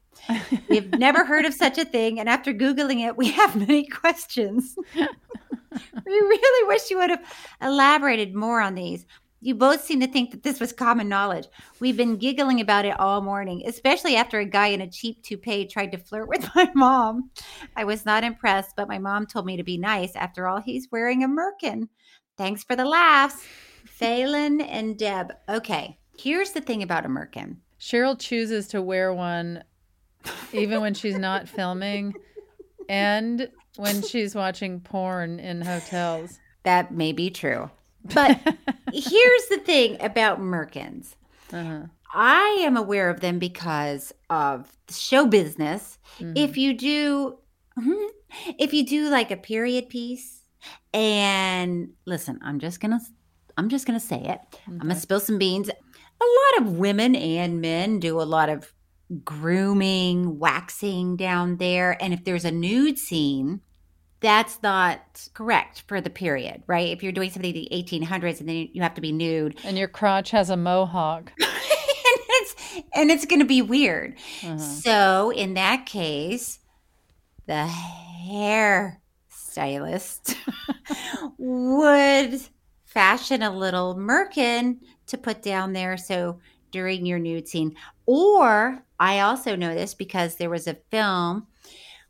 We've 0.68 0.90
never 0.92 1.24
heard 1.24 1.44
of 1.44 1.54
such 1.54 1.78
a 1.78 1.84
thing, 1.96 2.18
and 2.18 2.28
after 2.28 2.52
Googling 2.52 3.06
it, 3.06 3.16
we 3.16 3.30
have 3.30 3.54
many 3.54 3.86
questions. 3.88 4.76
we 4.94 5.06
really 6.04 6.68
wish 6.68 6.90
you 6.90 6.98
would 6.98 7.10
have 7.10 7.24
elaborated 7.60 8.34
more 8.34 8.60
on 8.60 8.74
these. 8.74 9.06
You 9.40 9.54
both 9.54 9.84
seem 9.84 10.00
to 10.00 10.08
think 10.08 10.32
that 10.32 10.42
this 10.42 10.58
was 10.58 10.72
common 10.72 11.08
knowledge. 11.08 11.46
We've 11.78 11.96
been 11.96 12.16
giggling 12.16 12.60
about 12.60 12.84
it 12.84 12.98
all 12.98 13.20
morning, 13.20 13.62
especially 13.66 14.16
after 14.16 14.40
a 14.40 14.44
guy 14.46 14.68
in 14.68 14.80
a 14.80 14.90
cheap 14.90 15.22
toupee 15.22 15.66
tried 15.66 15.92
to 15.92 15.98
flirt 15.98 16.28
with 16.28 16.48
my 16.56 16.70
mom. 16.74 17.30
I 17.76 17.84
was 17.84 18.04
not 18.04 18.24
impressed, 18.24 18.74
but 18.76 18.88
my 18.88 18.98
mom 18.98 19.26
told 19.26 19.46
me 19.46 19.56
to 19.56 19.62
be 19.62 19.78
nice. 19.78 20.16
After 20.16 20.48
all, 20.48 20.60
he's 20.60 20.88
wearing 20.90 21.22
a 21.22 21.28
merkin. 21.28 21.88
Thanks 22.36 22.64
for 22.64 22.74
the 22.74 22.84
laughs. 22.84 23.44
Phelan 23.96 24.60
and 24.60 24.98
Deb. 24.98 25.32
Okay, 25.48 25.98
here's 26.18 26.50
the 26.50 26.60
thing 26.60 26.82
about 26.82 27.06
a 27.06 27.08
merkin. 27.08 27.56
Cheryl 27.80 28.18
chooses 28.18 28.68
to 28.68 28.82
wear 28.82 29.12
one 29.14 29.64
even 30.52 30.82
when 30.82 30.92
she's 30.92 31.16
not 31.16 31.48
filming 31.56 32.12
and 32.90 33.48
when 33.76 34.02
she's 34.02 34.34
watching 34.34 34.80
porn 34.80 35.40
in 35.40 35.62
hotels. 35.62 36.38
That 36.64 36.92
may 36.92 37.12
be 37.12 37.30
true. 37.30 37.70
But 38.14 38.38
here's 38.92 39.46
the 39.48 39.62
thing 39.64 39.96
about 40.02 40.40
merkins. 40.40 41.14
Uh-huh. 41.50 41.86
I 42.12 42.58
am 42.60 42.76
aware 42.76 43.08
of 43.08 43.20
them 43.20 43.38
because 43.38 44.12
of 44.28 44.70
show 44.90 45.26
business. 45.26 45.98
If 46.18 46.56
you 46.58 46.74
do, 46.74 47.38
Mhm. 47.78 48.08
if 48.58 48.74
you 48.74 48.84
do 48.86 49.08
like 49.08 49.30
a 49.30 49.36
period 49.38 49.88
piece, 49.88 50.42
and 50.94 51.90
listen, 52.06 52.38
I'm 52.42 52.58
just 52.58 52.80
gonna, 52.80 53.00
I'm 53.56 53.68
just 53.68 53.86
gonna 53.86 54.00
say 54.00 54.20
it. 54.20 54.40
I'm 54.66 54.78
gonna 54.78 54.96
spill 54.96 55.20
some 55.20 55.38
beans. 55.38 55.68
A 55.68 55.72
lot 56.24 56.66
of 56.66 56.78
women 56.78 57.14
and 57.14 57.60
men 57.60 58.00
do 58.00 58.20
a 58.20 58.24
lot 58.24 58.48
of 58.48 58.72
grooming, 59.24 60.38
waxing 60.38 61.16
down 61.16 61.56
there, 61.58 62.02
and 62.02 62.12
if 62.12 62.24
there's 62.24 62.44
a 62.44 62.50
nude 62.50 62.98
scene. 62.98 63.60
That's 64.20 64.62
not 64.62 65.28
correct 65.34 65.84
for 65.86 66.00
the 66.00 66.08
period, 66.08 66.62
right? 66.66 66.88
If 66.88 67.02
you're 67.02 67.12
doing 67.12 67.30
something 67.30 67.54
in 67.54 67.62
the 67.62 67.68
1800s 67.70 68.40
and 68.40 68.48
then 68.48 68.68
you 68.72 68.80
have 68.82 68.94
to 68.94 69.02
be 69.02 69.12
nude, 69.12 69.58
And 69.62 69.76
your 69.76 69.88
crotch 69.88 70.30
has 70.30 70.48
a 70.48 70.56
mohawk. 70.56 71.32
and 71.38 71.50
it's 72.30 72.56
and 72.94 73.10
it's 73.10 73.26
going 73.26 73.40
to 73.40 73.46
be 73.46 73.60
weird. 73.60 74.16
Uh-huh. 74.42 74.58
So 74.58 75.30
in 75.30 75.54
that 75.54 75.84
case, 75.84 76.58
the 77.46 77.66
hair 77.66 79.00
stylist 79.28 80.34
would 81.38 82.40
fashion 82.96 83.42
a 83.42 83.54
little 83.54 83.94
merkin 83.94 84.78
to 85.06 85.18
put 85.18 85.42
down 85.42 85.74
there 85.74 85.98
so 85.98 86.40
during 86.70 87.04
your 87.04 87.18
nude 87.18 87.46
scene. 87.46 87.76
Or 88.06 88.82
I 88.98 89.20
also 89.20 89.54
know 89.54 89.74
this 89.74 89.92
because 89.92 90.36
there 90.36 90.48
was 90.48 90.66
a 90.66 90.78
film 90.90 91.46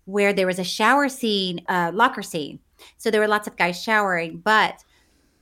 where 0.05 0.33
there 0.33 0.47
was 0.47 0.61
a 0.61 0.65
shower 0.65 1.09
scene, 1.09 1.63
uh, 1.69 1.91
locker 1.93 2.23
scene. 2.23 2.61
So 2.99 3.11
there 3.11 3.21
were 3.21 3.27
lots 3.27 3.49
of 3.49 3.57
guys 3.57 3.83
showering, 3.83 4.39
but 4.45 4.85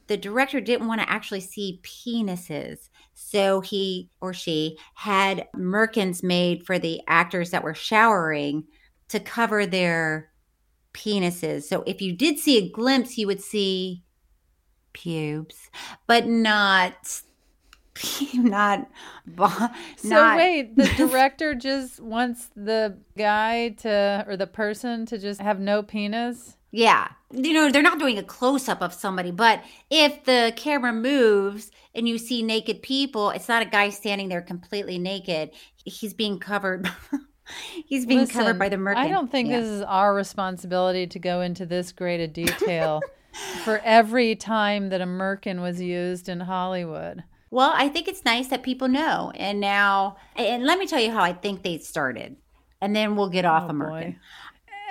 the 0.06 0.16
director 0.16 0.62
didn't 0.62 0.88
want 0.88 1.02
to 1.02 1.10
actually 1.10 1.40
see 1.40 1.82
penises. 1.82 2.88
So 3.12 3.60
he 3.60 4.08
or 4.22 4.32
she 4.32 4.78
had 4.94 5.46
merkins 5.54 6.22
made 6.22 6.64
for 6.64 6.78
the 6.78 7.02
actors 7.06 7.50
that 7.50 7.62
were 7.62 7.74
showering 7.74 8.64
to 9.08 9.20
cover 9.20 9.66
their 9.66 10.30
penises. 10.94 11.64
So 11.64 11.82
if 11.86 12.00
you 12.00 12.14
did 12.14 12.38
see 12.38 12.56
a 12.56 12.70
glimpse, 12.70 13.18
you 13.18 13.26
would 13.26 13.42
see 13.42 14.03
pubes, 14.94 15.70
but 16.06 16.26
not 16.26 17.20
not 18.34 18.88
So 19.96 20.36
wait, 20.36 20.74
the 20.76 20.86
director 20.96 21.54
just 21.54 22.00
wants 22.00 22.48
the 22.56 22.98
guy 23.16 23.70
to 23.80 24.24
or 24.26 24.36
the 24.36 24.46
person 24.46 25.06
to 25.06 25.18
just 25.18 25.40
have 25.40 25.60
no 25.60 25.82
penis? 25.82 26.56
Yeah. 26.70 27.08
You 27.30 27.52
know, 27.52 27.70
they're 27.70 27.82
not 27.82 28.00
doing 28.00 28.18
a 28.18 28.22
close 28.22 28.68
up 28.68 28.82
of 28.82 28.92
somebody, 28.92 29.30
but 29.30 29.62
if 29.90 30.24
the 30.24 30.52
camera 30.56 30.92
moves 30.92 31.70
and 31.94 32.08
you 32.08 32.18
see 32.18 32.42
naked 32.42 32.82
people, 32.82 33.30
it's 33.30 33.48
not 33.48 33.62
a 33.62 33.66
guy 33.66 33.90
standing 33.90 34.28
there 34.28 34.42
completely 34.42 34.98
naked. 34.98 35.50
He's 35.84 36.14
being 36.14 36.40
covered. 36.40 36.90
He's 37.86 38.06
being 38.06 38.26
covered 38.26 38.58
by 38.58 38.70
the 38.70 38.76
merkin. 38.76 38.96
I 38.96 39.08
don't 39.08 39.30
think 39.30 39.50
Yeah. 39.50 39.60
this 39.60 39.68
is 39.68 39.82
our 39.82 40.14
responsibility 40.14 41.06
to 41.08 41.18
go 41.18 41.42
into 41.42 41.66
this 41.66 41.92
great 41.92 42.20
a 42.20 42.26
detail 42.26 43.00
for 43.64 43.80
every 43.84 44.36
time 44.36 44.88
that 44.90 45.00
a 45.00 45.06
merkin 45.06 45.60
was 45.60 45.80
used 45.80 46.28
in 46.28 46.40
Hollywood. 46.40 47.24
Well, 47.50 47.72
I 47.74 47.88
think 47.88 48.08
it's 48.08 48.24
nice 48.24 48.48
that 48.48 48.62
people 48.62 48.88
know. 48.88 49.32
And 49.36 49.60
now, 49.60 50.16
and 50.36 50.64
let 50.64 50.78
me 50.78 50.86
tell 50.86 51.00
you 51.00 51.12
how 51.12 51.22
I 51.22 51.32
think 51.32 51.62
they 51.62 51.78
started. 51.78 52.36
And 52.80 52.94
then 52.96 53.16
we'll 53.16 53.30
get 53.30 53.44
off 53.44 53.64
Oh, 53.64 53.70
of 53.70 53.76
Merkin. 53.76 54.16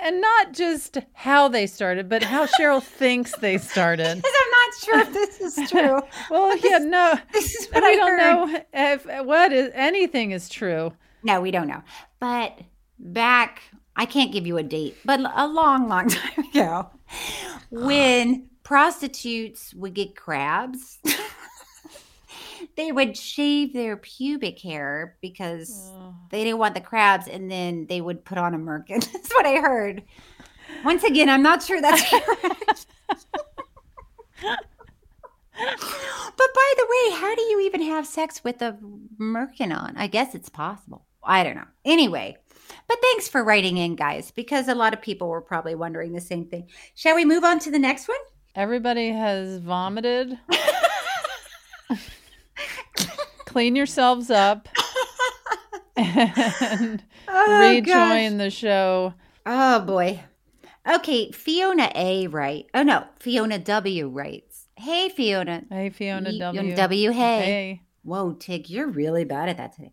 And 0.02 0.20
not 0.20 0.52
just 0.52 0.98
how 1.12 1.48
they 1.48 1.66
started, 1.66 2.08
but 2.08 2.22
how 2.22 2.46
Cheryl 2.46 2.82
thinks 3.00 3.36
they 3.36 3.58
started. 3.58 4.16
Because 4.16 4.32
I'm 4.42 4.50
not 4.50 4.74
sure 4.82 5.00
if 5.00 5.12
this 5.12 5.40
is 5.40 5.70
true. 5.70 6.00
well, 6.30 6.56
yeah, 6.58 6.78
no. 6.78 7.18
This 7.32 7.54
is 7.54 7.68
we 7.68 7.74
what 7.80 7.84
I 7.84 7.94
don't 7.96 8.08
heard. 8.18 8.18
know 8.18 8.62
if 8.72 9.24
what 9.26 9.52
is 9.52 9.70
anything 9.74 10.32
is 10.32 10.48
true. 10.48 10.92
No, 11.22 11.40
we 11.40 11.50
don't 11.50 11.68
know. 11.68 11.82
But 12.20 12.58
back, 12.98 13.62
I 13.96 14.06
can't 14.06 14.32
give 14.32 14.46
you 14.46 14.58
a 14.58 14.62
date, 14.62 14.96
but 15.04 15.20
a 15.20 15.46
long, 15.46 15.88
long 15.88 16.08
time 16.10 16.44
ago, 16.50 16.90
when 17.70 18.48
prostitutes 18.62 19.72
would 19.74 19.94
get 19.94 20.16
crabs, 20.16 20.98
they 22.76 22.90
would 22.92 23.16
shave 23.16 23.72
their 23.72 23.96
pubic 23.96 24.58
hair 24.60 25.16
because 25.20 25.92
they 26.30 26.42
didn't 26.42 26.58
want 26.58 26.74
the 26.74 26.80
crabs, 26.80 27.28
and 27.28 27.50
then 27.50 27.86
they 27.88 28.00
would 28.00 28.24
put 28.24 28.38
on 28.38 28.54
a 28.54 28.58
merkin. 28.58 29.00
That's 29.12 29.32
what 29.32 29.46
I 29.46 29.56
heard. 29.56 30.02
Once 30.84 31.04
again, 31.04 31.28
I'm 31.28 31.42
not 31.42 31.62
sure 31.62 31.80
that's 31.80 32.02
correct. 32.10 32.86
But 35.56 36.52
by 36.54 36.72
the 36.76 36.86
way, 36.88 37.16
how 37.20 37.34
do 37.34 37.42
you 37.42 37.60
even 37.60 37.82
have 37.82 38.06
sex 38.06 38.42
with 38.42 38.60
a 38.60 38.76
merkin 39.20 39.76
on? 39.76 39.96
I 39.96 40.08
guess 40.08 40.34
it's 40.34 40.48
possible. 40.48 41.04
I 41.22 41.44
don't 41.44 41.54
know. 41.54 41.66
Anyway, 41.84 42.36
but 42.88 42.98
thanks 43.00 43.28
for 43.28 43.42
writing 43.44 43.76
in, 43.76 43.96
guys, 43.96 44.30
because 44.30 44.68
a 44.68 44.74
lot 44.74 44.92
of 44.94 45.00
people 45.02 45.28
were 45.28 45.40
probably 45.40 45.74
wondering 45.74 46.12
the 46.12 46.20
same 46.20 46.46
thing. 46.46 46.68
Shall 46.94 47.14
we 47.16 47.24
move 47.24 47.44
on 47.44 47.58
to 47.60 47.70
the 47.70 47.78
next 47.78 48.08
one? 48.08 48.16
Everybody 48.54 49.10
has 49.10 49.58
vomited. 49.58 50.38
Clean 53.46 53.76
yourselves 53.76 54.30
up 54.30 54.68
and 55.96 57.02
Oh, 57.28 57.60
rejoin 57.74 57.82
gosh. 58.32 58.38
the 58.38 58.50
show. 58.50 59.14
Oh 59.46 59.80
boy. 59.80 60.22
Okay, 60.88 61.30
Fiona 61.32 61.90
A. 61.94 62.26
Right. 62.26 62.66
Oh 62.74 62.82
no, 62.82 63.04
Fiona 63.20 63.58
W. 63.58 64.08
writes. 64.08 64.68
Hey 64.76 65.08
Fiona. 65.08 65.62
Hey 65.70 65.90
Fiona. 65.90 66.32
W. 66.76 67.10
Hey. 67.10 67.40
Hey. 67.44 67.80
Whoa, 68.02 68.32
Tig, 68.34 68.68
you're 68.68 68.88
really 68.88 69.24
bad 69.24 69.48
at 69.48 69.56
that 69.56 69.74
today. 69.74 69.92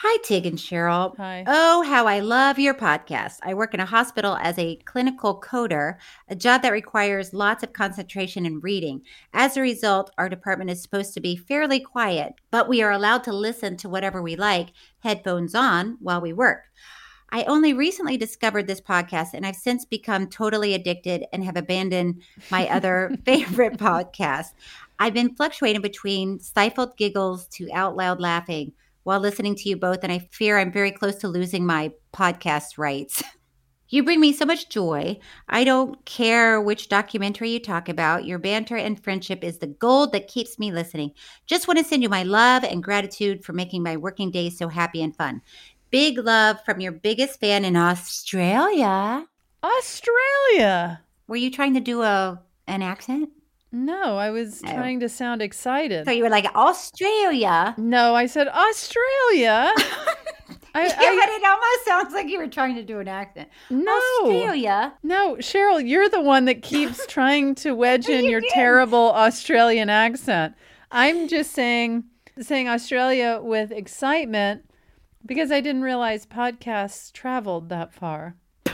Hi, 0.00 0.16
Tig 0.22 0.46
and 0.46 0.56
Cheryl. 0.56 1.16
Hi. 1.16 1.42
Oh, 1.44 1.82
how 1.82 2.06
I 2.06 2.20
love 2.20 2.56
your 2.60 2.72
podcast. 2.72 3.38
I 3.42 3.54
work 3.54 3.74
in 3.74 3.80
a 3.80 3.84
hospital 3.84 4.36
as 4.40 4.56
a 4.56 4.76
clinical 4.84 5.40
coder, 5.40 5.96
a 6.28 6.36
job 6.36 6.62
that 6.62 6.70
requires 6.70 7.34
lots 7.34 7.64
of 7.64 7.72
concentration 7.72 8.46
and 8.46 8.62
reading. 8.62 9.02
As 9.34 9.56
a 9.56 9.60
result, 9.60 10.12
our 10.16 10.28
department 10.28 10.70
is 10.70 10.80
supposed 10.80 11.14
to 11.14 11.20
be 11.20 11.34
fairly 11.34 11.80
quiet, 11.80 12.34
but 12.52 12.68
we 12.68 12.80
are 12.80 12.92
allowed 12.92 13.24
to 13.24 13.32
listen 13.32 13.76
to 13.78 13.88
whatever 13.88 14.22
we 14.22 14.36
like, 14.36 14.68
headphones 15.00 15.52
on, 15.52 15.96
while 15.98 16.20
we 16.20 16.32
work. 16.32 16.66
I 17.30 17.42
only 17.42 17.72
recently 17.72 18.16
discovered 18.16 18.68
this 18.68 18.80
podcast 18.80 19.30
and 19.34 19.44
I've 19.44 19.56
since 19.56 19.84
become 19.84 20.28
totally 20.28 20.74
addicted 20.74 21.24
and 21.32 21.42
have 21.42 21.56
abandoned 21.56 22.22
my 22.52 22.68
other 22.68 23.16
favorite 23.24 23.78
podcast. 23.78 24.52
I've 25.00 25.14
been 25.14 25.34
fluctuating 25.34 25.82
between 25.82 26.38
stifled 26.38 26.96
giggles 26.96 27.48
to 27.48 27.68
out 27.72 27.96
loud 27.96 28.20
laughing 28.20 28.74
while 29.08 29.20
listening 29.20 29.54
to 29.54 29.70
you 29.70 29.74
both, 29.74 30.00
and 30.02 30.12
I 30.12 30.28
fear 30.32 30.58
I'm 30.58 30.70
very 30.70 30.90
close 30.90 31.16
to 31.16 31.28
losing 31.28 31.64
my 31.64 31.92
podcast 32.12 32.76
rights. 32.76 33.22
You 33.90 34.04
bring 34.04 34.20
me 34.20 34.34
so 34.34 34.44
much 34.44 34.68
joy. 34.68 35.18
I 35.48 35.64
don't 35.64 36.04
care 36.04 36.60
which 36.60 36.90
documentary 36.90 37.52
you 37.52 37.58
talk 37.58 37.88
about. 37.88 38.26
Your 38.26 38.38
banter 38.38 38.76
and 38.76 39.02
friendship 39.02 39.42
is 39.42 39.60
the 39.60 39.66
gold 39.66 40.12
that 40.12 40.28
keeps 40.28 40.58
me 40.58 40.70
listening. 40.70 41.12
Just 41.46 41.66
want 41.66 41.78
to 41.78 41.84
send 41.86 42.02
you 42.02 42.10
my 42.10 42.22
love 42.22 42.64
and 42.64 42.82
gratitude 42.82 43.42
for 43.42 43.54
making 43.54 43.82
my 43.82 43.96
working 43.96 44.30
days 44.30 44.58
so 44.58 44.68
happy 44.68 45.02
and 45.02 45.16
fun. 45.16 45.40
Big 45.88 46.18
love 46.18 46.58
from 46.66 46.82
your 46.82 46.92
biggest 46.92 47.40
fan 47.40 47.64
in 47.64 47.76
Australia. 47.76 49.24
Australia. 49.64 51.00
Were 51.26 51.36
you 51.36 51.50
trying 51.50 51.72
to 51.72 51.80
do 51.80 52.02
a 52.02 52.42
an 52.66 52.82
accent? 52.82 53.30
No, 53.70 54.16
I 54.16 54.30
was 54.30 54.62
Oh. 54.64 54.72
trying 54.72 55.00
to 55.00 55.08
sound 55.08 55.42
excited. 55.42 56.06
So 56.06 56.10
you 56.12 56.22
were 56.22 56.30
like 56.30 56.46
Australia. 56.54 57.74
No, 57.76 58.14
I 58.14 58.26
said 58.26 58.48
Australia. 58.48 59.72
I, 60.74 60.84
yeah, 60.86 60.96
but 60.96 61.28
it 61.28 61.42
almost 61.44 61.84
sounds 61.84 62.14
like 62.14 62.28
you 62.28 62.38
were 62.38 62.46
trying 62.46 62.76
to 62.76 62.82
do 62.84 62.98
an 63.00 63.08
accent. 63.08 63.48
No. 63.68 63.98
Australia. 64.22 64.92
No, 65.02 65.36
Cheryl, 65.36 65.86
you're 65.86 66.08
the 66.08 66.20
one 66.20 66.44
that 66.46 66.62
keeps 66.62 67.06
trying 67.08 67.54
to 67.56 67.72
wedge 67.74 68.08
in 68.08 68.24
your 68.26 68.42
terrible 68.50 69.12
Australian 69.12 69.90
accent. 69.90 70.54
I'm 70.90 71.28
just 71.28 71.52
saying 71.52 72.04
saying 72.40 72.68
Australia 72.68 73.40
with 73.42 73.72
excitement 73.72 74.62
because 75.26 75.50
I 75.50 75.60
didn't 75.60 75.82
realize 75.82 76.24
podcasts 76.24 77.12
traveled 77.12 77.68
that 77.70 77.92
far. 77.92 78.36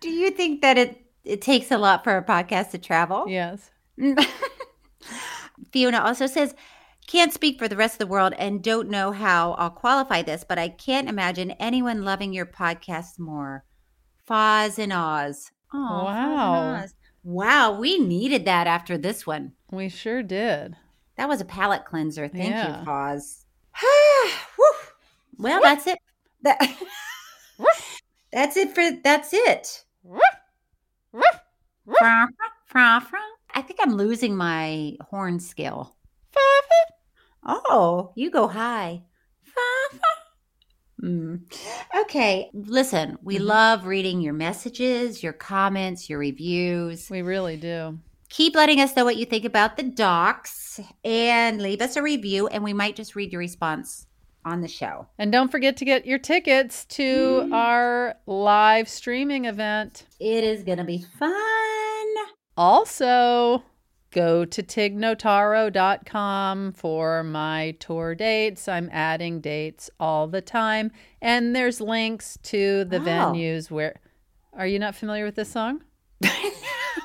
Do 0.00 0.10
you 0.10 0.30
think 0.30 0.60
that 0.62 0.76
it 0.78 1.05
it 1.26 1.42
takes 1.42 1.70
a 1.70 1.78
lot 1.78 2.04
for 2.04 2.16
a 2.16 2.24
podcast 2.24 2.70
to 2.70 2.78
travel? 2.78 3.26
Yes. 3.28 3.70
Fiona 5.72 6.00
also 6.00 6.26
says, 6.26 6.54
can't 7.06 7.32
speak 7.32 7.58
for 7.58 7.68
the 7.68 7.76
rest 7.76 7.94
of 7.94 7.98
the 7.98 8.06
world 8.06 8.34
and 8.38 8.62
don't 8.62 8.88
know 8.90 9.12
how 9.12 9.52
I'll 9.52 9.70
qualify 9.70 10.22
this, 10.22 10.44
but 10.48 10.58
I 10.58 10.68
can't 10.68 11.08
imagine 11.08 11.52
anyone 11.52 12.04
loving 12.04 12.32
your 12.32 12.46
podcast 12.46 13.18
more. 13.18 13.64
Foz 14.28 14.78
and 14.78 14.92
Oz. 14.92 15.50
And 15.72 15.82
Wow. 15.82 16.80
Oz. 16.82 16.94
Wow, 17.22 17.78
we 17.78 17.98
needed 17.98 18.44
that 18.44 18.66
after 18.66 18.96
this 18.98 19.26
one. 19.26 19.52
We 19.70 19.88
sure 19.88 20.22
did. 20.22 20.76
That 21.16 21.28
was 21.28 21.40
a 21.40 21.44
palate 21.44 21.84
cleanser. 21.84 22.28
Thank 22.28 22.50
Yeah. 22.50 22.80
you, 22.80 22.86
Foz. 22.86 23.44
Well, 25.38 25.60
that's 25.60 25.86
it. 25.86 25.98
That, 26.42 26.58
that's 28.32 28.56
it 28.56 28.74
for 28.74 28.90
that's 29.04 29.30
it. 29.34 29.84
I 33.54 33.62
think 33.62 33.80
I'm 33.82 33.94
losing 33.94 34.36
my 34.36 34.96
horn 35.00 35.40
skill. 35.40 35.96
Oh, 37.44 38.12
you 38.14 38.30
go 38.30 38.48
high. 38.48 39.02
Mm. 41.02 41.42
Okay, 42.02 42.50
listen, 42.52 43.18
we 43.22 43.38
love 43.38 43.86
reading 43.86 44.20
your 44.20 44.32
messages, 44.32 45.22
your 45.22 45.32
comments, 45.32 46.08
your 46.08 46.18
reviews. 46.18 47.08
We 47.10 47.22
really 47.22 47.56
do. 47.56 47.98
Keep 48.28 48.56
letting 48.56 48.80
us 48.80 48.96
know 48.96 49.04
what 49.04 49.16
you 49.16 49.24
think 49.24 49.44
about 49.44 49.76
the 49.76 49.84
docs 49.84 50.80
and 51.04 51.62
leave 51.62 51.80
us 51.80 51.96
a 51.96 52.02
review, 52.02 52.48
and 52.48 52.64
we 52.64 52.72
might 52.72 52.96
just 52.96 53.14
read 53.14 53.30
your 53.30 53.38
response 53.38 54.06
on 54.44 54.60
the 54.60 54.68
show. 54.68 55.06
And 55.18 55.30
don't 55.30 55.50
forget 55.50 55.76
to 55.78 55.84
get 55.84 56.06
your 56.06 56.18
tickets 56.18 56.84
to 56.86 57.48
our 57.52 58.16
live 58.26 58.88
streaming 58.88 59.44
event. 59.44 60.04
It 60.18 60.44
is 60.44 60.62
going 60.64 60.78
to 60.78 60.84
be 60.84 61.04
fun. 61.18 61.65
Also, 62.56 63.62
go 64.10 64.44
to 64.44 64.62
tignotaro.com 64.62 66.72
for 66.72 67.22
my 67.22 67.76
tour 67.78 68.14
dates. 68.14 68.66
I'm 68.68 68.88
adding 68.92 69.40
dates 69.40 69.90
all 70.00 70.26
the 70.26 70.40
time. 70.40 70.90
And 71.20 71.54
there's 71.54 71.80
links 71.80 72.38
to 72.44 72.84
the 72.84 72.96
Oh. 72.98 73.00
venues 73.00 73.70
where. 73.70 74.00
Are 74.54 74.66
you 74.66 74.78
not 74.78 74.94
familiar 74.94 75.24
with 75.24 75.34
this 75.34 75.50
song? 75.50 75.82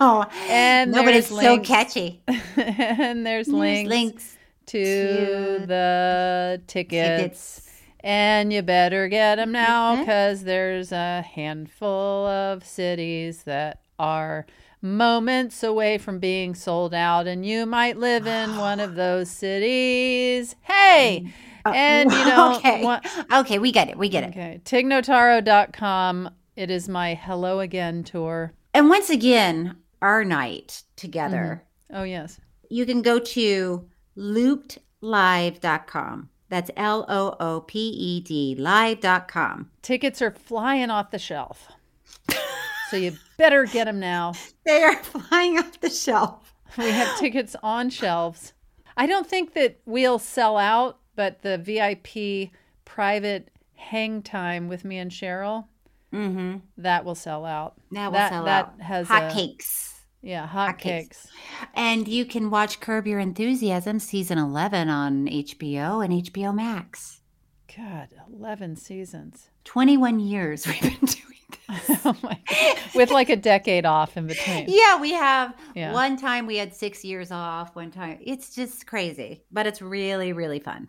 Oh, 0.03 0.25
And 0.49 0.91
no, 0.93 1.03
but 1.03 1.13
it's 1.13 1.27
so 1.27 1.59
catchy. 1.59 2.23
and 2.55 3.23
there's, 3.23 3.45
There's 3.45 3.47
links, 3.49 3.89
links 3.89 4.37
to, 4.67 4.83
to 4.83 5.65
the 5.67 6.61
tickets. 6.65 7.21
tickets. 7.21 7.69
And 7.99 8.51
you 8.51 8.63
better 8.63 9.07
get 9.09 9.35
them 9.35 9.51
now 9.51 9.97
because 9.97 10.43
there's 10.43 10.91
a 10.91 11.21
handful 11.21 12.25
of 12.25 12.65
cities 12.65 13.43
that 13.43 13.81
are 13.99 14.47
moments 14.81 15.63
away 15.63 15.97
from 15.97 16.19
being 16.19 16.55
sold 16.55 16.93
out, 16.93 17.27
and 17.27 17.45
you 17.45 17.65
might 17.65 17.97
live 17.97 18.27
in 18.27 18.57
one 18.69 18.79
of 18.79 18.95
those 18.95 19.29
cities. 19.29 20.55
Hey! 20.61 21.23
Mm. 21.25 21.31
Uh, 21.63 21.69
and 21.75 22.11
you 22.11 22.25
know, 22.25 22.55
okay, 22.57 22.83
one- 22.83 23.01
okay, 23.33 23.59
we 23.59 23.71
get 23.71 23.87
it, 23.89 23.97
we 23.97 24.09
get 24.09 24.23
it. 24.23 24.29
okay, 24.29 24.61
tignotaro.com. 24.65 26.29
It 26.55 26.71
is 26.71 26.89
my 26.89 27.13
Hello 27.13 27.59
Again 27.59 28.03
tour. 28.03 28.53
And 28.73 28.89
once 28.89 29.09
again, 29.09 29.77
our 30.01 30.25
night 30.25 30.83
together. 30.95 31.63
Mm-hmm. 31.91 32.01
Oh, 32.01 32.03
yes. 32.03 32.39
You 32.69 32.85
can 32.85 33.01
go 33.01 33.19
to 33.19 33.87
loopedlive.com. 34.17 36.29
That's 36.49 36.71
L 36.75 37.05
O 37.07 37.35
O 37.39 37.61
P 37.61 37.79
E 37.79 38.19
D 38.19 38.55
live.com. 38.57 39.69
Tickets 39.81 40.21
are 40.21 40.31
flying 40.31 40.89
off 40.89 41.11
the 41.11 41.19
shelf. 41.19 41.71
So 42.91 42.97
you 42.97 43.13
better 43.37 43.63
get 43.65 43.85
them 43.85 43.99
now. 43.99 44.33
They 44.65 44.83
are 44.83 44.95
flying 45.03 45.57
off 45.57 45.79
the 45.79 45.89
shelf. 45.89 46.53
We 46.77 46.89
have 46.91 47.17
tickets 47.17 47.55
on 47.63 47.89
shelves. 47.89 48.53
I 48.95 49.07
don't 49.07 49.25
think 49.25 49.53
that 49.53 49.79
we'll 49.85 50.19
sell 50.19 50.57
out, 50.57 50.99
but 51.15 51.41
the 51.41 51.57
VIP 51.57 52.51
private 52.85 53.49
hang 53.75 54.21
time 54.21 54.67
with 54.67 54.85
me 54.85 54.97
and 54.97 55.09
Cheryl, 55.09 55.65
Mm-hmm. 56.13 56.57
that 56.77 57.05
will 57.05 57.15
sell 57.15 57.45
out. 57.45 57.75
That 57.93 58.11
will 58.11 58.19
sell 58.29 58.45
out. 58.47 58.81
has 58.81 59.07
Hot 59.07 59.31
a- 59.31 59.33
cakes. 59.33 59.87
Yeah, 60.21 60.45
hot, 60.45 60.67
Hot 60.71 60.77
cakes. 60.77 61.21
cakes. 61.21 61.27
And 61.73 62.05
you 62.07 62.25
can 62.25 62.49
watch 62.51 62.79
Curb 62.81 63.07
Your 63.07 63.19
Enthusiasm 63.19 63.97
season 63.99 64.37
11 64.37 64.89
on 64.89 65.25
HBO 65.27 66.03
and 66.05 66.13
HBO 66.25 66.53
Max. 66.53 67.21
God, 67.75 68.09
11 68.31 68.75
seasons. 68.75 69.49
21 69.63 70.19
years 70.19 70.67
we've 70.67 70.81
been 70.81 70.91
doing 70.99 71.30
oh 72.05 72.15
With 72.95 73.11
like 73.11 73.29
a 73.29 73.35
decade 73.35 73.85
off 73.85 74.17
in 74.17 74.27
between. 74.27 74.65
Yeah, 74.67 74.99
we 74.99 75.13
have. 75.13 75.55
Yeah. 75.75 75.93
One 75.93 76.17
time 76.17 76.45
we 76.45 76.57
had 76.57 76.75
six 76.75 77.03
years 77.03 77.31
off. 77.31 77.75
One 77.75 77.91
time. 77.91 78.19
It's 78.21 78.53
just 78.53 78.87
crazy, 78.87 79.43
but 79.51 79.67
it's 79.67 79.81
really, 79.81 80.33
really 80.33 80.59
fun. 80.59 80.87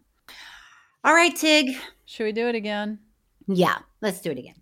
All 1.05 1.15
right, 1.15 1.35
Tig. 1.35 1.77
Should 2.05 2.25
we 2.25 2.33
do 2.33 2.49
it 2.49 2.55
again? 2.55 2.99
Yeah, 3.47 3.79
let's 4.01 4.21
do 4.21 4.31
it 4.31 4.39
again. 4.39 4.62